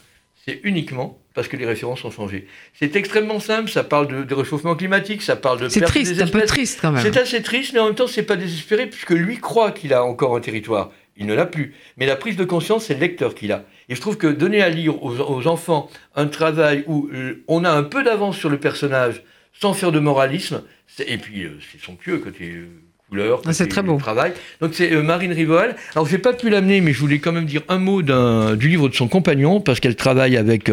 c'est 0.45 0.61
uniquement 0.65 1.19
parce 1.35 1.47
que 1.47 1.57
les 1.57 1.67
références 1.67 2.05
ont 2.05 2.11
changé. 2.11 2.49
C'est 2.75 2.97
extrêmement 2.97 3.39
simple, 3.39 3.71
ça 3.71 3.85
parle 3.85 4.27
de, 4.27 4.35
réchauffement 4.35 4.75
climatique, 4.75 5.23
ça 5.23 5.37
parle 5.37 5.61
de 5.61 5.69
C'est 5.69 5.83
triste, 5.83 6.15
c'est 6.17 6.23
un 6.23 6.27
peu 6.27 6.43
triste 6.43 6.81
quand 6.83 6.91
même. 6.91 7.03
C'est 7.03 7.17
assez 7.17 7.43
triste, 7.43 7.75
mais 7.75 7.81
en 7.81 7.87
même 7.87 7.95
temps, 7.95 8.07
c'est 8.07 8.25
pas 8.25 8.35
désespéré, 8.35 8.87
puisque 8.87 9.11
lui 9.11 9.39
croit 9.39 9.71
qu'il 9.71 9.93
a 9.95 10.05
encore 10.05 10.35
un 10.35 10.41
territoire. 10.41 10.91
Il 11.17 11.27
ne 11.27 11.35
l'a 11.35 11.47
plus. 11.47 11.75
Mais 11.97 12.07
la 12.07 12.17
prise 12.17 12.37
de 12.37 12.45
conscience, 12.45 12.87
c'est 12.87 12.95
le 12.95 13.01
lecteur 13.01 13.35
qui 13.35 13.47
l'a. 13.47 13.65
Et 13.89 13.95
je 13.95 14.01
trouve 14.01 14.17
que 14.17 14.27
donner 14.27 14.63
à 14.63 14.69
lire 14.69 15.03
aux, 15.03 15.21
aux 15.21 15.47
enfants 15.47 15.89
un 16.17 16.27
travail 16.27 16.83
où 16.87 17.09
euh, 17.13 17.45
on 17.47 17.65
a 17.65 17.71
un 17.71 17.83
peu 17.83 18.03
d'avance 18.03 18.37
sur 18.37 18.49
le 18.49 18.59
personnage, 18.59 19.23
sans 19.61 19.75
faire 19.75 19.93
de 19.93 19.99
moralisme. 19.99 20.63
Et 21.01 21.19
puis, 21.19 21.45
euh, 21.45 21.59
c'est 21.71 21.81
somptueux 21.81 22.19
côté 22.19 22.51
euh, 22.51 22.69
ah, 23.17 23.53
c'est 23.53 23.69
très 23.69 23.83
beau. 23.83 23.97
travail. 23.97 24.33
Donc 24.61 24.73
c'est 24.75 24.93
euh, 24.93 25.03
Marine 25.03 25.33
Rivoal. 25.33 25.77
Alors 25.95 26.07
j'ai 26.07 26.19
pas 26.19 26.33
pu 26.33 26.51
l'amener, 26.51 26.81
mais 26.81 26.93
je 26.93 27.01
voulais 27.01 27.19
quand 27.19 27.33
même 27.33 27.47
dire 27.47 27.63
un 27.69 27.79
mot 27.79 28.03
du 28.03 28.69
livre 28.69 28.89
de 28.89 28.95
son 28.95 29.09
compagnon 29.09 29.61
parce 29.61 29.81
qu'elle 29.81 29.97
travaille 29.97 30.37
avec 30.37 30.71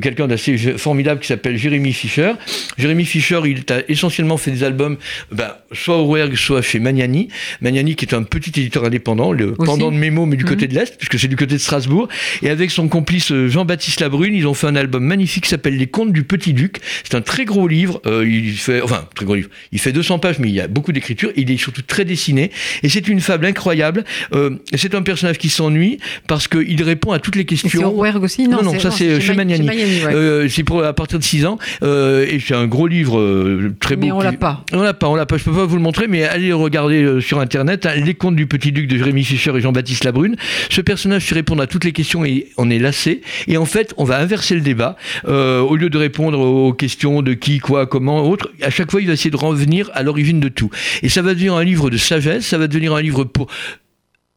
quelqu'un 0.00 0.28
d'assez 0.28 0.56
formidable 0.78 1.20
qui 1.20 1.26
s'appelle 1.26 1.56
Jérémy 1.56 1.92
Fischer. 1.92 2.32
Jérémy 2.78 3.04
Fischer, 3.04 3.40
il 3.44 3.64
a 3.72 3.80
essentiellement 3.88 4.36
fait 4.36 4.50
des 4.50 4.64
albums, 4.64 4.96
ben, 5.30 5.52
soit 5.72 5.96
au 5.96 6.04
Rouergue, 6.04 6.36
soit 6.36 6.62
chez 6.62 6.78
Magnani. 6.78 7.28
Magnani 7.60 7.96
qui 7.96 8.04
est 8.04 8.14
un 8.14 8.22
petit 8.22 8.60
éditeur 8.60 8.84
indépendant, 8.84 9.32
le 9.32 9.52
pendant 9.52 9.90
de 9.90 9.96
Mémo, 9.96 10.26
mais 10.26 10.36
du 10.36 10.44
côté 10.44 10.66
mhm. 10.66 10.72
de 10.72 10.78
l'est, 10.78 10.96
puisque 10.96 11.18
c'est 11.18 11.28
du 11.28 11.36
côté 11.36 11.54
de 11.54 11.60
Strasbourg. 11.60 12.08
Et 12.42 12.50
avec 12.50 12.70
son 12.70 12.88
complice 12.88 13.32
Jean-Baptiste 13.32 14.00
Labrune, 14.00 14.34
ils 14.34 14.46
ont 14.46 14.54
fait 14.54 14.66
un 14.66 14.76
album 14.76 15.04
magnifique 15.04 15.44
qui 15.44 15.50
s'appelle 15.50 15.76
Les 15.76 15.86
Contes 15.86 16.12
du 16.12 16.24
Petit 16.24 16.52
Duc. 16.52 16.78
C'est 17.04 17.16
un 17.16 17.22
très 17.22 17.44
gros 17.44 17.66
livre. 17.66 18.00
il 18.06 18.56
fait, 18.56 18.80
enfin 18.80 19.08
très 19.14 19.24
gros 19.24 19.34
livre. 19.34 19.50
Il 19.72 19.80
fait 19.80 19.92
200 19.92 20.18
pages, 20.18 20.38
mais 20.38 20.48
il 20.48 20.54
y 20.54 20.60
a 20.60 20.68
beaucoup 20.68 20.92
d'écriture. 20.92 21.30
Il 21.36 21.50
est 21.50 21.56
très 21.80 22.04
dessiné. 22.04 22.50
Et 22.82 22.88
c'est 22.88 23.08
une 23.08 23.20
fable 23.20 23.46
incroyable. 23.46 24.04
Euh, 24.34 24.56
c'est 24.74 24.94
un 24.94 25.02
personnage 25.02 25.38
qui 25.38 25.48
s'ennuie 25.48 25.98
parce 26.26 26.48
qu'il 26.48 26.82
répond 26.82 27.12
à 27.12 27.18
toutes 27.18 27.36
les 27.36 27.44
questions. 27.44 27.68
C'est 27.70 28.16
aussi 28.16 28.48
Non, 28.48 28.62
non, 28.62 28.78
ça 28.78 28.90
c'est 28.90 29.20
chez 29.20 29.34
Magnani. 29.34 29.68
Euh, 30.06 30.48
c'est 30.48 30.64
pour 30.64 30.84
à 30.84 30.92
partir 30.92 31.18
de 31.18 31.24
6 31.24 31.46
ans. 31.46 31.58
Euh, 31.82 32.26
et 32.28 32.40
c'est 32.40 32.54
un 32.54 32.66
gros 32.66 32.86
livre 32.86 33.70
très 33.80 33.96
beau. 33.96 34.06
Mais 34.06 34.12
on 34.12 34.20
l'a 34.20 34.32
pas. 34.32 34.64
On 34.72 34.82
l'a 34.82 34.94
pas, 34.94 35.08
on 35.08 35.14
l'a 35.14 35.26
pas. 35.26 35.36
Je 35.36 35.44
peux 35.44 35.52
pas 35.52 35.64
vous 35.64 35.76
le 35.76 35.82
montrer, 35.82 36.06
mais 36.08 36.24
allez 36.24 36.52
regarder 36.52 37.20
sur 37.20 37.40
Internet 37.40 37.86
hein, 37.86 37.94
Les 37.96 38.14
Contes 38.14 38.36
du 38.36 38.46
Petit 38.46 38.72
Duc 38.72 38.88
de 38.88 38.96
Jérémy 38.96 39.24
Fischer 39.24 39.52
et 39.56 39.60
Jean-Baptiste 39.60 40.04
Labrune. 40.04 40.36
Ce 40.70 40.80
personnage 40.80 41.24
fait 41.24 41.34
répondre 41.34 41.62
à 41.62 41.66
toutes 41.66 41.84
les 41.84 41.92
questions 41.92 42.24
et 42.24 42.48
on 42.56 42.70
est 42.70 42.78
lassé. 42.78 43.22
Et 43.48 43.56
en 43.56 43.64
fait, 43.64 43.94
on 43.96 44.04
va 44.04 44.18
inverser 44.18 44.54
le 44.54 44.60
débat. 44.60 44.96
au 45.26 45.76
lieu 45.76 45.90
de 45.90 45.98
répondre 45.98 46.38
aux 46.38 46.72
questions 46.72 47.22
de 47.22 47.34
qui, 47.34 47.58
quoi, 47.58 47.86
comment, 47.86 48.28
autre, 48.28 48.50
à 48.62 48.70
chaque 48.70 48.90
fois, 48.90 49.00
il 49.00 49.06
va 49.06 49.14
essayer 49.14 49.30
de 49.30 49.36
revenir 49.36 49.90
à 49.94 50.02
l'origine 50.02 50.40
de 50.40 50.48
tout. 50.48 50.70
Et 51.02 51.08
ça 51.08 51.22
va 51.22 51.34
devenir 51.34 51.54
un 51.54 51.61
livre 51.64 51.90
de 51.90 51.96
sagesse, 51.96 52.46
ça 52.46 52.58
va 52.58 52.66
devenir 52.66 52.94
un 52.94 53.02
livre 53.02 53.24
pour 53.24 53.48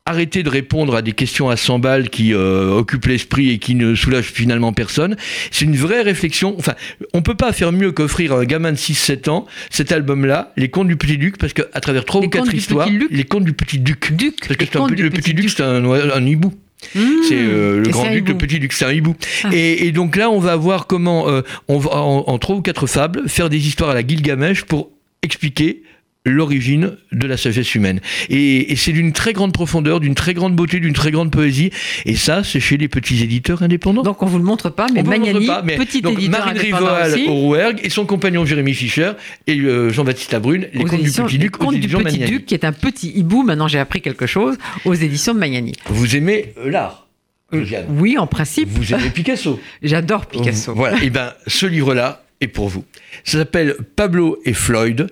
arrêter 0.08 0.44
de 0.44 0.50
répondre 0.50 0.96
à 0.96 1.02
des 1.02 1.14
questions 1.14 1.50
à 1.50 1.58
100 1.58 1.80
balles 1.80 2.10
qui 2.10 2.34
euh, 2.34 2.70
occupent 2.70 3.08
l'esprit 3.08 3.50
et 3.50 3.58
qui 3.58 3.74
ne 3.74 3.96
soulagent 3.96 4.32
finalement 4.32 4.72
personne. 4.72 5.16
C'est 5.50 5.66
une 5.66 5.76
vraie 5.76 6.04
réflexion. 6.04 6.56
Enfin, 6.60 6.76
on 7.14 7.24
peut 7.24 7.34
pas 7.34 7.52
faire 7.54 7.72
mieux 7.72 7.92
qu'offrir 7.92 8.34
à 8.34 8.40
un 8.40 8.46
gamin 8.46 8.72
de 8.72 8.78
6-7 8.78 9.30
ans 9.30 9.48
cet 9.72 9.92
album-là, 9.92 10.54
Les 10.58 10.70
Contes 10.70 10.88
du 10.88 10.96
Petit 10.96 11.18
Duc, 11.18 11.38
parce 11.40 11.54
qu'à 11.54 11.82
travers 11.82 12.06
trois 12.06 12.22
ou 12.22 12.30
quatre 12.30 12.54
histoires, 12.54 12.88
Les 13.10 13.24
Contes 13.24 13.46
du 13.46 13.54
Petit 13.54 13.80
Duc. 13.80 14.14
Duc. 14.14 14.48
Parce 14.48 14.58
que 14.58 15.02
le 15.02 15.10
Petit 15.10 15.34
Duc, 15.34 15.50
c'est 15.50 15.64
un, 15.64 16.26
hibou. 16.26 16.54
Mmh. 16.94 17.00
c'est 17.28 17.36
euh, 17.40 17.82
le 17.82 17.90
grand 17.90 18.12
duc, 18.12 18.28
le 18.28 18.38
petit 18.38 18.60
duc, 18.60 18.72
c'est 18.74 18.86
un 18.86 18.92
hibou. 18.92 19.16
Ah. 19.44 19.50
Et, 19.54 19.92
donc 19.92 20.18
là, 20.18 20.30
on 20.30 20.40
va 20.40 20.56
voir 20.56 20.86
comment 20.86 21.28
euh, 21.28 21.42
on 21.68 21.80
va 21.80 21.96
en, 21.96 22.38
trois 22.38 22.58
ou 22.58 22.62
quatre 22.62 22.86
fables 22.86 23.28
faire 23.28 23.50
des 23.50 23.66
histoires 23.66 23.90
à 23.90 23.96
la 23.96 24.06
Gilgamesh 24.06 24.66
pour 24.66 24.92
expliquer 25.24 25.82
l'origine 26.26 26.98
de 27.12 27.28
la 27.28 27.38
sagesse 27.38 27.76
humaine. 27.76 28.00
Et, 28.30 28.72
et 28.72 28.76
c'est 28.76 28.92
d'une 28.92 29.14
très 29.14 29.34
grande 29.34 29.54
profondeur, 29.54 30.00
d'une 30.00 30.16
très 30.16 30.34
grande 30.34 30.56
beauté, 30.56 30.80
d'une 30.80 30.94
très 30.94 31.12
grande 31.12 31.32
poésie. 31.32 31.70
Et 32.06 32.16
ça, 32.16 32.44
c'est 32.44 32.60
chez 32.60 32.78
les 32.78 32.88
petits 32.88 33.22
éditeurs 33.24 33.62
indépendants. 33.64 34.02
Donc 34.02 34.24
on 34.24 34.26
vous 34.26 34.38
le 34.40 34.44
montre 34.44 34.70
pas, 34.70 34.88
mais 34.94 35.04
Magnani, 35.04 35.48
petit 35.78 36.02
donc, 36.02 36.14
éditeur 36.14 36.46
Marine 36.46 36.74
aussi, 37.06 37.28
au 37.28 37.34
Rouergue 37.34 37.80
et 37.84 37.90
son 37.90 38.06
compagnon 38.06 38.46
Jérémy 38.46 38.74
Fischer 38.74 39.12
et 39.48 39.60
euh, 39.60 39.90
Jean-Baptiste 39.92 40.34
Labrune, 40.34 40.68
les 40.74 40.84
contes 40.84 41.00
du 41.00 41.06
éditions- 41.08 41.26
Petit 41.26 41.38
Duc, 41.38 41.56
aux 41.62 41.66
Contes 41.66 41.74
du 41.76 41.78
éditions 41.82 42.00
Petit 42.00 42.20
Magnani. 42.20 42.32
Duc, 42.32 42.46
qui 42.46 42.54
est 42.54 42.66
un 42.66 42.72
petit 42.74 43.10
hibou, 43.16 43.44
maintenant 43.44 43.68
j'ai 43.68 43.80
appris 43.80 44.02
quelque 44.02 44.26
chose, 44.26 44.58
aux 44.86 44.94
éditions 44.94 45.34
de 45.34 45.40
Magnani. 45.40 45.74
Vous 45.88 46.16
aimez 46.16 46.54
euh, 46.58 46.70
l'art, 46.70 47.08
Josiane 47.52 47.86
Oui, 47.90 48.18
en 48.18 48.28
principe, 48.28 48.70
Vous 48.70 48.94
aimez 48.94 49.10
Picasso 49.12 49.60
j'adore 49.84 50.26
Picasso. 50.26 50.74
Voilà, 50.74 51.02
et 51.04 51.10
ben 51.10 51.34
ce 51.48 51.66
livre-là 51.66 52.24
est 52.42 52.48
pour 52.48 52.68
vous. 52.68 52.84
Ça 53.24 53.38
s'appelle 53.40 53.76
Pablo 53.96 54.40
et 54.46 54.54
Floyd 54.54 55.08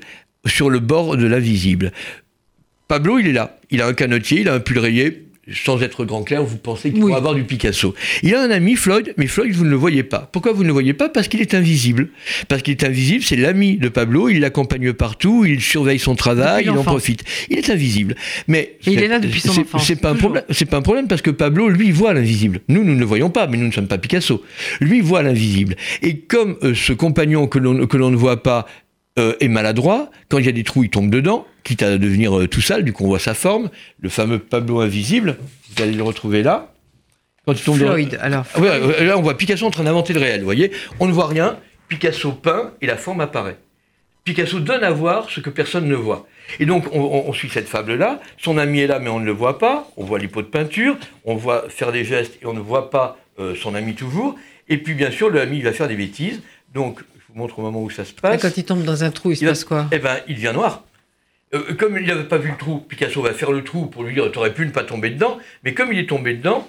sur 0.45 0.69
le 0.69 0.79
bord 0.79 1.17
de 1.17 1.25
l'invisible. 1.25 1.91
Pablo, 2.87 3.19
il 3.19 3.27
est 3.27 3.33
là. 3.33 3.57
Il 3.71 3.81
a 3.81 3.87
un 3.87 3.93
canotier, 3.93 4.41
il 4.41 4.49
a 4.49 4.53
un 4.53 4.59
pull 4.59 4.77
rayé. 4.79 5.19
Sans 5.51 5.83
être 5.83 6.05
grand 6.05 6.23
clair, 6.23 6.41
vous 6.41 6.55
pensez 6.55 6.93
qu'il 6.93 7.03
Oui. 7.03 7.11
faut 7.11 7.17
avoir 7.17 7.35
du 7.35 7.43
Picasso. 7.43 7.93
Il 8.21 8.33
a 8.33 8.41
un 8.41 8.49
ami, 8.49 8.77
Floyd, 8.77 9.13
mais 9.17 9.27
Floyd, 9.27 9.51
vous 9.53 9.65
ne 9.65 9.69
le 9.71 9.75
voyez 9.75 10.03
pas. 10.03 10.29
Pourquoi 10.31 10.53
vous 10.53 10.61
ne 10.63 10.67
le 10.67 10.71
voyez 10.73 10.93
pas? 10.93 11.09
Parce 11.09 11.27
qu'il 11.27 11.41
est 11.41 11.53
invisible. 11.53 12.07
Parce 12.47 12.61
qu'il 12.61 12.71
est 12.71 12.83
invisible, 12.85 13.25
c'est 13.25 13.35
l'ami 13.35 13.75
de 13.75 13.89
Pablo, 13.89 14.29
il 14.29 14.39
l'accompagne 14.39 14.93
partout, 14.93 15.43
il 15.43 15.59
surveille 15.59 15.99
son 15.99 16.15
travail, 16.15 16.63
Depuis 16.63 16.75
il 16.75 16.79
en 16.79 16.83
profite. 16.83 17.25
Il 17.49 17.57
est 17.57 17.69
invisible. 17.69 18.15
Mais 18.47 18.77
il 18.87 19.03
est 19.03 19.09
là 19.09 19.19
depuis 19.19 19.41
son 19.41 19.59
enfance, 19.59 19.85
C'est 19.85 19.97
pas 19.99 20.11
un 20.11 20.15
problème. 20.15 20.43
Pas 20.69 20.77
un 20.77 20.81
problème 20.81 21.07
parce 21.09 21.21
que 21.21 21.31
Pablo, 21.31 21.67
lui, 21.67 21.91
voit 21.91 22.13
l'invisible. 22.13 22.61
Nous, 22.69 22.85
nous 22.85 22.93
ne 22.93 22.99
le 22.99 23.05
voyons 23.05 23.29
pas, 23.29 23.45
mais 23.47 23.57
nous 23.57 23.67
ne 23.67 23.73
sommes 23.73 23.87
pas 23.87 23.97
Picasso. 23.97 24.45
Lui 24.79 25.01
voit 25.01 25.23
l'invisible. 25.23 25.75
Et 26.01 26.19
comme 26.19 26.55
euh, 26.63 26.73
ce 26.73 26.93
compagnon 26.93 27.47
que 27.47 27.59
l'on 27.59 27.73
ne 28.11 28.15
voit 28.15 28.43
pas 28.43 28.65
euh, 29.19 29.35
est 29.39 29.47
maladroit, 29.47 30.09
quand 30.29 30.37
il 30.39 30.45
y 30.45 30.49
a 30.49 30.53
des 30.53 30.63
trous, 30.63 30.83
il 30.83 30.89
tombe 30.89 31.09
dedans, 31.09 31.45
quitte 31.63 31.83
à 31.83 31.97
devenir 31.97 32.37
euh, 32.37 32.47
tout 32.47 32.61
sale, 32.61 32.83
du 32.83 32.93
coup 32.93 33.03
on 33.05 33.07
voit 33.07 33.19
sa 33.19 33.33
forme, 33.33 33.69
le 33.99 34.09
fameux 34.09 34.39
Pablo 34.39 34.79
invisible, 34.79 35.37
vous 35.75 35.83
allez 35.83 35.93
le 35.93 36.03
retrouver 36.03 36.41
là. 36.43 36.73
Quand 37.45 37.53
il 37.53 37.63
tombe 37.63 37.77
dans- 37.79 37.87
Floyd, 37.87 38.17
alors. 38.21 38.45
Ah 38.55 38.59
ouais, 38.61 38.69
euh, 38.69 39.05
là, 39.05 39.17
on 39.17 39.21
voit 39.21 39.35
Picasso 39.37 39.65
en 39.65 39.71
train 39.71 39.83
d'inventer 39.83 40.13
le 40.13 40.19
réel, 40.19 40.39
vous 40.39 40.45
voyez 40.45 40.71
On 40.99 41.07
ne 41.07 41.11
voit 41.11 41.27
rien, 41.27 41.57
Picasso 41.89 42.31
peint 42.31 42.71
et 42.81 42.87
la 42.87 42.97
forme 42.97 43.21
apparaît. 43.21 43.57
Picasso 44.23 44.59
donne 44.61 44.83
à 44.85 44.91
voir 44.91 45.29
ce 45.29 45.41
que 45.41 45.49
personne 45.49 45.85
ne 45.89 45.95
voit. 45.95 46.25
Et 46.61 46.65
donc, 46.65 46.85
on, 46.93 47.01
on- 47.01 47.27
on 47.29 47.33
suit 47.33 47.49
cette 47.49 47.67
fable-là. 47.67 48.21
Son 48.37 48.57
ami 48.57 48.79
est 48.79 48.87
là, 48.87 48.99
mais 48.99 49.09
on 49.09 49.19
ne 49.19 49.25
le 49.25 49.33
voit 49.33 49.59
pas. 49.59 49.89
On 49.97 50.05
voit 50.05 50.17
les 50.19 50.29
pots 50.29 50.41
de 50.41 50.47
peinture. 50.47 50.95
On 51.25 51.35
voit 51.35 51.65
faire 51.67 51.91
des 51.91 52.05
gestes 52.05 52.37
et 52.41 52.45
on 52.45 52.53
ne 52.53 52.61
voit 52.61 52.89
pas 52.89 53.17
euh, 53.39 53.53
son 53.61 53.75
ami 53.75 53.95
toujours. 53.95 54.35
Et 54.69 54.77
puis, 54.77 54.93
bien 54.93 55.11
sûr, 55.11 55.29
le 55.29 55.41
ami, 55.41 55.57
il 55.57 55.63
va 55.65 55.73
faire 55.73 55.89
des 55.89 55.97
bêtises. 55.97 56.41
Donc, 56.73 57.01
vous 57.33 57.39
montre 57.39 57.59
au 57.59 57.61
moment 57.61 57.81
où 57.81 57.89
ça 57.89 58.05
se 58.05 58.11
Et 58.11 58.15
passe. 58.21 58.41
quand 58.41 58.57
il 58.57 58.63
tombe 58.65 58.83
dans 58.83 59.03
un 59.03 59.11
trou, 59.11 59.31
il 59.31 59.37
se 59.37 59.41
Il 59.41 59.45
va- 59.45 59.51
passe 59.51 59.63
quoi? 59.65 59.87
Eh 59.91 59.99
ben, 59.99 60.17
il 60.27 60.35
devient 60.35 60.51
noir. 60.53 60.83
Euh, 61.53 61.73
comme 61.75 61.97
il 61.97 62.05
n'avait 62.07 62.23
pas 62.23 62.37
vu 62.37 62.49
le 62.49 62.57
trou, 62.57 62.79
Picasso 62.79 63.21
va 63.21 63.33
faire 63.33 63.51
le 63.51 63.63
trou 63.63 63.85
pour 63.87 64.03
lui 64.03 64.13
dire 64.13 64.31
T'aurais 64.31 64.53
pu 64.53 64.65
ne 64.65 64.71
pas 64.71 64.83
tomber 64.83 65.09
dedans. 65.11 65.37
Mais 65.63 65.73
comme 65.73 65.91
il 65.93 65.99
est 65.99 66.07
tombé 66.09 66.33
dedans, 66.33 66.67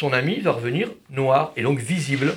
son 0.00 0.12
ami 0.12 0.38
va 0.40 0.52
revenir 0.52 0.88
noir 1.10 1.52
et 1.56 1.62
donc 1.62 1.78
visible. 1.80 2.34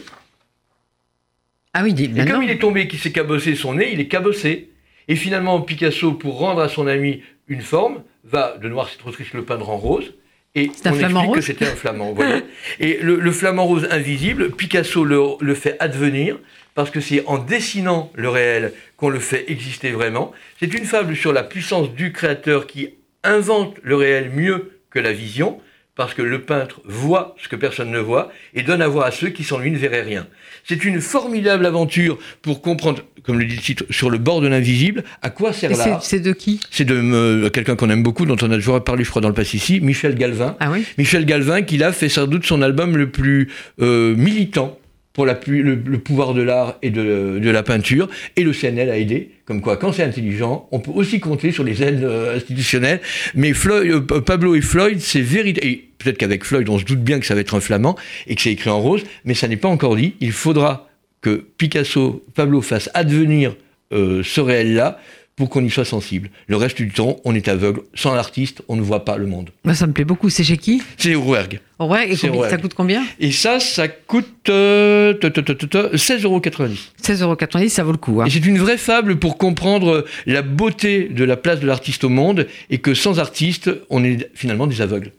Ah 1.74 1.84
oui, 1.84 1.94
dit, 1.94 2.12
Et 2.18 2.26
comme 2.26 2.44
il 2.44 2.50
est 2.50 2.58
tombé, 2.60 2.88
qu'il 2.88 3.00
s'est 3.00 3.12
cabossé 3.12 3.56
son 3.56 3.76
nez, 3.76 3.92
il 3.94 4.00
est 4.00 4.08
cabossé. 4.08 4.70
Et 5.08 5.16
finalement, 5.16 5.62
Picasso, 5.62 6.12
pour 6.14 6.38
rendre 6.39 6.62
à 6.62 6.68
son 6.70 6.88
ami 6.88 7.22
une 7.48 7.62
forme, 7.62 8.04
va, 8.24 8.58
de 8.62 8.68
noir 8.68 8.89
c'est 8.92 8.98
trop 8.98 9.12
triste, 9.12 9.34
le 9.34 9.44
peindre 9.46 9.70
en 9.70 9.78
rose. 9.78 10.14
Et 10.54 10.70
un 10.84 10.92
on 10.92 10.96
flamant 10.96 11.20
explique 11.22 11.32
que 11.32 11.36
rose 11.38 11.46
c'était 11.46 11.66
un 11.68 11.76
flamand, 11.76 12.12
voyez. 12.12 12.44
Et 12.82 12.98
le, 13.02 13.16
le 13.20 13.32
flamant 13.32 13.66
rose 13.66 13.88
invisible, 13.89 14.52
Picasso 14.52 15.06
le, 15.06 15.22
le 15.39 15.56
fait 15.56 15.78
advenir, 15.80 16.39
parce 16.76 16.89
que 16.89 16.99
c'est 16.99 17.26
en 17.26 17.38
dessinant 17.38 18.11
le 18.15 18.30
réel 18.30 18.74
qu'on 18.97 19.09
le 19.09 19.19
fait 19.19 19.45
exister 19.51 19.91
vraiment. 19.91 20.32
C'est 20.59 20.74
une 20.74 20.86
fable 20.86 21.15
sur 21.15 21.34
la 21.34 21.43
puissance 21.43 21.93
du 21.93 22.11
créateur 22.11 22.67
qui 22.67 22.89
invente 23.24 23.76
le 23.84 23.95
réel 23.95 24.32
mieux 24.34 24.72
que 24.89 24.99
la 24.99 25.13
vision, 25.13 25.59
parce 25.95 26.13
que 26.13 26.22
le 26.22 26.41
peintre 26.41 26.82
voit 26.86 27.36
ce 27.41 27.47
que 27.47 27.55
personne 27.55 27.91
ne 27.91 27.99
voit 27.99 28.32
et 28.53 28.63
donne 28.63 28.82
à 28.82 28.88
voir 28.88 29.05
à 29.05 29.11
ceux 29.11 29.30
qui 29.30 29.43
sans 29.43 29.59
lui 29.59 29.72
ne 29.72 29.78
verraient 29.78 30.01
rien. 30.01 30.28
C'est 30.63 30.86
une 30.86 31.01
formidable 31.01 31.65
aventure 31.65 32.17
pour 32.41 32.61
comprendre, 32.61 33.03
comme 33.24 33.39
le 33.39 33.45
dit 33.45 33.55
le 33.55 33.61
titre, 33.61 33.86
sur 33.89 34.09
le 34.09 34.17
bord 34.17 34.41
de 34.41 34.47
l'invisible, 34.47 35.03
à 35.22 35.30
quoi 35.30 35.53
sert 35.53 35.76
l'art. 35.76 36.03
c'est 36.03 36.19
de 36.19 36.32
qui? 36.32 36.59
C'est 36.72 36.86
de 36.86 36.95
euh, 36.95 37.49
quelqu'un 37.49 37.76
qu'on 37.76 37.89
aime 37.89 38.03
beaucoup, 38.03 38.26
dont 38.26 38.38
on 38.41 38.51
a 38.51 38.55
déjà 38.55 38.80
parlé, 38.80 39.03
je 39.03 39.09
crois, 39.09 39.22
dans 39.22 39.28
le 39.28 39.34
passé 39.34 39.57
ici, 39.57 39.82
Michel 39.82 40.15
Galvin. 40.15 40.55
Ah 40.59 40.72
oui? 40.72 40.86
Michel 40.97 41.26
Galvin, 41.26 41.61
qui 41.61 41.78
là 41.78 41.91
fait 41.91 42.09
sans 42.09 42.26
doute 42.26 42.45
son 42.45 42.61
album 42.61 42.95
le 42.95 43.09
plus 43.09 43.49
euh, 43.82 44.15
militant 44.15 44.78
pour 45.14 45.26
le, 45.26 45.97
pouvoir 45.99 46.34
de 46.34 46.41
l'art 46.41 46.78
et 46.82 46.89
de, 46.89 47.49
la 47.49 47.64
peinture, 47.64 48.09
et 48.38 48.43
le 48.43 48.53
CNL 48.53 48.89
a 48.89 48.97
aidé, 48.97 49.32
comme 49.45 49.59
quoi 49.62 49.76
quand 49.78 49.91
c'est 49.91 50.03
intelligent, 50.03 50.68
on 50.72 50.80
peut 50.80 50.91
aussi 50.91 51.20
compter 51.20 51.51
sur 51.51 51.64
les 51.64 51.84
aides 51.84 52.03
euh, 52.03 52.38
institutionnelles, 52.38 53.01
mais 53.36 53.51
euh, 53.66 53.99
Pa- 53.99 54.22
Pablo 54.22 54.55
et 54.55 54.62
Floyd, 54.62 54.99
c'est 55.01 55.22
et 55.64 55.89
peut-être 55.97 56.18
qu'avec 56.18 56.45
Floyd, 56.45 56.68
on 56.70 56.80
se 56.80 56.86
doute 56.86 57.01
bien 57.03 57.20
que 57.20 57.26
ça 57.26 57.36
va 57.36 57.41
être 57.41 57.55
un 57.55 57.59
flamand, 57.59 57.97
et 58.28 58.36
que 58.36 58.41
c'est 58.41 58.51
écrit 58.51 58.70
en 58.70 58.80
rose, 58.80 59.03
mais 59.26 59.34
ça 59.34 59.47
n'est 59.47 59.57
pas 59.57 59.68
encore 59.70 59.95
dit, 59.95 60.14
il 60.22 60.32
faudra 60.32 60.88
que 61.22 61.45
Picasso, 61.57 62.26
Pablo 62.34 62.62
fasse 62.62 62.89
advenir 62.93 63.55
euh, 63.93 64.24
ce 64.24 64.39
réel-là, 64.41 64.99
pour 65.36 65.49
qu'on 65.49 65.63
y 65.65 65.69
soit 65.71 65.86
sensible. 65.86 66.29
Le 66.47 66.55
reste 66.57 66.77
du 66.77 66.89
temps, 66.91 67.17
on 67.25 67.34
est 67.34 67.47
aveugle. 67.47 67.82
Sans 67.95 68.13
l'artiste, 68.13 68.61
on 68.67 68.75
ne 68.75 68.82
voit 68.82 69.05
pas 69.05 69.17
le 69.17 69.25
monde. 69.25 69.49
Moi, 69.63 69.73
ça 69.73 69.88
me 69.88 69.93
plaît 69.93 70.05
beaucoup. 70.05 70.29
C'est 70.29 70.43
chez 70.43 70.57
qui? 70.57 70.84
C'est 70.97 71.15
Rouergue. 71.15 71.59
Ouais, 71.79 72.11
et 72.11 72.15
combien- 72.17 72.49
ça 72.49 72.57
coûte 72.57 72.73
combien? 72.75 73.03
Et 73.19 73.32
ça, 73.32 73.59
ça 73.59 73.88
coûte 73.88 74.27
euh, 74.49 75.13
ta, 75.15 75.32
ta, 75.32 75.41
ta, 75.41 75.55
ta, 75.55 75.67
ta, 75.67 75.79
16,90 75.95 76.23
euros. 76.25 76.39
16,90€, 76.39 77.69
ça 77.69 77.84
vaut 77.84 77.91
le 77.91 77.97
coup. 77.97 78.21
hein. 78.21 78.25
C'est 78.29 78.45
une 78.45 78.59
vraie 78.59 78.77
fable 78.77 79.17
pour 79.17 79.38
comprendre 79.38 80.05
la 80.27 80.41
beauté 80.43 81.05
de 81.09 81.23
la 81.23 81.38
place 81.38 81.59
de 81.59 81.65
l'artiste 81.65 82.03
au 82.03 82.09
monde 82.09 82.47
et 82.69 82.77
que 82.77 82.93
sans 82.93 83.19
artiste, 83.19 83.71
on 83.89 84.03
est 84.03 84.29
finalement 84.36 84.67
des 84.67 84.82
aveugles. 84.82 85.11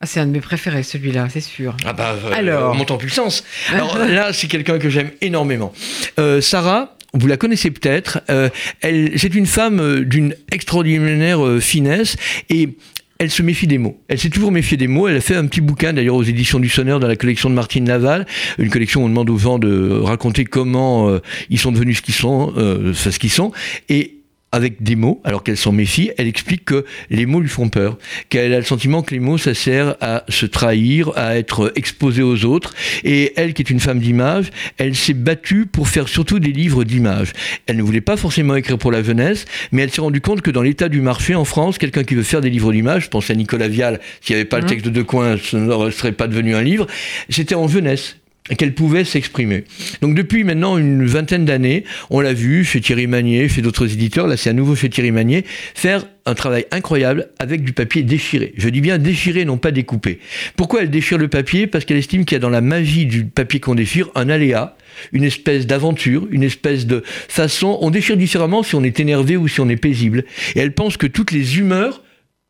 Ah, 0.00 0.06
c'est 0.06 0.20
un 0.20 0.26
de 0.26 0.30
mes 0.32 0.40
préférés, 0.40 0.84
celui-là, 0.84 1.26
c'est 1.28 1.40
sûr. 1.40 1.76
Ah 1.84 1.92
bah, 1.92 2.14
euh, 2.24 2.30
Alors. 2.32 2.72
on 2.72 2.76
monte 2.76 2.92
en 2.92 2.98
puissance. 2.98 3.42
Alors 3.72 3.98
là, 3.98 4.32
c'est 4.32 4.46
quelqu'un 4.46 4.78
que 4.78 4.88
j'aime 4.90 5.10
énormément. 5.20 5.72
Euh, 6.20 6.40
Sarah, 6.40 6.96
vous 7.14 7.26
la 7.26 7.36
connaissez 7.36 7.70
peut-être. 7.70 8.20
euh, 8.30 8.48
elle, 8.80 9.12
c'est 9.16 9.34
une 9.34 9.46
femme 9.46 9.80
euh, 9.80 10.04
d'une 10.04 10.34
extraordinaire 10.52 11.44
euh, 11.44 11.60
finesse 11.60 12.16
et 12.50 12.70
elle 13.18 13.30
se 13.30 13.42
méfie 13.42 13.66
des 13.66 13.78
mots. 13.78 14.00
Elle 14.08 14.18
s'est 14.18 14.30
toujours 14.30 14.52
méfiée 14.52 14.76
des 14.76 14.86
mots. 14.86 15.08
Elle 15.08 15.16
a 15.16 15.20
fait 15.20 15.34
un 15.34 15.46
petit 15.46 15.60
bouquin 15.60 15.92
d'ailleurs 15.92 16.14
aux 16.14 16.22
éditions 16.22 16.60
du 16.60 16.68
Sonneur 16.68 17.00
dans 17.00 17.08
la 17.08 17.16
collection 17.16 17.50
de 17.50 17.54
Martine 17.54 17.88
Laval, 17.88 18.26
une 18.58 18.70
collection 18.70 19.02
où 19.02 19.06
on 19.06 19.08
demande 19.08 19.28
aux 19.30 19.38
gens 19.38 19.58
de 19.58 19.90
raconter 19.90 20.44
comment 20.44 21.08
euh, 21.08 21.18
ils 21.50 21.58
sont 21.58 21.72
devenus 21.72 21.96
ce 21.96 22.02
qu'ils 22.02 22.14
sont, 22.14 22.52
euh, 22.56 22.94
ce 22.94 23.18
qu'ils 23.18 23.30
sont. 23.30 23.50
Et 23.88 24.17
avec 24.52 24.82
des 24.82 24.96
mots, 24.96 25.20
alors 25.24 25.42
qu'elle 25.42 25.56
s'en 25.56 25.72
méfie, 25.72 26.10
elle 26.16 26.26
explique 26.26 26.64
que 26.64 26.84
les 27.10 27.26
mots 27.26 27.40
lui 27.40 27.48
font 27.48 27.68
peur, 27.68 27.98
qu'elle 28.28 28.54
a 28.54 28.58
le 28.58 28.64
sentiment 28.64 29.02
que 29.02 29.14
les 29.14 29.20
mots, 29.20 29.36
ça 29.38 29.52
sert 29.54 29.96
à 30.00 30.24
se 30.28 30.46
trahir, 30.46 31.12
à 31.16 31.36
être 31.36 31.72
exposé 31.76 32.22
aux 32.22 32.44
autres. 32.44 32.74
Et 33.04 33.32
elle, 33.36 33.52
qui 33.52 33.62
est 33.62 33.70
une 33.70 33.80
femme 33.80 33.98
d'image, 33.98 34.50
elle 34.78 34.94
s'est 34.96 35.12
battue 35.14 35.66
pour 35.66 35.88
faire 35.88 36.08
surtout 36.08 36.38
des 36.38 36.52
livres 36.52 36.84
d'images. 36.84 37.32
Elle 37.66 37.76
ne 37.76 37.82
voulait 37.82 38.00
pas 38.00 38.16
forcément 38.16 38.56
écrire 38.56 38.78
pour 38.78 38.90
la 38.92 39.02
jeunesse, 39.02 39.44
mais 39.72 39.82
elle 39.82 39.90
s'est 39.90 40.00
rendue 40.00 40.20
compte 40.20 40.40
que 40.40 40.50
dans 40.50 40.62
l'état 40.62 40.88
du 40.88 41.00
marché 41.00 41.34
en 41.34 41.44
France, 41.44 41.76
quelqu'un 41.78 42.04
qui 42.04 42.14
veut 42.14 42.22
faire 42.22 42.40
des 42.40 42.50
livres 42.50 42.72
d'images, 42.72 43.04
je 43.04 43.08
pense 43.08 43.28
à 43.30 43.34
Nicolas 43.34 43.68
Vial, 43.68 44.00
s'il 44.20 44.34
n'y 44.34 44.40
avait 44.40 44.48
pas 44.48 44.58
le 44.58 44.64
Mhm. 44.64 44.68
texte 44.70 44.84
de 44.86 44.90
deux 44.90 45.04
coins, 45.04 45.36
ce 45.42 45.56
ne 45.56 45.90
serait 45.90 46.12
pas 46.12 46.26
devenu 46.26 46.54
un 46.54 46.62
livre, 46.62 46.86
c'était 47.28 47.54
en 47.54 47.68
jeunesse 47.68 48.16
qu'elle 48.56 48.74
pouvait 48.74 49.04
s'exprimer. 49.04 49.64
Donc 50.00 50.14
depuis 50.14 50.44
maintenant 50.44 50.78
une 50.78 51.04
vingtaine 51.06 51.44
d'années, 51.44 51.84
on 52.10 52.20
l'a 52.20 52.32
vu 52.32 52.64
chez 52.64 52.80
Thierry 52.80 53.06
Magnier, 53.06 53.48
chez 53.48 53.62
d'autres 53.62 53.92
éditeurs, 53.92 54.26
là 54.26 54.36
c'est 54.36 54.50
à 54.50 54.52
nouveau 54.52 54.74
chez 54.74 54.88
Thierry 54.88 55.10
Magnier, 55.10 55.44
faire 55.74 56.06
un 56.26 56.34
travail 56.34 56.66
incroyable 56.70 57.30
avec 57.38 57.62
du 57.62 57.72
papier 57.72 58.02
déchiré. 58.02 58.52
Je 58.56 58.68
dis 58.68 58.80
bien 58.80 58.98
déchiré, 58.98 59.44
non 59.44 59.56
pas 59.56 59.70
découpé. 59.70 60.20
Pourquoi 60.56 60.82
elle 60.82 60.90
déchire 60.90 61.18
le 61.18 61.28
papier? 61.28 61.66
Parce 61.66 61.84
qu'elle 61.84 61.96
estime 61.96 62.24
qu'il 62.24 62.34
y 62.34 62.36
a 62.36 62.40
dans 62.40 62.50
la 62.50 62.60
magie 62.60 63.06
du 63.06 63.24
papier 63.24 63.60
qu'on 63.60 63.74
déchire 63.74 64.10
un 64.14 64.28
aléa, 64.28 64.76
une 65.12 65.24
espèce 65.24 65.66
d'aventure, 65.66 66.26
une 66.30 66.42
espèce 66.42 66.86
de 66.86 67.02
façon. 67.06 67.78
On 67.80 67.90
déchire 67.90 68.16
différemment 68.16 68.62
si 68.62 68.74
on 68.74 68.84
est 68.84 69.00
énervé 69.00 69.36
ou 69.36 69.48
si 69.48 69.60
on 69.60 69.68
est 69.68 69.76
paisible. 69.76 70.24
Et 70.54 70.60
elle 70.60 70.72
pense 70.72 70.96
que 70.96 71.06
toutes 71.06 71.32
les 71.32 71.58
humeurs 71.58 72.02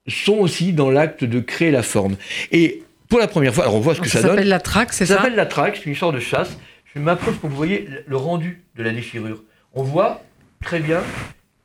sont 0.08 0.38
aussi 0.38 0.72
dans 0.72 0.90
l'acte 0.90 1.24
de 1.24 1.38
créer 1.38 1.70
la 1.70 1.82
forme. 1.82 2.16
Et 2.50 2.82
pour 3.08 3.18
la 3.18 3.28
première 3.28 3.54
fois, 3.54 3.64
alors 3.64 3.74
on 3.76 3.80
voit 3.80 3.94
ce 3.94 4.00
que 4.00 4.08
ça 4.08 4.20
ça 4.20 4.22
donne. 4.28 4.36
s'appelle 4.36 4.48
la 4.48 4.60
traque, 4.60 4.92
c'est 4.92 5.06
Ça 5.06 5.14
ça 5.16 5.20
s'appelle 5.22 5.36
la 5.36 5.46
traque, 5.46 5.76
c'est 5.76 5.88
une 5.88 5.96
sorte 5.96 6.14
de 6.14 6.20
chasse. 6.20 6.56
Je 6.94 7.00
m'approche 7.00 7.34
pour 7.36 7.48
que 7.48 7.52
vous 7.52 7.56
voyez 7.56 7.88
le- 8.06 8.16
rendu 8.16 8.62
de 8.76 8.82
la 8.82 8.92
déchirure. 8.92 9.42
On 9.74 9.82
voit 9.82 10.22
très 10.64 10.80
bien 10.80 11.00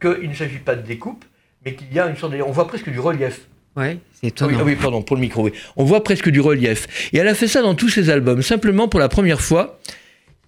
qu'il 0.02 0.30
ne 0.30 0.36
s'agit 0.36 0.58
pas 0.60 0.76
de 0.76 0.82
découpe, 0.86 1.24
mais 1.66 1.74
qu'il 1.76 1.92
y 1.94 2.00
a 2.00 2.08
une 2.08 2.18
sorte 2.18 2.34
de... 2.34 2.42
On 2.42 2.52
voit 2.52 2.68
presque 2.68 2.90
du 2.90 3.00
relief. 3.00 3.42
Ouais, 3.76 3.98
c'est 4.14 4.42
Ah 4.42 4.46
oui, 4.46 4.54
étonnant. 4.54 4.58
ah 4.60 4.64
oui, 4.66 4.76
pardon, 4.76 5.02
pour 5.02 5.16
le 5.16 5.22
micro, 5.22 5.44
oui. 5.46 5.52
On 5.78 5.84
voit 5.86 6.04
presque 6.04 6.30
du 6.30 6.40
relief. 6.42 7.10
Et 7.14 7.18
elle 7.18 7.28
a 7.28 7.34
fait 7.34 7.48
ça 7.48 7.62
dans 7.62 7.74
tous 7.74 7.90
ses 7.90 8.10
albums. 8.10 8.42
Simplement, 8.44 8.88
pour 8.88 9.00
la 9.00 9.10
première 9.10 9.42
fois, 9.42 9.80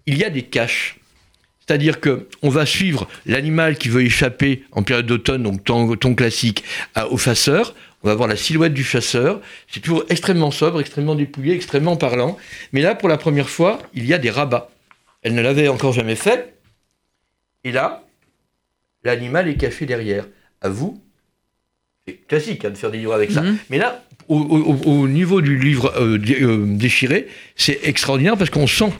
il 0.05 0.17
y 0.17 0.23
a 0.23 0.29
des 0.29 0.43
caches. 0.43 0.97
C'est-à-dire 1.67 1.99
que 1.99 2.27
on 2.43 2.49
va 2.49 2.67
suivre 2.67 3.07
l'animal 3.25 3.77
qui 3.79 3.89
veut 3.89 4.03
échapper 4.03 4.63
en 4.71 4.83
période 4.83 5.07
d'automne, 5.07 5.41
donc 5.41 5.63
ton, 5.63 5.95
ton 5.95 6.13
classique, 6.13 6.63
à- 6.93 7.07
au 7.07 7.17
chasseur. 7.17 7.73
On 8.05 8.09
va 8.09 8.13
voir 8.13 8.27
la 8.29 8.35
silhouette 8.35 8.73
du 8.75 8.83
chasseur. 8.83 9.41
C'est 9.67 9.79
toujours 9.79 10.03
extrêmement 10.09 10.51
sobre, 10.51 10.79
extrêmement 10.79 11.15
dépouillé, 11.15 11.55
extrêmement 11.55 11.97
parlant. 11.97 12.37
Mais 12.71 12.81
là, 12.81 12.93
pour 12.93 13.09
la 13.09 13.17
première 13.17 13.49
fois, 13.49 13.79
il 13.95 14.05
y 14.05 14.13
a 14.13 14.19
des 14.19 14.29
rabats. 14.29 14.69
Elle 15.23 15.33
ne 15.33 15.41
l'avait 15.41 15.67
encore 15.69 15.91
jamais 15.91 16.13
fait. 16.15 16.53
Et 17.63 17.71
là, 17.71 18.03
l'animal 19.03 19.47
est 19.47 19.55
caché 19.55 19.87
derrière, 19.87 20.27
à 20.61 20.69
vous. 20.69 21.01
C'est 22.07 22.13
classique 22.27 22.63
hein, 22.63 22.69
de 22.69 22.77
faire 22.77 22.91
des 22.91 22.99
livres 22.99 23.13
avec 23.15 23.31
ça. 23.31 23.41
Mhm. 23.41 23.57
Mais 23.71 23.79
là, 23.79 24.05
au, 24.27 24.37
au- 24.39 24.91
au 25.01 25.07
niveau 25.07 25.41
du 25.41 25.57
livre 25.57 25.91
euh, 25.99 26.19
dé- 26.19 26.43
euh, 26.43 26.63
déchiré, 26.77 27.27
c'est 27.55 27.79
extraordinaire 27.81 28.37
parce 28.37 28.51
qu'on 28.51 28.67
sent. 28.67 28.93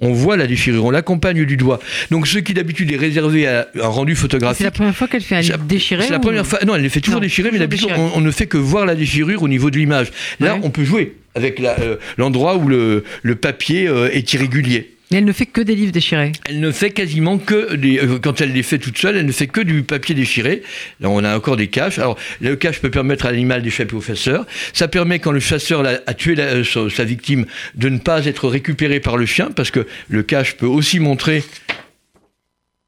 On 0.00 0.12
voit 0.12 0.36
la 0.36 0.46
déchirure, 0.46 0.84
on 0.84 0.90
l'accompagne 0.90 1.44
du 1.44 1.56
doigt. 1.56 1.80
Donc 2.10 2.26
ce 2.28 2.38
qui 2.38 2.54
d'habitude 2.54 2.92
est 2.92 2.96
réservé 2.96 3.46
à 3.48 3.66
un 3.82 3.88
rendu 3.88 4.14
C'est 4.14 4.20
photographique, 4.22 4.64
la 4.64 4.70
première 4.70 4.94
fois 4.96 5.08
qu'elle 5.08 5.22
fait 5.22 5.34
un 5.36 5.42
C'est 5.42 5.52
livre 5.52 5.64
déchiré 5.64 6.04
c'est 6.04 6.10
la 6.12 6.18
ou- 6.18 6.20
première 6.20 6.46
fois. 6.46 6.60
Non, 6.66 6.76
elle 6.76 6.82
les 6.82 6.88
fait 6.88 7.00
toujours 7.00 7.20
Non, 7.20 7.24
déchirer, 7.26 7.50
mais 7.50 7.58
d'habitude, 7.58 7.88
on, 7.96 8.12
on 8.14 8.20
ne 8.20 8.30
fait 8.30 8.46
que 8.46 8.58
voir 8.58 8.86
la 8.86 8.94
déchirure 8.94 9.42
au 9.42 9.48
niveau 9.48 9.70
de 9.70 9.76
l'image. 9.78 10.08
Là, 10.38 10.54
Ouais. 10.54 10.60
on 10.62 10.70
peut 10.70 10.84
jouer 10.84 11.16
avec 11.34 11.60
euh, 11.60 11.96
l'endroit 12.16 12.56
où 12.56 12.68
le, 12.68 13.02
le 13.22 13.34
papier 13.34 13.88
euh, 13.88 14.08
est 14.12 14.32
irrégulier. 14.34 14.94
Mais 15.10 15.18
elle 15.18 15.24
ne 15.24 15.32
fait 15.32 15.46
que 15.46 15.60
des 15.60 15.74
livres 15.74 15.92
déchirés. 15.92 16.32
Elle 16.48 16.60
ne 16.60 16.70
fait 16.70 16.90
quasiment 16.90 17.38
que 17.38 17.54
euh, 17.54 18.18
quand 18.18 18.40
elle 18.40 18.52
les 18.52 18.62
fait 18.62 18.78
toute 18.78 18.98
seule, 18.98 19.16
elle 19.16 19.26
ne 19.26 19.32
fait 19.32 19.46
que 19.46 19.60
du 19.60 19.82
papier 19.82 20.14
déchiré. 20.14 20.62
Là, 21.00 21.08
on 21.08 21.24
a 21.24 21.34
encore 21.34 21.56
des 21.56 21.68
caches. 21.68 21.98
Alors, 21.98 22.18
le 22.40 22.56
cache 22.56 22.80
peut 22.80 22.90
permettre 22.90 23.26
à 23.26 23.30
l'animal 23.30 23.62
d'échapper 23.62 23.94
au 23.94 24.02
chasseur. 24.02 24.46
Ça 24.74 24.86
permet, 24.86 25.18
quand 25.18 25.32
le 25.32 25.40
chasseur 25.40 25.82
a 25.86 26.14
tué 26.14 26.34
euh, 26.38 26.62
sa, 26.64 27.04
victime, 27.04 27.46
de 27.74 27.88
ne 27.88 27.98
pas 27.98 28.26
être 28.26 28.48
récupéré 28.48 29.00
par 29.00 29.16
le 29.16 29.24
chien, 29.24 29.50
parce 29.50 29.70
que 29.70 29.86
le 30.08 30.22
cache 30.22 30.56
peut 30.56 30.66
aussi 30.66 31.00
montrer 31.00 31.42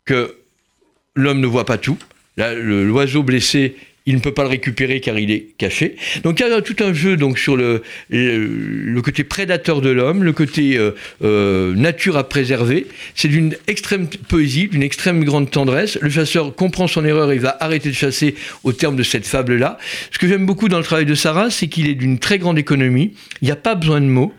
que 0.05 0.37
l'homme 1.15 1.41
ne 1.41 1.47
voit 1.47 1.67
pas 1.67 1.79
tout. 1.79 1.99
L'oiseau 2.37 3.23
blessé, 3.23 3.77
il 4.11 4.17
ne 4.17 4.21
peut 4.21 4.33
pas 4.33 4.43
le 4.43 4.49
récupérer 4.49 5.01
car 5.01 5.19
il 5.21 5.31
est 5.31 5.47
caché. 5.57 5.95
Donc 6.25 6.41
il 6.41 6.47
y 6.47 6.51
a 6.51 6.61
tout 6.63 6.77
un 6.81 6.93
jeu 6.93 7.17
donc 7.17 7.39
sur 7.39 7.57
le, 7.57 7.83
côté 9.05 9.23
prédateur 9.23 9.81
de 9.81 9.89
l'homme, 9.89 10.25
le 10.25 10.33
côté 10.33 10.77
euh, 10.77 10.91
euh, 11.23 11.75
nature 11.77 12.17
à 12.17 12.29
préserver. 12.29 12.89
C'est 13.15 13.29
d'une 13.29 13.55
extrême 13.69 14.09
poésie, 14.09 14.67
d'une 14.67 14.83
extrême 14.83 15.23
grande 15.23 15.49
tendresse. 15.51 15.97
Le 16.01 16.11
chasseur 16.11 16.57
comprend 16.57 16.89
son 16.89 17.05
erreur 17.05 17.31
et 17.31 17.39
va 17.39 17.57
arrêter 17.61 17.91
de 17.91 17.95
chasser 17.95 18.35
au 18.65 18.73
terme 18.73 18.97
de 18.97 19.05
cette 19.05 19.27
fable-là. 19.27 19.79
Ce 20.11 20.19
que 20.19 20.27
j'aime 20.27 20.45
beaucoup 20.45 20.69
dans 20.69 20.79
le 20.79 20.85
travail 20.85 21.07
de 21.07 21.15
Sarah, 21.15 21.49
c'est 21.51 21.69
qu'il 21.69 21.89
est 21.89 21.95
d'une 21.95 22.19
très 22.19 22.39
grande 22.39 22.59
économie. 22.59 23.13
Il 23.43 23.45
n'y 23.45 23.53
a 23.53 23.57
pas 23.57 23.77
besoin 23.77 24.01
de 24.01 24.07
mots. 24.07 24.35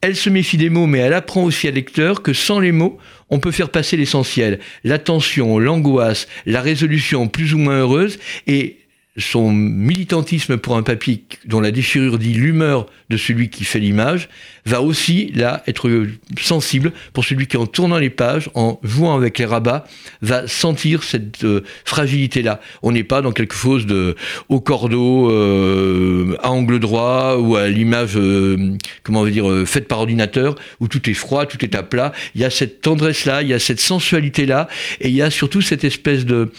Elle 0.00 0.16
se 0.16 0.30
méfie 0.30 0.56
des 0.56 0.68
mots, 0.68 0.88
mais 0.88 0.98
elle 0.98 1.14
apprend 1.14 1.44
aussi 1.44 1.68
à 1.68 1.70
lecteur 1.70 2.22
que 2.22 2.32
sans 2.32 2.58
les 2.58 2.72
mots, 2.72 2.98
on 3.30 3.38
peut 3.38 3.52
faire 3.52 3.70
passer 3.70 3.96
l'essentiel. 3.96 4.58
L'attention, 4.82 5.60
l'angoisse, 5.60 6.26
la 6.44 6.60
résolution 6.60 7.28
plus 7.28 7.54
ou 7.54 7.58
moins 7.58 7.78
heureuse 7.78 8.18
et 8.48 8.78
son 9.18 9.52
militantisme 9.52 10.56
pour 10.56 10.76
un 10.76 10.82
papier 10.82 11.24
dont 11.44 11.60
la 11.60 11.70
déchirure 11.70 12.18
dit 12.18 12.32
l'humeur 12.32 12.86
de 13.10 13.18
celui 13.18 13.50
qui 13.50 13.64
fait 13.64 13.78
l'image 13.78 14.30
va 14.64 14.80
aussi 14.80 15.30
là 15.34 15.62
être 15.66 16.06
sensible 16.40 16.92
pour 17.12 17.24
celui 17.24 17.46
qui 17.46 17.58
en 17.58 17.66
tournant 17.66 17.98
les 17.98 18.08
pages, 18.08 18.48
en 18.54 18.80
jouant 18.82 19.14
avec 19.14 19.38
les 19.38 19.44
rabats, 19.44 19.84
va 20.22 20.46
sentir 20.46 21.02
cette 21.02 21.44
euh, 21.44 21.62
fragilité 21.84 22.40
là. 22.42 22.60
On 22.82 22.92
n'est 22.92 23.04
pas 23.04 23.20
dans 23.20 23.32
quelque 23.32 23.54
chose 23.54 23.86
de 23.86 24.16
au 24.48 24.60
cordeau, 24.60 25.30
euh, 25.30 26.36
à 26.42 26.50
angle 26.50 26.78
droit 26.78 27.36
ou 27.38 27.56
à 27.56 27.68
l'image, 27.68 28.16
euh, 28.16 28.76
comment 29.02 29.20
on 29.20 29.24
va 29.24 29.30
dire, 29.30 29.50
euh, 29.50 29.66
faite 29.66 29.88
par 29.88 29.98
ordinateur 29.98 30.54
où 30.80 30.88
tout 30.88 31.10
est 31.10 31.14
froid, 31.14 31.44
tout 31.44 31.62
est 31.62 31.74
à 31.74 31.82
plat. 31.82 32.12
Il 32.34 32.40
y 32.40 32.44
a 32.44 32.50
cette 32.50 32.80
tendresse 32.80 33.26
là, 33.26 33.42
il 33.42 33.48
y 33.48 33.54
a 33.54 33.58
cette 33.58 33.80
sensualité 33.80 34.46
là, 34.46 34.68
et 35.00 35.08
il 35.08 35.14
y 35.14 35.22
a 35.22 35.30
surtout 35.30 35.60
cette 35.60 35.84
espèce 35.84 36.24
de 36.24 36.50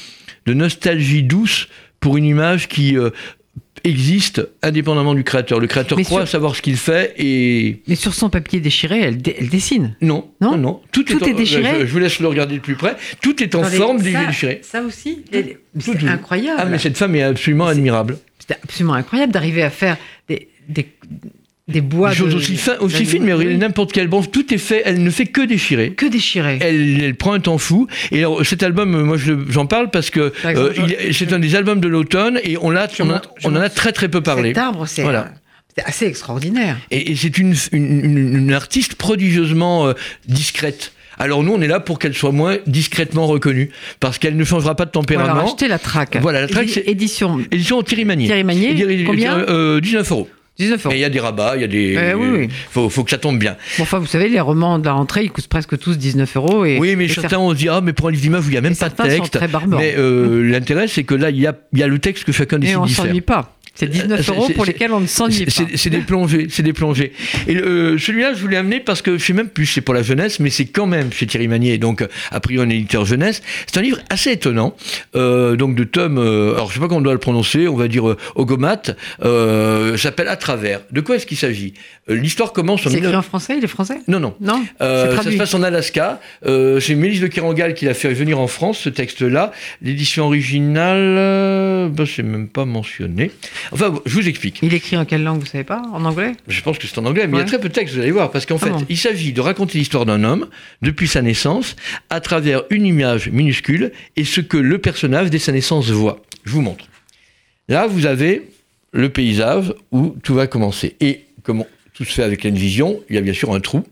de 0.45 0.53
nostalgie 0.53 1.23
douce 1.23 1.67
pour 1.99 2.17
une 2.17 2.25
image 2.25 2.67
qui 2.67 2.97
euh, 2.97 3.09
existe 3.83 4.47
indépendamment 4.61 5.13
du 5.13 5.23
créateur. 5.23 5.59
Le 5.59 5.67
créateur 5.67 5.97
Mais 5.97 6.03
croit 6.03 6.21
sur- 6.21 6.29
savoir 6.31 6.55
ce 6.55 6.61
qu'il 6.61 6.77
fait 6.77 7.13
et 7.17 7.81
Mais 7.87 7.95
sur 7.95 8.13
son 8.13 8.29
papier 8.29 8.59
déchiré, 8.59 8.99
elle, 9.01 9.17
dé- 9.21 9.35
elle 9.39 9.49
dessine. 9.49 9.95
non, 10.01 10.29
Non 10.41 10.51
non, 10.51 10.57
non. 10.57 10.81
Tout, 10.91 11.03
Tout 11.03 11.21
en- 11.23 11.27
est 11.27 11.33
déchiré 11.33 11.81
Je, 11.81 11.85
je 11.85 11.91
vous 11.91 11.99
laisse 11.99 12.19
le 12.19 12.27
regarder 12.27 12.55
de 12.55 12.61
plus 12.61 12.75
près. 12.75 12.95
Tout 13.21 13.41
est 13.43 13.55
en 13.55 13.63
forme 13.63 14.01
déjà 14.01 14.25
déchiré. 14.25 14.61
Ça 14.63 14.81
aussi, 14.81 15.23
c'est 15.79 16.07
incroyable. 16.07 16.59
Ah, 16.61 16.65
mais 16.65 16.77
cette 16.77 16.97
femme 16.97 17.15
est 17.15 17.23
absolument 17.23 17.67
admirable. 17.67 18.17
C'était 18.39 18.57
absolument 18.63 18.93
incroyable 18.93 19.31
d'arriver 19.33 19.63
à 19.63 19.69
faire 19.69 19.97
des, 20.27 20.49
des, 20.67 20.87
des 21.69 21.79
bois 21.81 22.09
Des 22.09 22.15
choses 22.17 22.31
de- 22.33 22.37
aussi, 22.37 22.57
fin, 22.57 22.75
aussi 22.79 23.05
fines, 23.05 23.23
mais 23.23 23.33
Oui. 23.33 23.57
n'importe 23.57 23.93
quelle. 23.93 24.07
Bon, 24.07 24.21
tout 24.21 24.53
est 24.53 24.57
fait. 24.57 24.81
Elle 24.85 25.01
ne 25.01 25.09
fait 25.09 25.25
que 25.27 25.41
déchirer. 25.41 25.91
que 25.91 26.05
déchiré. 26.05 26.57
Elle, 26.61 27.01
elle 27.01 27.15
prend 27.15 27.31
un 27.33 27.39
temps 27.39 27.57
fou. 27.57 27.87
Et 28.11 28.19
alors, 28.19 28.45
cet 28.45 28.63
album, 28.63 29.01
moi, 29.03 29.15
j'en 29.49 29.65
parle 29.65 29.89
parce 29.89 30.09
que 30.09 30.29
Par 30.43 30.51
euh, 30.57 30.73
c'est 31.13 31.31
un 31.31 31.39
des 31.39 31.55
albums 31.55 31.79
de 31.79 31.87
l'automne 31.87 32.39
et 32.43 32.57
on, 32.61 32.75
a- 32.75 32.87
on 33.45 33.55
en 33.55 33.61
a 33.61 33.69
très 33.69 33.93
très 33.93 34.09
peu 34.09 34.19
parlé. 34.21 34.49
Cet 34.49 34.57
arbre, 34.57 34.85
c'est 34.87 35.03
Voilà. 35.03 35.19
euh, 35.21 35.37
c'est 35.77 35.85
assez 35.85 36.05
extraordinaire. 36.05 36.77
Et, 36.91 37.11
et 37.11 37.15
c'est 37.15 37.37
une, 37.37 37.55
une, 37.71 38.03
une- 38.05 38.35
une 38.35 38.53
artiste 38.53 38.95
prodigieusement 38.95 39.87
euh, 39.87 39.93
discrète. 40.27 40.91
Alors 41.17 41.43
nous, 41.43 41.53
on 41.53 41.61
est 41.61 41.67
là 41.67 41.79
pour 41.79 41.97
qu'elle 41.99 42.13
soit 42.15 42.31
moins 42.33 42.57
discrètement 42.67 43.25
reconnue, 43.27 43.69
parce 44.01 44.17
qu'elle 44.17 44.35
ne 44.35 44.43
changera 44.43 44.75
pas 44.75 44.83
de 44.85 44.91
tempérament. 44.91 45.45
acheter 45.45 45.67
la 45.69 45.79
traque. 45.79 46.17
Voilà, 46.21 46.41
la 46.41 46.47
traque, 46.47 46.67
c'est- 46.69 46.83
Édition 46.89 47.39
Édition 47.51 47.81
Thierry 47.83 48.03
Magnier. 48.03 48.25
Thierry. 48.27 48.75
Thierry- 48.75 49.03
Combien 49.05 49.37
euh, 49.39 49.79
19 49.79 50.11
euros. 50.11 50.27
19 50.59 50.85
euros. 50.85 50.93
Et 50.93 50.97
il 50.97 51.01
y 51.01 51.05
a 51.05 51.09
des 51.09 51.19
rabats, 51.19 51.53
il 51.55 51.61
y 51.61 51.63
a 51.63 51.67
des... 51.67 51.95
Euh, 51.97 52.13
oui, 52.13 52.27
oui. 52.31 52.49
Faut, 52.69 52.89
faut 52.89 53.03
que 53.03 53.09
ça 53.09 53.17
tombe 53.17 53.39
bien. 53.39 53.55
Bon, 53.77 53.83
enfin, 53.83 53.97
vous 53.99 54.05
savez, 54.05 54.29
les 54.29 54.39
romans 54.39 54.77
de 54.77 54.85
la 54.85 54.93
rentrée, 54.93 55.23
ils 55.23 55.31
coûtent 55.31 55.47
presque 55.47 55.77
tous 55.79 55.97
19 55.97 56.35
euros. 56.35 56.65
Et, 56.65 56.77
oui, 56.77 56.95
mais 56.95 57.05
et 57.05 57.09
certains, 57.09 57.39
on 57.39 57.51
se 57.51 57.55
dit, 57.55 57.69
ah, 57.69 57.81
mais 57.81 57.93
pour 57.93 58.07
un 58.09 58.11
livre 58.11 58.39
où 58.39 58.43
il 58.43 58.49
n'y 58.51 58.57
a 58.57 58.61
même 58.61 58.73
et 58.73 58.75
pas 58.75 58.89
de 58.89 58.95
certains 58.95 59.09
sont 59.09 59.23
texte. 59.23 59.33
très. 59.33 59.49
Mais 59.67 59.95
euh, 59.97 60.43
l'intérêt, 60.43 60.87
c'est 60.87 61.03
que 61.03 61.15
là, 61.15 61.31
il 61.31 61.39
y 61.39 61.47
a, 61.47 61.55
il 61.73 61.79
y 61.79 61.83
a 61.83 61.87
le 61.87 61.97
texte 61.99 62.23
que 62.25 62.31
chacun 62.31 62.57
Et 62.57 62.61
décide 62.61 62.77
on 62.77 62.85
d'y 62.85 62.93
faire. 62.93 63.05
s'ennuie 63.05 63.21
pas. 63.21 63.55
C'est 63.75 63.87
19 63.89 64.19
Euh, 64.29 64.33
euros 64.33 64.49
pour 64.53 64.65
lesquels 64.65 64.91
on 64.91 64.99
ne 64.99 65.07
s'ennuie 65.07 65.45
pas. 65.45 65.51
C'est 65.75 65.89
des 65.89 65.99
plongées, 65.99 66.47
c'est 66.49 66.61
des 66.61 66.73
plongées. 66.73 67.11
Et 67.47 67.55
euh, 67.57 67.97
celui-là, 67.97 68.33
je 68.35 68.39
voulais 68.41 68.57
amener 68.57 68.79
parce 68.79 69.01
que 69.01 69.17
je 69.17 69.23
sais 69.25 69.33
même 69.33 69.47
plus, 69.49 69.65
si 69.65 69.73
c'est 69.75 69.81
pour 69.81 69.95
la 69.95 70.03
jeunesse, 70.03 70.39
mais 70.39 70.51
c'est 70.51 70.65
quand 70.65 70.85
même 70.85 71.11
chez 71.11 71.25
Thierry 71.25 71.47
Magnier, 71.47 71.77
donc 71.79 72.05
a 72.31 72.39
priori 72.39 72.67
un 72.67 72.69
éditeur 72.69 73.05
jeunesse. 73.05 73.41
C'est 73.65 73.79
un 73.79 73.81
livre 73.81 73.97
assez 74.09 74.31
étonnant, 74.31 74.75
euh, 75.15 75.55
donc 75.55 75.75
de 75.75 75.83
Tom. 75.85 76.17
euh, 76.19 76.53
alors 76.53 76.69
je 76.69 76.75
sais 76.75 76.79
pas 76.79 76.87
comment 76.87 76.99
on 76.99 77.03
doit 77.03 77.13
le 77.13 77.19
prononcer, 77.19 77.67
on 77.67 77.75
va 77.75 77.87
dire 77.87 78.07
euh, 78.09 78.17
Ogomat. 78.35 78.81
Euh, 79.23 79.97
s'appelle 79.97 80.27
À 80.27 80.35
travers. 80.35 80.81
De 80.91 81.01
quoi 81.01 81.15
est-ce 81.15 81.25
qu'il 81.25 81.37
s'agit? 81.37 81.73
Euh, 82.09 82.15
L'histoire 82.15 82.53
commence 82.53 82.81
en 82.85 82.89
C'est 82.89 82.97
écrit 82.97 83.07
19 83.07 83.19
en 83.19 83.21
français? 83.23 83.55
Il 83.57 83.63
est 83.63 83.67
français? 83.67 83.97
Non, 84.07 84.19
non. 84.19 84.35
Non? 84.39 84.63
Euh, 84.81 85.15
ça 85.15 85.23
se 85.23 85.35
passe 85.37 85.53
en 85.55 85.63
Alaska. 85.63 86.19
Euh, 86.45 86.79
c'est 86.79 86.95
Mélisse 86.95 87.21
de 87.21 87.27
Kerangal 87.27 87.73
qui 87.73 87.85
l'a 87.85 87.93
fait 87.95 88.13
venir 88.13 88.39
en 88.39 88.47
France, 88.47 88.79
ce 88.79 88.89
texte-là. 88.89 89.51
L'édition 89.81 90.25
originale, 90.25 90.97
euh, 91.17 91.89
bah, 91.89 92.03
c'est 92.05 92.23
même 92.23 92.47
pas 92.47 92.65
mentionné. 92.65 93.31
Enfin, 93.71 93.93
je 94.05 94.13
vous 94.13 94.27
explique. 94.27 94.59
Il 94.61 94.73
écrit 94.73 94.97
en 94.97 95.05
quelle 95.05 95.23
langue, 95.23 95.39
vous 95.39 95.45
savez 95.45 95.63
pas? 95.63 95.81
En 95.93 96.05
anglais? 96.05 96.33
Je 96.47 96.61
pense 96.61 96.77
que 96.77 96.87
c'est 96.87 96.97
en 96.99 97.05
anglais, 97.05 97.27
mais 97.27 97.37
il 97.37 97.39
y 97.39 97.43
a 97.43 97.45
très 97.45 97.59
peu 97.59 97.69
de 97.69 97.73
texte, 97.73 97.95
vous 97.95 98.01
allez 98.01 98.11
voir, 98.11 98.31
parce 98.31 98.45
qu'en 98.45 98.57
Ah 98.61 98.65
fait, 98.65 98.69
bon 98.71 98.85
il 98.89 98.97
s'agit 98.97 99.33
de 99.33 99.41
raconter 99.41 99.77
l'histoire 99.77 100.05
d'un 100.05 100.23
homme 100.23 100.47
depuis 100.81 101.07
sa 101.07 101.21
naissance 101.21 101.75
à 102.09 102.19
travers 102.21 102.63
une 102.69 102.85
image 102.85 103.29
minuscule 103.29 103.91
et 104.15 104.25
ce 104.25 104.41
que 104.41 104.57
le 104.57 104.77
personnage 104.77 105.29
dès 105.29 105.39
sa 105.39 105.51
naissance 105.51 105.89
voit. 105.89 106.21
Je 106.43 106.51
vous 106.51 106.61
montre. 106.61 106.85
Là, 107.69 107.87
vous 107.87 108.05
avez 108.05 108.49
le 108.91 109.09
paysage 109.09 109.73
où 109.91 110.15
tout 110.23 110.35
va 110.35 110.47
commencer. 110.47 110.95
Et 110.99 111.21
comme 111.43 111.63
tout 111.93 112.05
se 112.05 112.13
fait 112.13 112.23
avec 112.23 112.43
l'Envision, 112.43 113.01
il 113.09 113.15
y 113.15 113.17
a 113.17 113.21
bien 113.21 113.33
sûr 113.33 113.53
un 113.53 113.59
trou, 113.59 113.83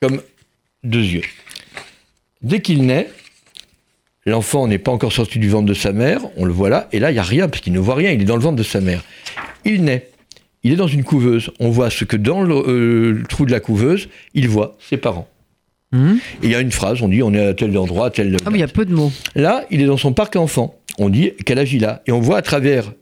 comme 0.00 0.22
deux 0.82 1.02
yeux. 1.02 1.22
Dès 2.42 2.60
qu'il 2.60 2.86
naît, 2.86 3.10
l'enfant 4.30 4.66
n'est 4.66 4.78
pas 4.78 4.92
encore 4.92 5.12
sorti 5.12 5.38
du 5.38 5.48
ventre 5.48 5.66
de 5.66 5.74
sa 5.74 5.92
mère, 5.92 6.22
on 6.36 6.44
le 6.44 6.52
voit 6.52 6.68
là, 6.68 6.88
et 6.92 6.98
là, 6.98 7.10
il 7.10 7.14
n'y 7.14 7.20
a 7.20 7.24
rien, 7.24 7.48
parce 7.48 7.60
qu'il 7.60 7.72
ne 7.72 7.78
voit 7.78 7.94
rien, 7.94 8.10
il 8.12 8.22
est 8.22 8.24
dans 8.24 8.36
le 8.36 8.42
ventre 8.42 8.56
de 8.56 8.62
sa 8.62 8.80
mère. 8.80 9.02
Il 9.64 9.84
naît. 9.84 10.08
Il 10.62 10.72
est 10.72 10.76
dans 10.76 10.86
une 10.86 11.04
couveuse. 11.04 11.50
On 11.58 11.70
voit 11.70 11.90
ce 11.90 12.04
que 12.04 12.16
dans 12.16 12.42
le, 12.42 12.54
euh, 12.54 13.12
le 13.12 13.22
trou 13.24 13.46
de 13.46 13.50
la 13.50 13.60
couveuse, 13.60 14.08
il 14.34 14.48
voit 14.48 14.76
ses 14.78 14.96
parents. 14.96 15.28
Hum 15.92 16.18
Et 16.42 16.46
il 16.46 16.50
y 16.50 16.54
a 16.54 16.60
une 16.60 16.70
phrase, 16.70 17.02
on 17.02 17.08
dit 17.08 17.22
on 17.22 17.34
est 17.34 17.44
à 17.44 17.54
tel 17.54 17.76
endroit, 17.76 18.06
à 18.06 18.10
tel. 18.10 18.36
Ah, 18.44 18.50
mais 18.50 18.58
il 18.58 18.60
y 18.60 18.64
a 18.64 18.68
peu 18.68 18.84
de 18.84 18.94
mots. 18.94 19.10
Là, 19.34 19.64
il 19.70 19.80
est 19.80 19.86
dans 19.86 19.96
son 19.96 20.12
parc 20.12 20.36
à 20.36 20.40
enfants. 20.40 20.76
On 20.98 21.08
dit 21.08 21.32
quel 21.44 21.58
âge 21.58 21.72
il 21.72 21.84
a? 21.84 22.02
Et 22.06 22.12
on 22.12 22.20
voit 22.20 22.36
à 22.36 22.42
travers 22.42 22.92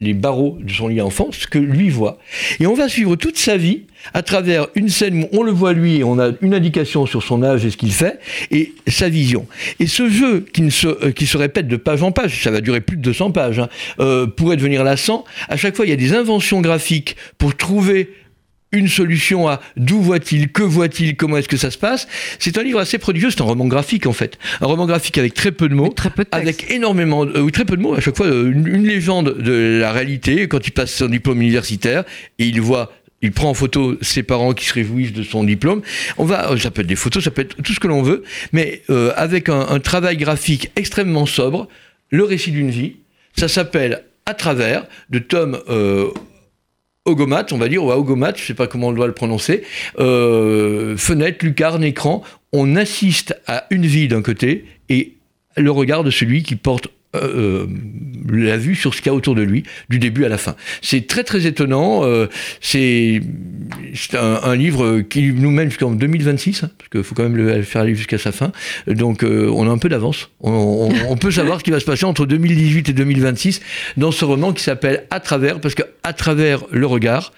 les 0.00 0.12
barreaux 0.12 0.58
de 0.60 0.70
son 0.70 0.88
lit 0.88 1.00
enfant 1.00 1.28
ce 1.32 1.46
que 1.46 1.58
lui 1.58 1.88
voit. 1.88 2.18
Et 2.60 2.66
on 2.66 2.74
va 2.74 2.88
suivre 2.88 3.16
toute 3.16 3.38
sa 3.38 3.56
vie 3.56 3.84
à 4.12 4.22
travers 4.22 4.66
une 4.74 4.90
scène 4.90 5.24
où 5.24 5.28
on 5.32 5.42
le 5.42 5.52
voit 5.52 5.72
lui 5.72 6.04
on 6.04 6.18
a 6.18 6.32
une 6.42 6.54
indication 6.54 7.06
sur 7.06 7.22
son 7.22 7.42
âge 7.42 7.64
et 7.64 7.70
ce 7.70 7.78
qu'il 7.78 7.92
fait 7.92 8.20
et 8.50 8.74
sa 8.86 9.08
vision. 9.08 9.46
Et 9.80 9.86
ce 9.86 10.08
jeu 10.08 10.44
qui, 10.52 10.62
ne 10.62 10.70
se, 10.70 10.86
euh, 10.86 11.38
répète 11.38 11.66
de 11.66 11.76
page 11.76 12.02
en 12.02 12.12
page, 12.12 12.42
ça 12.42 12.50
va 12.50 12.60
durer 12.60 12.82
plus 12.82 12.98
de 12.98 13.02
200 13.02 13.30
pages, 13.30 13.58
hein, 13.58 13.68
euh, 14.00 14.26
pourrait 14.26 14.56
devenir 14.56 14.84
lassant. 14.84 15.24
À 15.48 15.56
chaque 15.56 15.74
fois, 15.74 15.86
il 15.86 15.88
y 15.88 15.94
a 15.94 15.96
des 15.96 16.12
inventions 16.12 16.60
graphiques 16.60 17.16
pour 17.38 17.56
trouver 17.56 18.10
une 18.72 18.88
solution 18.88 19.48
à 19.48 19.60
d'où 19.76 20.00
voit-il, 20.00 20.50
que 20.50 20.62
voit-il, 20.62 21.16
comment 21.16 21.36
est-ce 21.36 21.48
que 21.48 21.56
ça 21.56 21.70
se 21.70 21.78
passe. 21.78 22.08
C'est 22.38 22.58
un 22.58 22.62
livre 22.62 22.78
assez 22.78 22.98
prodigieux, 22.98 23.30
c'est 23.30 23.40
un 23.40 23.44
roman 23.44 23.66
graphique 23.66 24.06
en 24.06 24.12
fait. 24.12 24.38
Un 24.60 24.66
roman 24.66 24.86
graphique 24.86 25.18
avec 25.18 25.34
très 25.34 25.52
peu 25.52 25.68
de 25.68 25.74
mots. 25.74 25.88
Très 25.88 26.10
peu 26.10 26.24
de 26.24 26.28
texte. 26.28 26.42
Avec 26.42 26.70
énormément, 26.70 27.24
euh, 27.24 27.40
oui, 27.40 27.52
très 27.52 27.64
peu 27.64 27.76
de 27.76 27.82
mots, 27.82 27.94
à 27.94 28.00
chaque 28.00 28.16
fois 28.16 28.26
euh, 28.26 28.50
une, 28.50 28.66
une 28.66 28.86
légende 28.86 29.38
de 29.38 29.78
la 29.80 29.92
réalité 29.92 30.48
quand 30.48 30.66
il 30.66 30.72
passe 30.72 30.92
son 30.92 31.08
diplôme 31.08 31.40
universitaire 31.40 32.04
et 32.38 32.46
il 32.46 32.60
voit, 32.60 32.92
il 33.22 33.32
prend 33.32 33.50
en 33.50 33.54
photo 33.54 33.96
ses 34.02 34.22
parents 34.22 34.52
qui 34.52 34.66
se 34.66 34.74
réjouissent 34.74 35.12
de 35.12 35.22
son 35.22 35.44
diplôme. 35.44 35.82
On 36.18 36.24
va, 36.24 36.50
euh, 36.50 36.56
ça 36.58 36.70
peut 36.70 36.82
être 36.82 36.88
des 36.88 36.96
photos, 36.96 37.24
ça 37.24 37.30
peut 37.30 37.42
être 37.42 37.56
tout 37.62 37.72
ce 37.72 37.80
que 37.80 37.88
l'on 37.88 38.02
veut, 38.02 38.24
mais 38.52 38.82
euh, 38.90 39.12
avec 39.16 39.48
un, 39.48 39.60
un 39.68 39.80
travail 39.80 40.16
graphique 40.16 40.70
extrêmement 40.76 41.26
sobre, 41.26 41.68
le 42.10 42.24
récit 42.24 42.50
d'une 42.50 42.70
vie. 42.70 42.96
Ça 43.36 43.48
s'appelle 43.48 44.04
À 44.26 44.34
travers 44.34 44.86
de 45.10 45.18
Tom 45.18 45.58
euh, 45.68 46.10
Ogomat, 47.06 47.46
on 47.52 47.56
va 47.56 47.68
dire, 47.68 47.82
ou 47.82 47.90
à 47.90 47.98
Ogomat, 47.98 48.34
je 48.36 48.44
sais 48.44 48.54
pas 48.54 48.66
comment 48.66 48.88
on 48.88 48.92
doit 48.92 49.06
le 49.06 49.14
prononcer, 49.14 49.62
euh, 49.98 50.96
fenêtre, 50.96 51.44
lucarne, 51.44 51.84
écran, 51.84 52.22
on 52.52 52.76
assiste 52.76 53.40
à 53.46 53.66
une 53.70 53.86
vie 53.86 54.08
d'un 54.08 54.22
côté 54.22 54.64
et 54.88 55.14
le 55.56 55.70
regard 55.70 56.04
de 56.04 56.10
celui 56.10 56.42
qui 56.42 56.56
porte 56.56 56.88
euh, 57.14 57.66
la 58.28 58.56
vue 58.56 58.74
sur 58.74 58.94
ce 58.94 59.00
qu'il 59.00 59.10
y 59.10 59.14
a 59.14 59.14
autour 59.14 59.34
de 59.34 59.42
lui, 59.42 59.62
du 59.88 59.98
début 59.98 60.24
à 60.24 60.28
la 60.28 60.38
fin. 60.38 60.56
C'est 60.82 61.06
très 61.06 61.24
très 61.24 61.46
étonnant. 61.46 62.04
Euh, 62.04 62.26
c'est 62.60 63.20
un, 64.14 64.56
livre 64.56 65.00
qui 65.02 65.32
nous 65.32 65.50
mène 65.50 65.68
jusqu'en 65.68 65.92
2026, 65.92 66.64
hein, 66.64 66.70
parce 66.76 66.88
qu'il 66.88 67.02
faut 67.02 67.14
quand 67.14 67.22
même 67.22 67.36
le 67.36 67.62
faire 67.62 67.82
aller 67.82 67.94
jusqu'à 67.94 68.18
sa 68.18 68.32
fin. 68.32 68.52
Donc 68.86 69.22
euh, 69.22 69.48
on 69.54 69.68
a 69.68 69.70
un 69.70 69.78
peu 69.78 69.88
d'avance. 69.88 70.30
On, 70.40 70.90
on, 71.08 71.16
peut 71.16 71.30
savoir 71.30 71.60
ce 71.60 71.64
qui 71.64 71.70
va 71.70 71.80
se 71.80 71.84
passer 71.84 72.04
entre 72.04 72.26
2018 72.26 72.88
et 72.88 72.92
2026 72.92 73.60
dans 73.96 74.10
ce 74.10 74.24
roman 74.24 74.52
qui 74.52 74.62
s'appelle 74.62 75.04
À 75.10 75.20
travers, 75.20 75.60
parce 75.60 75.74
qu'à 75.74 76.12
travers 76.12 76.64
le 76.70 76.86
regard, 76.86 77.32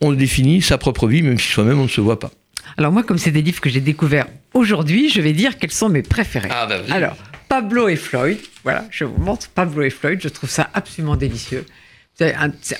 on 0.00 0.12
définit 0.12 0.62
sa 0.62 0.78
propre 0.78 1.08
vie, 1.08 1.22
même 1.22 1.38
si 1.38 1.48
soi-même 1.48 1.80
on 1.80 1.84
ne 1.84 1.88
se 1.88 2.00
voit 2.00 2.18
pas. 2.18 2.30
Alors 2.76 2.92
moi, 2.92 3.02
comme 3.02 3.18
c'est 3.18 3.30
des 3.30 3.42
livres 3.42 3.60
que 3.60 3.70
j'ai 3.70 3.80
découverts 3.80 4.26
aujourd'hui, 4.54 5.08
je 5.08 5.20
vais 5.20 5.32
dire 5.32 5.58
quels 5.58 5.72
sont 5.72 5.88
mes 5.88 6.02
préférés. 6.02 6.48
Ah 6.52 6.66
bah 6.66 6.76
Alors, 6.90 7.16
Pablo 7.48 7.88
et 7.88 7.96
Floyd. 7.96 8.38
Voilà, 8.62 8.84
je 8.90 9.04
vous 9.04 9.20
montre 9.20 9.48
Pablo 9.48 9.82
et 9.82 9.90
Floyd. 9.90 10.20
Je 10.22 10.28
trouve 10.28 10.50
ça 10.50 10.68
absolument 10.74 11.16
délicieux. 11.16 11.64
C'est 12.14 12.34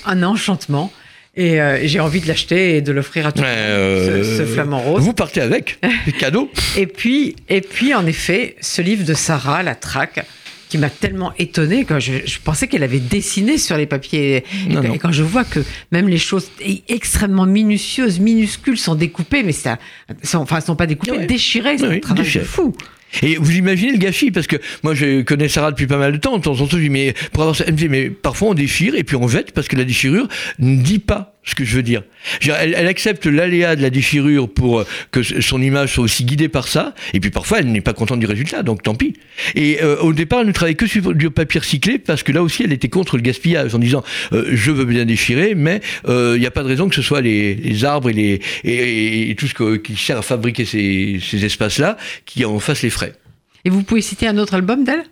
un, 0.05 0.23
enchantement. 0.23 0.91
Et 1.35 1.61
euh, 1.61 1.79
j'ai 1.83 1.99
envie 1.99 2.19
de 2.19 2.27
l'acheter 2.27 2.75
et 2.75 2.81
de 2.81 2.91
l'offrir 2.91 3.27
à 3.27 3.31
tout 3.31 3.41
le 3.41 3.47
monde, 3.47 4.23
ce, 4.23 4.37
ce, 4.37 4.41
euh, 4.41 4.45
flamant 4.45 4.79
rose. 4.79 5.01
Vous 5.01 5.13
partez 5.13 5.41
avec, 5.41 5.79
cadeau. 6.19 6.51
et 6.77 6.87
puis, 6.87 7.35
et 7.47 7.61
puis, 7.61 7.93
en 7.93 8.05
effet, 8.05 8.55
ce 8.59 8.81
livre 8.81 9.05
de 9.05 9.13
Sarah, 9.13 9.63
La 9.63 9.75
Traque, 9.75 10.25
qui 10.69 10.77
m'a 10.77 10.89
tellement 10.89 11.33
étonné 11.39 11.85
que 11.85 11.99
je, 11.99 12.39
pensais 12.43 12.67
qu'elle 12.67 12.83
avait 12.83 12.99
dessiné 12.99 13.57
sur 13.57 13.77
les 13.77 13.87
papiers. 13.87 14.43
et, 14.69 14.97
quand 14.99 15.11
je 15.11 15.23
vois 15.23 15.43
que 15.43 15.61
même 15.91 16.07
les 16.07 16.17
choses 16.17 16.51
extrêmement 16.87 17.45
minutieuses, 17.45 18.19
minuscules 18.19 18.77
sont 18.77 18.95
découpées, 18.95 19.43
mais 19.43 19.51
ça, 19.51 19.79
sont, 20.23 20.39
enfin, 20.39 20.61
sont 20.61 20.75
pas 20.75 20.87
découpées, 20.87 21.25
déchirées, 21.25 21.77
c'est 21.77 21.85
un 21.85 21.99
travail 21.99 22.25
fou. 22.25 22.75
Et 23.23 23.37
vous 23.37 23.55
imaginez 23.55 23.93
le 23.93 23.97
gâchis, 23.97 24.31
parce 24.31 24.47
que 24.47 24.57
moi 24.83 24.93
je 24.93 25.21
connais 25.21 25.47
Sarah 25.47 25.71
depuis 25.71 25.87
pas 25.87 25.97
mal 25.97 26.13
de 26.13 26.17
temps, 26.17 26.37
de 26.37 26.43
temps 26.43 26.59
en 26.59 26.67
temps 26.67 26.77
je 26.77 26.83
dis, 26.83 26.89
mais 26.89 27.13
pour 27.31 27.43
avoir 27.43 27.55
ça, 27.55 27.63
elle 27.67 27.73
me 27.73 27.77
dit, 27.77 27.89
mais 27.89 28.09
parfois 28.09 28.49
on 28.49 28.53
déchire 28.53 28.95
et 28.95 29.03
puis 29.03 29.15
on 29.15 29.27
jette 29.27 29.51
parce 29.51 29.67
que 29.67 29.75
la 29.75 29.83
déchirure 29.83 30.27
ne 30.59 30.81
dit 30.81 30.99
pas 30.99 31.38
ce 31.49 31.55
que 31.55 31.65
je 31.65 31.75
veux 31.75 31.83
dire. 31.83 32.03
Elle, 32.43 32.87
accepte 32.87 33.25
l'aléa 33.25 33.75
de 33.75 33.81
la 33.81 33.89
déchirure 33.89 34.49
pour 34.49 34.83
que 35.11 35.23
son 35.23 35.61
image 35.61 35.93
soit 35.93 36.03
aussi 36.03 36.23
guidée 36.23 36.49
par 36.49 36.67
ça, 36.67 36.93
et 37.13 37.19
puis 37.19 37.29
parfois 37.29 37.59
elle 37.59 37.71
n'est 37.71 37.81
pas 37.81 37.93
contente 37.93 38.19
du 38.19 38.25
résultat, 38.25 38.63
donc 38.63 38.83
tant 38.83 38.95
pis. 38.95 39.13
Et 39.55 39.81
euh, 39.81 39.97
au 39.97 40.13
départ, 40.13 40.41
elle 40.41 40.47
ne 40.47 40.51
travaillait 40.51 40.75
que 40.75 40.87
sur 40.87 41.13
du 41.13 41.29
papier 41.29 41.59
recyclé, 41.59 41.99
parce 41.99 42.23
que 42.23 42.31
là 42.31 42.43
aussi 42.43 42.63
elle 42.63 42.73
était 42.73 42.89
contre 42.89 43.17
le 43.17 43.23
gaspillage, 43.23 43.73
en 43.75 43.79
disant 43.79 44.03
euh, 44.33 44.49
je 44.51 44.71
veux 44.71 44.85
bien 44.85 45.05
déchirer, 45.05 45.55
mais 45.55 45.81
euh, 46.07 46.33
il 46.35 46.39
n'y 46.39 46.47
a 46.47 46.51
pas 46.51 46.63
de 46.63 46.67
raison 46.67 46.89
que 46.89 46.95
ce 46.95 47.01
soit 47.01 47.21
les, 47.21 47.83
arbres 47.83 48.09
et, 48.09 48.13
les, 48.13 48.41
et, 48.63 49.35
tout 49.37 49.47
ce 49.47 49.77
qui 49.77 49.95
sert 49.95 50.17
à 50.17 50.21
fabriquer 50.21 50.65
ces, 50.65 51.19
ces 51.21 51.45
espaces-là 51.45 51.97
qui 52.25 52.45
en 52.45 52.59
fassent 52.59 52.83
les 52.83 52.89
frais. 52.89 53.13
Et 53.65 53.69
vous 53.69 53.83
pouvez 53.83 54.01
citer 54.01 54.27
un 54.27 54.37
autre 54.37 54.53
album 54.53 54.83
d'elle? 54.83 55.03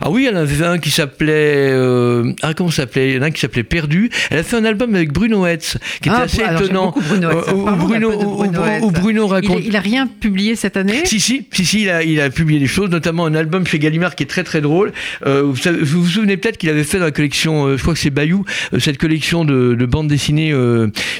Ah 0.00 0.10
oui, 0.10 0.26
elle 0.28 0.36
en 0.36 0.40
avait 0.40 0.64
un 0.64 0.78
qui 0.78 0.90
s'appelait. 0.90 1.70
Euh, 1.72 2.32
ah, 2.42 2.54
comment 2.54 2.70
s'appelait? 2.70 3.10
Il 3.10 3.16
y 3.16 3.18
en 3.18 3.22
a 3.22 3.26
un 3.26 3.30
qui 3.30 3.40
s'appelait 3.40 3.62
Perdu. 3.62 4.10
Elle 4.30 4.38
a 4.38 4.42
fait 4.42 4.56
un 4.56 4.64
album 4.64 4.94
avec 4.94 5.12
Bruno 5.12 5.46
Hetz, 5.46 5.78
qui 6.02 6.08
était 6.08 6.18
ah, 6.18 6.22
assez 6.22 6.42
étonnant. 6.42 6.94
Bruno 6.96 7.30
euh, 7.30 8.80
où, 8.82 8.90
Bruno, 8.90 9.26
raconte. 9.26 9.60
Il, 9.64 9.76
a 9.76 9.80
rien 9.80 10.06
publié 10.06 10.54
cette 10.56 10.76
année? 10.76 11.02
Si, 11.04 11.20
si, 11.20 11.46
si, 11.50 11.64
si 11.64 11.82
il, 11.82 11.90
a, 11.90 12.02
il 12.02 12.20
a 12.20 12.30
publié 12.30 12.60
des 12.60 12.66
choses, 12.66 12.90
notamment 12.90 13.26
un 13.26 13.34
album 13.34 13.66
chez 13.66 13.78
Gallimard 13.78 14.14
qui 14.14 14.24
est 14.24 14.26
très 14.26 14.44
très 14.44 14.60
drôle. 14.60 14.92
Euh, 15.26 15.42
vous, 15.42 15.54
vous, 15.82 16.02
vous 16.02 16.08
souvenez 16.08 16.36
peut-être 16.36 16.58
qu'il 16.58 16.68
avait 16.68 16.84
fait 16.84 16.98
dans 16.98 17.06
la 17.06 17.10
collection, 17.10 17.66
euh, 17.66 17.76
je 17.76 17.82
crois 17.82 17.94
que 17.94 18.00
c'est 18.00 18.10
Bayou, 18.10 18.44
euh, 18.74 18.78
cette 18.78 18.98
collection 18.98 19.44
de, 19.44 19.74
de 19.74 19.86
bandes 19.86 20.08
dessinées 20.08 20.54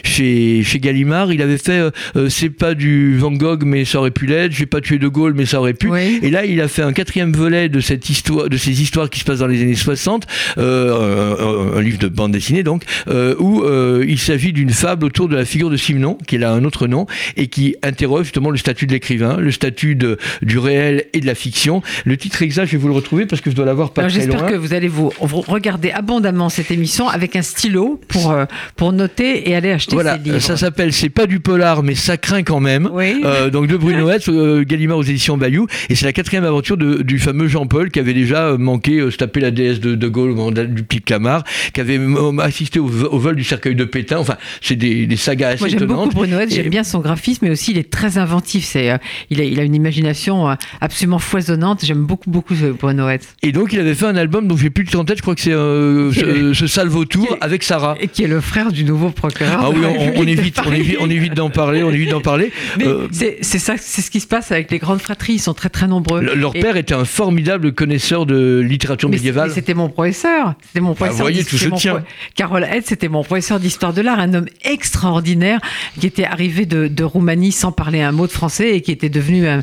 chez, 0.04 0.62
chez 0.62 0.80
Gallimard. 0.80 1.32
Il 1.32 1.40
avait 1.40 1.58
fait 1.58 1.82
C'est 2.28 2.50
pas 2.50 2.74
du 2.74 3.16
Van 3.16 3.32
Gogh, 3.32 3.64
mais 3.64 3.84
ça 3.84 3.98
aurait 3.98 4.10
pu 4.10 4.26
l'être. 4.26 4.52
J'ai 4.52 4.66
pas 4.66 4.80
tué 4.80 4.98
De 4.98 5.08
Gaulle, 5.08 5.34
mais 5.34 5.46
ça 5.46 5.60
aurait 5.60 5.74
pu. 5.74 5.90
Et 6.22 6.30
là, 6.30 6.44
il 6.44 6.60
a 6.60 6.68
fait 6.68 6.82
un 6.82 6.92
quatrième 6.92 7.32
volet 7.32 7.68
de 7.68 7.80
cette 7.80 8.10
histoire 8.10 8.49
de 8.50 8.56
ces 8.56 8.82
histoires 8.82 9.08
qui 9.08 9.20
se 9.20 9.24
passent 9.24 9.38
dans 9.38 9.46
les 9.46 9.62
années 9.62 9.74
60, 9.74 10.26
euh, 10.58 11.76
un, 11.76 11.80
livre 11.80 11.98
de 11.98 12.08
bande 12.08 12.32
dessinée 12.32 12.62
donc, 12.62 12.84
euh, 13.08 13.34
où 13.38 13.62
euh, 13.62 14.04
il 14.06 14.18
s'agit 14.18 14.52
d'une 14.52 14.70
fable 14.70 15.06
autour 15.06 15.28
de 15.28 15.36
la 15.36 15.44
figure 15.44 15.70
de 15.70 15.76
Simon, 15.76 16.18
qui 16.26 16.42
a 16.42 16.50
un 16.50 16.64
autre 16.64 16.86
nom, 16.86 17.06
et 17.36 17.46
qui 17.46 17.76
interroge 17.82 18.24
justement 18.24 18.50
le 18.50 18.56
statut 18.56 18.86
de 18.86 18.92
l'écrivain, 18.92 19.36
le 19.38 19.50
statut 19.52 19.94
de, 19.94 20.18
du 20.42 20.58
réel 20.58 21.06
et 21.12 21.20
de 21.20 21.26
la 21.26 21.34
fiction. 21.34 21.82
Le 22.04 22.16
titre 22.16 22.42
exact, 22.42 22.66
je 22.66 22.72
vais 22.72 22.78
vous 22.78 22.88
le 22.88 22.94
retrouver 22.94 23.26
parce 23.26 23.40
que 23.40 23.50
je 23.50 23.56
dois 23.56 23.64
l'avoir 23.64 23.92
pas 23.92 24.02
très 24.02 24.10
loin. 24.10 24.20
J'espère 24.20 24.46
que 24.46 24.56
vous 24.56 24.74
allez 24.74 24.88
vous, 24.88 25.10
regarder 25.20 25.90
abondamment 25.90 26.48
cette 26.48 26.70
émission 26.70 27.08
avec 27.08 27.36
un 27.36 27.42
stylo 27.42 28.00
pour, 28.08 28.34
pour 28.76 28.92
noter 28.92 29.48
et 29.48 29.54
aller 29.54 29.70
acheter 29.70 29.94
voilà, 29.94 30.16
ces 30.16 30.22
livres. 30.24 30.38
Ça 30.40 30.56
s'appelle 30.56 30.92
C'est 30.92 31.08
pas 31.08 31.26
du 31.26 31.40
polar, 31.40 31.82
mais 31.82 31.94
ça 31.94 32.16
craint 32.16 32.42
quand 32.42 32.60
même. 32.60 32.90
Oui. 32.92 33.22
donc 33.52 33.68
de 33.68 33.76
Bruno 33.76 34.10
Hetz, 34.10 34.28
Gallimard 34.66 34.98
aux 34.98 35.02
éditions 35.02 35.36
Bayou, 35.36 35.66
et 35.88 35.94
c'est 35.94 36.06
la 36.06 36.12
quatrième 36.12 36.44
aventure 36.44 36.76
de, 36.76 37.02
du 37.02 37.18
fameux 37.18 37.48
Jean-Paul 37.48 37.90
qui 37.90 38.00
avait 38.00 38.14
déjà 38.14 38.39
manqué 38.58 38.98
euh, 38.98 39.10
se 39.10 39.16
taper 39.16 39.40
la 39.40 39.50
déesse 39.50 39.80
de, 39.80 39.94
de 39.94 40.08
Gaulle 40.08 40.34
du 40.68 40.82
Pic 40.82 41.04
Clamart, 41.04 41.44
qui 41.72 41.80
avait 41.80 42.00
assisté 42.42 42.78
au, 42.78 42.86
vol 42.86 43.36
du 43.36 43.44
cercueil 43.44 43.74
de 43.74 43.84
Pétain. 43.84 44.18
Enfin, 44.18 44.36
c'est 44.60 44.76
des, 44.76 45.06
des, 45.06 45.16
sagas 45.16 45.50
assez 45.50 45.60
Moi, 45.60 45.68
j'aime 45.68 45.86
beaucoup 45.86 46.10
Bruno 46.10 46.38
j'aime 46.48 46.68
bien 46.68 46.84
son 46.84 47.00
graphisme, 47.00 47.46
mais 47.46 47.50
aussi 47.50 47.72
il 47.72 47.78
est 47.78 47.90
très 47.90 48.18
inventif. 48.18 48.64
C'est, 48.64 48.90
euh, 48.90 48.98
il, 49.30 49.40
a, 49.40 49.44
il 49.44 49.60
a 49.60 49.62
une 49.62 49.74
imagination 49.74 50.50
euh, 50.50 50.54
absolument 50.80 51.18
foisonnante. 51.18 51.84
J'aime 51.84 52.04
beaucoup, 52.04 52.30
beaucoup 52.30 52.54
Bruno 52.78 53.06
Et 53.42 53.52
donc, 53.52 53.72
il 53.72 53.80
avait 53.80 53.94
fait 53.94 54.06
un 54.06 54.16
album 54.16 54.48
dont 54.48 54.56
j'ai 54.56 54.70
plus 54.70 54.84
de 54.84 54.96
en 54.96 55.04
tête, 55.04 55.18
je 55.18 55.22
crois 55.22 55.34
que 55.34 55.40
c'est 55.40 55.50
ce, 55.50 56.52
ce 56.54 56.66
Salvotour 56.66 57.36
avec 57.40 57.62
Sarah. 57.62 57.96
Et 58.00 58.08
qui 58.08 58.24
est 58.24 58.28
le 58.28 58.40
frère 58.40 58.72
du 58.72 58.84
nouveau 58.84 59.10
procureur. 59.10 59.60
Ah 59.62 59.70
oui, 59.70 59.80
on, 60.16 60.26
évite, 60.26 60.58
on 60.66 60.72
évite, 60.72 60.96
on 61.00 61.10
évite 61.10 61.34
d'en 61.34 61.50
parler, 61.50 61.82
on 61.82 61.90
évite 61.90 62.10
d'en 62.10 62.20
parler. 62.20 62.52
Mais 62.78 62.86
c'est, 63.12 63.42
ça, 63.42 63.74
c'est 63.78 64.02
ce 64.02 64.10
qui 64.10 64.20
se 64.20 64.26
passe 64.26 64.52
avec 64.52 64.70
les 64.70 64.78
grandes 64.78 65.00
fratries. 65.00 65.34
Ils 65.34 65.40
sont 65.40 65.54
très, 65.54 65.68
très 65.68 65.86
nombreux. 65.86 66.20
leur 66.20 66.52
père 66.52 66.76
était 66.76 66.94
un 66.94 67.04
formidable 67.04 67.72
connaisseur 67.72 68.26
de 68.26 68.29
littérature 68.34 69.08
médiévale. 69.08 69.50
C'était 69.50 69.74
mon 69.74 69.88
professeur. 69.88 70.54
C'était 70.66 70.80
mon 70.80 70.90
bah, 70.90 70.96
professeur. 70.96 71.22
voyez, 71.22 71.44
tout 71.44 71.58
se 71.58 71.68
tient. 71.68 72.04
Carole 72.34 72.64
Hed, 72.64 72.84
c'était 72.86 73.08
mon 73.08 73.22
professeur 73.22 73.60
d'histoire 73.60 73.92
de 73.92 74.02
l'art, 74.02 74.18
un 74.18 74.34
homme 74.34 74.46
extraordinaire 74.62 75.60
qui 75.98 76.06
était 76.06 76.24
arrivé 76.24 76.66
de, 76.66 77.04
Roumanie 77.04 77.52
sans 77.52 77.72
parler 77.72 78.02
un 78.02 78.12
mot 78.12 78.26
de 78.26 78.32
français 78.32 78.76
et 78.76 78.82
qui 78.82 78.92
était 78.92 79.08
devenu 79.08 79.46
un, 79.48 79.62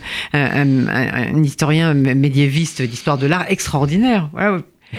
historien 1.44 1.94
médiéviste 1.94 2.82
d'histoire 2.82 3.18
de 3.18 3.28
l'art 3.28 3.46
extraordinaire. 3.48 4.30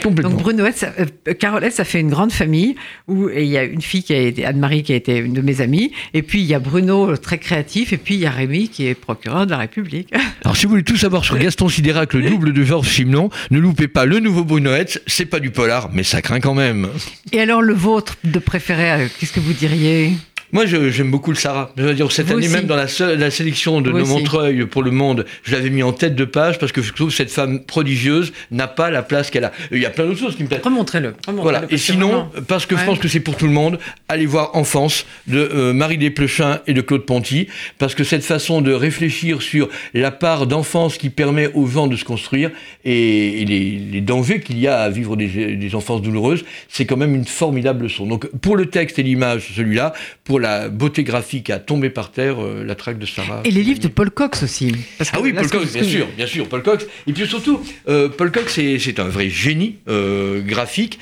Donc 0.02 0.14
Bruno 0.14 0.64
euh, 0.64 1.32
Carole 1.38 1.64
Hetz, 1.64 1.74
ça 1.74 1.84
fait 1.84 2.00
une 2.00 2.10
grande 2.10 2.32
famille 2.32 2.76
où 3.06 3.28
il 3.30 3.46
y 3.46 3.56
a 3.56 3.64
une 3.64 3.80
fille 3.80 4.02
qui 4.02 4.12
a 4.12 4.18
été 4.18 4.44
Anne-Marie 4.44 4.82
qui 4.82 4.92
a 4.92 4.96
été 4.96 5.16
une 5.16 5.32
de 5.32 5.40
mes 5.40 5.60
amies, 5.60 5.92
et 6.14 6.22
puis 6.22 6.40
il 6.40 6.46
y 6.46 6.54
a 6.54 6.58
Bruno 6.58 7.16
très 7.16 7.38
créatif, 7.38 7.92
et 7.92 7.96
puis 7.96 8.14
il 8.14 8.20
y 8.20 8.26
a 8.26 8.30
Rémi 8.30 8.68
qui 8.68 8.86
est 8.86 8.94
procureur 8.94 9.46
de 9.46 9.50
la 9.50 9.58
République. 9.58 10.12
Alors 10.44 10.56
si 10.56 10.66
vous 10.66 10.70
voulez 10.70 10.82
tout 10.82 10.96
savoir 10.96 11.24
sur 11.24 11.38
Gaston 11.38 11.68
Sidérac, 11.68 12.12
le 12.14 12.28
double 12.28 12.52
de 12.52 12.62
Georges 12.62 12.88
Simenon, 12.88 13.30
ne 13.50 13.58
loupez 13.58 13.88
pas 13.88 14.04
le 14.04 14.20
nouveau 14.20 14.44
Bruno 14.44 14.72
Hetz, 14.72 15.00
c'est 15.06 15.26
pas 15.26 15.40
du 15.40 15.50
polar, 15.50 15.90
mais 15.92 16.02
ça 16.02 16.22
craint 16.22 16.40
quand 16.40 16.54
même. 16.54 16.88
Et 17.32 17.40
alors 17.40 17.62
le 17.62 17.74
vôtre 17.74 18.16
de 18.24 18.38
préféré, 18.38 18.92
euh, 18.92 19.06
qu'est-ce 19.18 19.32
que 19.32 19.40
vous 19.40 19.52
diriez? 19.52 20.12
Moi, 20.52 20.64
j'aime 20.66 21.10
beaucoup 21.10 21.30
le 21.30 21.36
Sarah. 21.36 21.72
Je 21.76 21.82
veux 21.82 21.94
dire, 21.94 22.10
cette 22.10 22.30
année 22.30 22.48
même, 22.48 22.66
dans 22.66 22.76
la, 22.76 22.86
la 23.16 23.30
sélection 23.30 23.80
de 23.80 23.90
nos 23.90 24.06
Montreuil 24.06 24.64
pour 24.66 24.82
le 24.82 24.90
monde, 24.90 25.26
je 25.42 25.52
l'avais 25.52 25.70
mis 25.70 25.82
en 25.82 25.92
tête 25.92 26.14
de 26.14 26.24
page 26.24 26.58
parce 26.58 26.72
que 26.72 26.80
je 26.80 26.92
trouve 26.92 27.10
que 27.10 27.14
cette 27.14 27.30
femme 27.30 27.60
prodigieuse 27.64 28.32
n'a 28.50 28.66
pas 28.66 28.90
la 28.90 29.02
place 29.02 29.30
qu'elle 29.30 29.44
a. 29.44 29.52
Il 29.70 29.78
y 29.78 29.86
a 29.86 29.90
plein 29.90 30.06
d'autres 30.06 30.18
choses 30.18 30.36
qui 30.36 30.42
me 30.42 30.48
plaisent. 30.48 30.62
Remontrez-le. 30.62 31.14
voilà. 31.26 31.64
Et 31.70 31.76
sinon, 31.76 32.30
parce 32.46 32.66
que 32.66 32.76
je 32.76 32.84
pense 32.84 32.98
que 32.98 33.08
c'est 33.08 33.20
pour 33.20 33.36
tout 33.36 33.46
le 33.46 33.52
monde, 33.52 33.78
allez 34.08 34.26
voir 34.26 34.50
Enfance 34.54 35.04
de 35.26 35.38
euh, 35.38 35.72
Marie 35.72 35.98
Desplechin 35.98 36.60
et 36.66 36.72
de 36.72 36.80
Claude 36.80 37.04
Ponty, 37.04 37.48
parce 37.78 37.94
que 37.94 38.04
cette 38.04 38.24
façon 38.24 38.60
de 38.60 38.72
réfléchir 38.72 39.42
sur 39.42 39.68
la 39.92 40.10
part 40.10 40.46
d'enfance 40.46 40.96
qui 40.96 41.10
permet 41.10 41.48
aux 41.54 41.66
gens 41.66 41.86
de 41.86 41.96
se 41.96 42.04
construire 42.04 42.50
et, 42.84 43.44
les, 43.44 44.00
dangers 44.00 44.40
qu'il 44.40 44.58
y 44.58 44.66
a 44.66 44.80
à 44.80 44.88
vivre 44.88 45.16
des, 45.16 45.56
des 45.56 45.74
enfances 45.74 46.02
douloureuses, 46.02 46.44
c'est 46.68 46.86
quand 46.86 46.96
même 46.96 47.14
une 47.14 47.24
formidable 47.26 47.84
leçon. 47.84 48.06
Donc, 48.06 48.26
pour 48.40 48.56
le 48.56 48.66
texte 48.66 48.98
et 48.98 49.02
l'image, 49.02 49.52
celui-là, 49.54 49.92
pour 50.24 50.37
la 50.38 50.68
beauté 50.68 51.04
graphique 51.04 51.50
à 51.50 51.58
tomber 51.58 51.90
par 51.90 52.10
terre 52.10 52.42
euh, 52.42 52.64
la 52.64 52.74
traque 52.74 52.98
de 52.98 53.06
Sarah. 53.06 53.42
Et 53.44 53.50
les 53.50 53.62
livres 53.62 53.80
de 53.80 53.88
Paul 53.88 54.10
Cox 54.10 54.42
aussi. 54.42 54.72
ah 55.00 55.18
oui, 55.20 55.32
Paul 55.32 55.48
Cox, 55.48 55.72
bien 55.72 55.82
sûr, 55.82 56.06
bien 56.16 56.26
sûr, 56.26 56.48
Paul 56.48 56.62
Cox. 56.62 56.86
Et 57.06 57.12
puis 57.12 57.26
surtout, 57.26 57.60
euh, 57.88 58.08
Paul 58.08 58.30
Cox, 58.30 58.54
c'est 58.54 59.00
un 59.00 59.08
vrai 59.08 59.28
génie 59.28 59.76
euh, 59.88 60.40
graphique. 60.42 60.98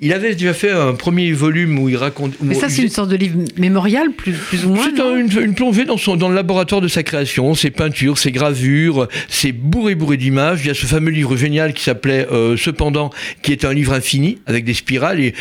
il 0.00 0.12
avait 0.12 0.34
déjà 0.34 0.54
fait 0.54 0.70
un 0.70 0.94
premier 0.94 1.32
volume 1.32 1.78
où 1.78 1.88
il 1.88 1.96
raconte. 1.96 2.34
Mais 2.42 2.54
ça, 2.54 2.68
c'est 2.68 2.82
une 2.82 2.88
sorte 2.88 3.10
de 3.10 3.16
livre 3.16 3.38
mémorial, 3.56 4.12
plus, 4.12 4.32
plus 4.32 4.64
ou 4.64 4.70
moins. 4.70 4.84
C'est 4.84 5.40
une, 5.42 5.54
plongée 5.54 5.84
dans, 5.84 5.96
son, 5.96 6.16
dans 6.16 6.28
le 6.28 6.34
laboratoire 6.34 6.80
de 6.80 6.88
sa 6.88 7.02
création, 7.02 7.54
ses 7.54 7.70
peintures, 7.70 8.18
ses 8.18 8.32
gravures, 8.32 9.08
ses 9.28 9.52
bourrés 9.52 9.94
bourrés 9.94 10.16
d'images. 10.16 10.60
Il 10.64 10.68
y 10.68 10.70
a 10.70 10.74
ce 10.74 10.86
fameux 10.86 11.10
livre 11.10 11.36
génial 11.36 11.72
qui 11.74 11.82
s'appelait 11.82 12.26
Cependant, 12.56 13.10
qui 13.42 13.52
est 13.52 13.64
un 13.64 13.72
livre 13.72 13.92
infini 13.92 14.38
avec 14.46 14.64
des 14.64 14.74
spirales 14.74 15.20
et 15.20 15.34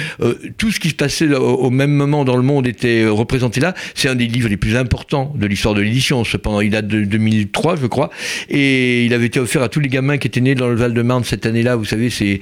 tout 0.58 0.72
ce 0.72 0.80
qui 0.80 0.90
se 0.90 0.96
passait 0.96 1.34
au, 1.34 1.56
au 1.56 1.70
même 1.70 1.92
moment 1.92 2.26
dans 2.26 2.36
le 2.36 2.44
monde 2.44 2.68
était 2.68 3.06
représenté 3.10 3.60
là. 3.60 3.74
C'est 3.96 4.10
un 4.10 4.16
des 4.16 4.28
livres 4.28 4.50
les 4.50 4.58
plus 4.58 4.76
importants 4.76 5.34
de 5.36 5.46
l'histoire 5.48 5.74
de 5.74 5.82
l'édition. 5.82 6.24
Cependant, 6.24 6.62
il 6.62 6.72
date 6.72 6.88
de 6.88 7.04
2003, 7.04 7.76
je 7.78 7.88
crois. 7.88 8.10
Et 8.50 9.06
il 9.06 9.14
avait 9.14 9.28
été 9.28 9.40
offert 9.40 9.62
à 9.62 9.70
tous 9.70 9.80
les 9.80 9.90
gamins 9.90 10.18
qui 10.18 10.28
étaient 10.28 10.42
nés 10.42 10.56
dans 10.56 10.68
le 10.68 10.76
Val-de-Marne 10.76 11.24
cette 11.24 11.46
année-là. 11.46 11.76
Vous 11.76 11.86
savez, 11.86 12.10
c'est 12.10 12.40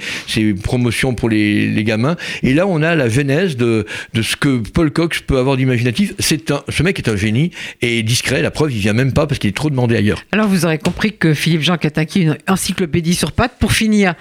promotion 0.64 1.14
pour 1.14 1.30
les, 1.30 1.84
gamins. 1.84 2.16
Et 2.44 2.54
là, 2.54 2.68
on 2.68 2.82
a 2.82 2.96
la 2.96 3.08
genèse 3.08 3.56
de, 3.56 3.86
ce 4.22 4.36
que 4.36 4.58
Paul 4.58 4.92
Cox 4.92 5.22
peut 5.22 5.38
avoir 5.38 5.58
d'imaginatif. 5.58 6.14
C'est 6.20 6.52
un, 6.52 6.64
ce 6.70 6.84
mec 6.84 6.98
est 7.00 7.10
un 7.10 7.16
génie 7.16 7.52
et 7.82 8.04
discret. 8.04 8.42
La 8.42 8.52
preuve, 8.52 8.74
il 8.74 8.80
vient 8.80 8.94
même 8.94 9.14
pas 9.14 9.28
parce 9.28 9.40
qu'il 9.40 9.50
est 9.50 9.56
trop 9.56 9.70
demandé 9.70 9.96
ailleurs. 9.96 10.24
Alors, 10.32 10.48
vous 10.48 10.66
aurez 10.66 10.80
compris 10.80 11.14
que 11.14 11.34
Philippe 11.34 11.62
Jean 11.62 11.78
Catinqui, 11.78 12.22
une 12.22 12.38
encyclopédie 12.48 13.16
sur 13.16 13.32
pattes. 13.32 13.54
Pour 13.60 13.72
finir, 13.72 14.16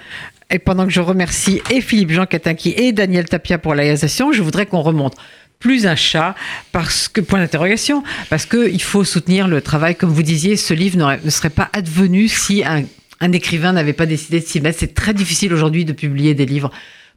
Et 0.49 0.59
pendant 0.59 0.85
que 0.85 0.93
je 0.93 1.01
remercie 1.01 1.61
et 1.69 1.81
Philippe 1.81 2.11
Jean 2.11 2.25
Catinqui 2.25 2.73
et 2.77 2.93
Daniel 2.93 3.25
Tapia 3.25 3.57
pour 3.57 3.75
la 3.75 3.83
réalisation, 3.83 4.31
je 4.31 4.41
voudrais 4.41 4.65
qu'on 4.65 4.81
remonte 4.81 5.15
plus 5.59 5.87
un 5.87 5.95
chat 5.95 6.35
parce 6.71 7.07
que 7.07 7.21
point 7.21 7.39
d'interrogation 7.39 8.03
parce 8.29 8.45
que 8.45 8.69
il 8.69 8.81
faut 8.81 9.03
soutenir 9.03 9.47
le 9.47 9.61
travail. 9.61 9.95
Comme 9.95 10.09
vous 10.09 10.23
disiez 10.23 10.55
ce 10.55 10.73
livre 10.73 10.97
ne 11.23 11.29
serait 11.29 11.49
pas 11.49 11.69
advenu 11.73 12.27
si 12.27 12.63
un, 12.63 12.85
écrivain 13.31 13.73
n'avait 13.73 13.93
pas 13.93 14.05
décidé 14.05 14.39
de 14.39 14.45
s'y 14.45 14.61
mettre. 14.61 14.79
C'est 14.79 14.93
très 14.93 15.13
difficile 15.13 15.53
aujourd'hui 15.53 15.85
de 15.85 15.93
publier 15.93 16.33
des 16.33 16.45
livres 16.45 16.71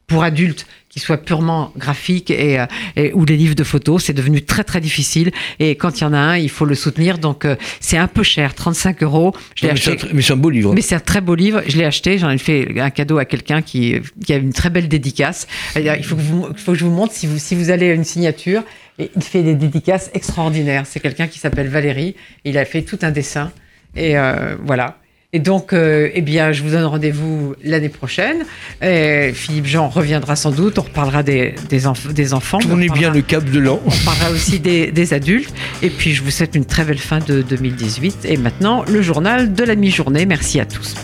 pour 0.07 0.23
adultes 0.23 0.65
qui 0.91 0.99
soient 0.99 1.17
purement 1.17 1.71
graphiques 1.77 2.29
et, 2.29 2.59
euh, 2.59 2.65
et, 2.97 3.13
ou 3.13 3.25
des 3.25 3.37
livres 3.37 3.55
de 3.55 3.63
photos, 3.63 4.03
c'est 4.03 4.13
devenu 4.13 4.41
très 4.41 4.63
très 4.63 4.81
difficile. 4.81 5.31
Et 5.59 5.75
quand 5.75 5.99
il 5.99 6.03
y 6.03 6.07
en 6.07 6.13
a 6.13 6.17
un, 6.17 6.37
il 6.37 6.49
faut 6.49 6.65
le 6.65 6.75
soutenir. 6.75 7.17
Donc 7.17 7.45
euh, 7.45 7.55
c'est 7.79 7.97
un 7.97 8.07
peu 8.07 8.23
cher, 8.23 8.53
35 8.53 9.01
euros. 9.03 9.33
Je 9.55 9.65
mais 9.65 9.71
acheté. 9.71 9.97
Mais 10.13 10.21
c'est 10.21 10.33
un 10.33 10.37
beau 10.37 10.49
livre. 10.49 10.73
Mais 10.73 10.81
c'est 10.81 10.95
un 10.95 10.99
très 10.99 11.21
beau 11.21 11.35
livre. 11.35 11.61
Je 11.67 11.77
l'ai 11.77 11.85
acheté. 11.85 12.17
J'en 12.17 12.29
ai 12.29 12.37
fait 12.37 12.79
un 12.79 12.89
cadeau 12.89 13.17
à 13.17 13.25
quelqu'un 13.25 13.61
qui, 13.61 13.95
qui 14.25 14.33
a 14.33 14.35
une 14.35 14.53
très 14.53 14.69
belle 14.69 14.89
dédicace. 14.89 15.47
Il 15.77 16.03
faut 16.03 16.15
que, 16.17 16.21
vous, 16.21 16.47
il 16.51 16.57
faut 16.57 16.73
que 16.73 16.77
je 16.77 16.85
vous 16.85 16.91
montre 16.91 17.13
si 17.13 17.25
vous, 17.25 17.39
si 17.39 17.55
vous 17.55 17.69
allez 17.69 17.89
à 17.89 17.93
une 17.93 18.03
signature. 18.03 18.63
Et 18.99 19.09
il 19.15 19.23
fait 19.23 19.43
des 19.43 19.55
dédicaces 19.55 20.11
extraordinaires. 20.13 20.83
C'est 20.85 20.99
quelqu'un 20.99 21.27
qui 21.27 21.39
s'appelle 21.39 21.69
Valérie. 21.69 22.15
Il 22.43 22.57
a 22.57 22.65
fait 22.65 22.81
tout 22.81 22.99
un 23.01 23.11
dessin. 23.11 23.51
Et 23.95 24.17
euh, 24.17 24.55
voilà. 24.61 24.97
Et 25.33 25.39
donc, 25.39 25.71
euh, 25.71 26.09
eh 26.13 26.21
bien, 26.21 26.51
je 26.51 26.61
vous 26.61 26.71
donne 26.71 26.83
rendez-vous 26.83 27.55
l'année 27.63 27.87
prochaine. 27.87 28.43
Et 28.81 29.31
Philippe 29.33 29.65
Jean 29.65 29.87
reviendra 29.87 30.35
sans 30.35 30.51
doute. 30.51 30.77
On 30.77 30.81
reparlera 30.81 31.23
des, 31.23 31.55
des, 31.69 31.87
enf 31.87 32.07
des 32.13 32.33
enfants. 32.33 32.59
Tournez 32.59 32.89
bien 32.89 33.11
le 33.11 33.21
cap 33.21 33.45
de 33.45 33.59
l'an. 33.59 33.79
On 33.85 34.05
parlera 34.05 34.31
aussi 34.31 34.59
des, 34.59 34.91
des, 34.91 35.13
adultes. 35.13 35.53
Et 35.81 35.89
puis, 35.89 36.13
je 36.13 36.21
vous 36.21 36.31
souhaite 36.31 36.55
une 36.55 36.65
très 36.65 36.83
belle 36.83 36.99
fin 36.99 37.19
de 37.19 37.41
2018. 37.43 38.25
Et 38.25 38.35
maintenant, 38.35 38.83
le 38.85 39.01
journal 39.01 39.53
de 39.53 39.63
la 39.63 39.75
mi-journée. 39.75 40.25
Merci 40.25 40.59
à 40.59 40.65
tous. 40.65 40.95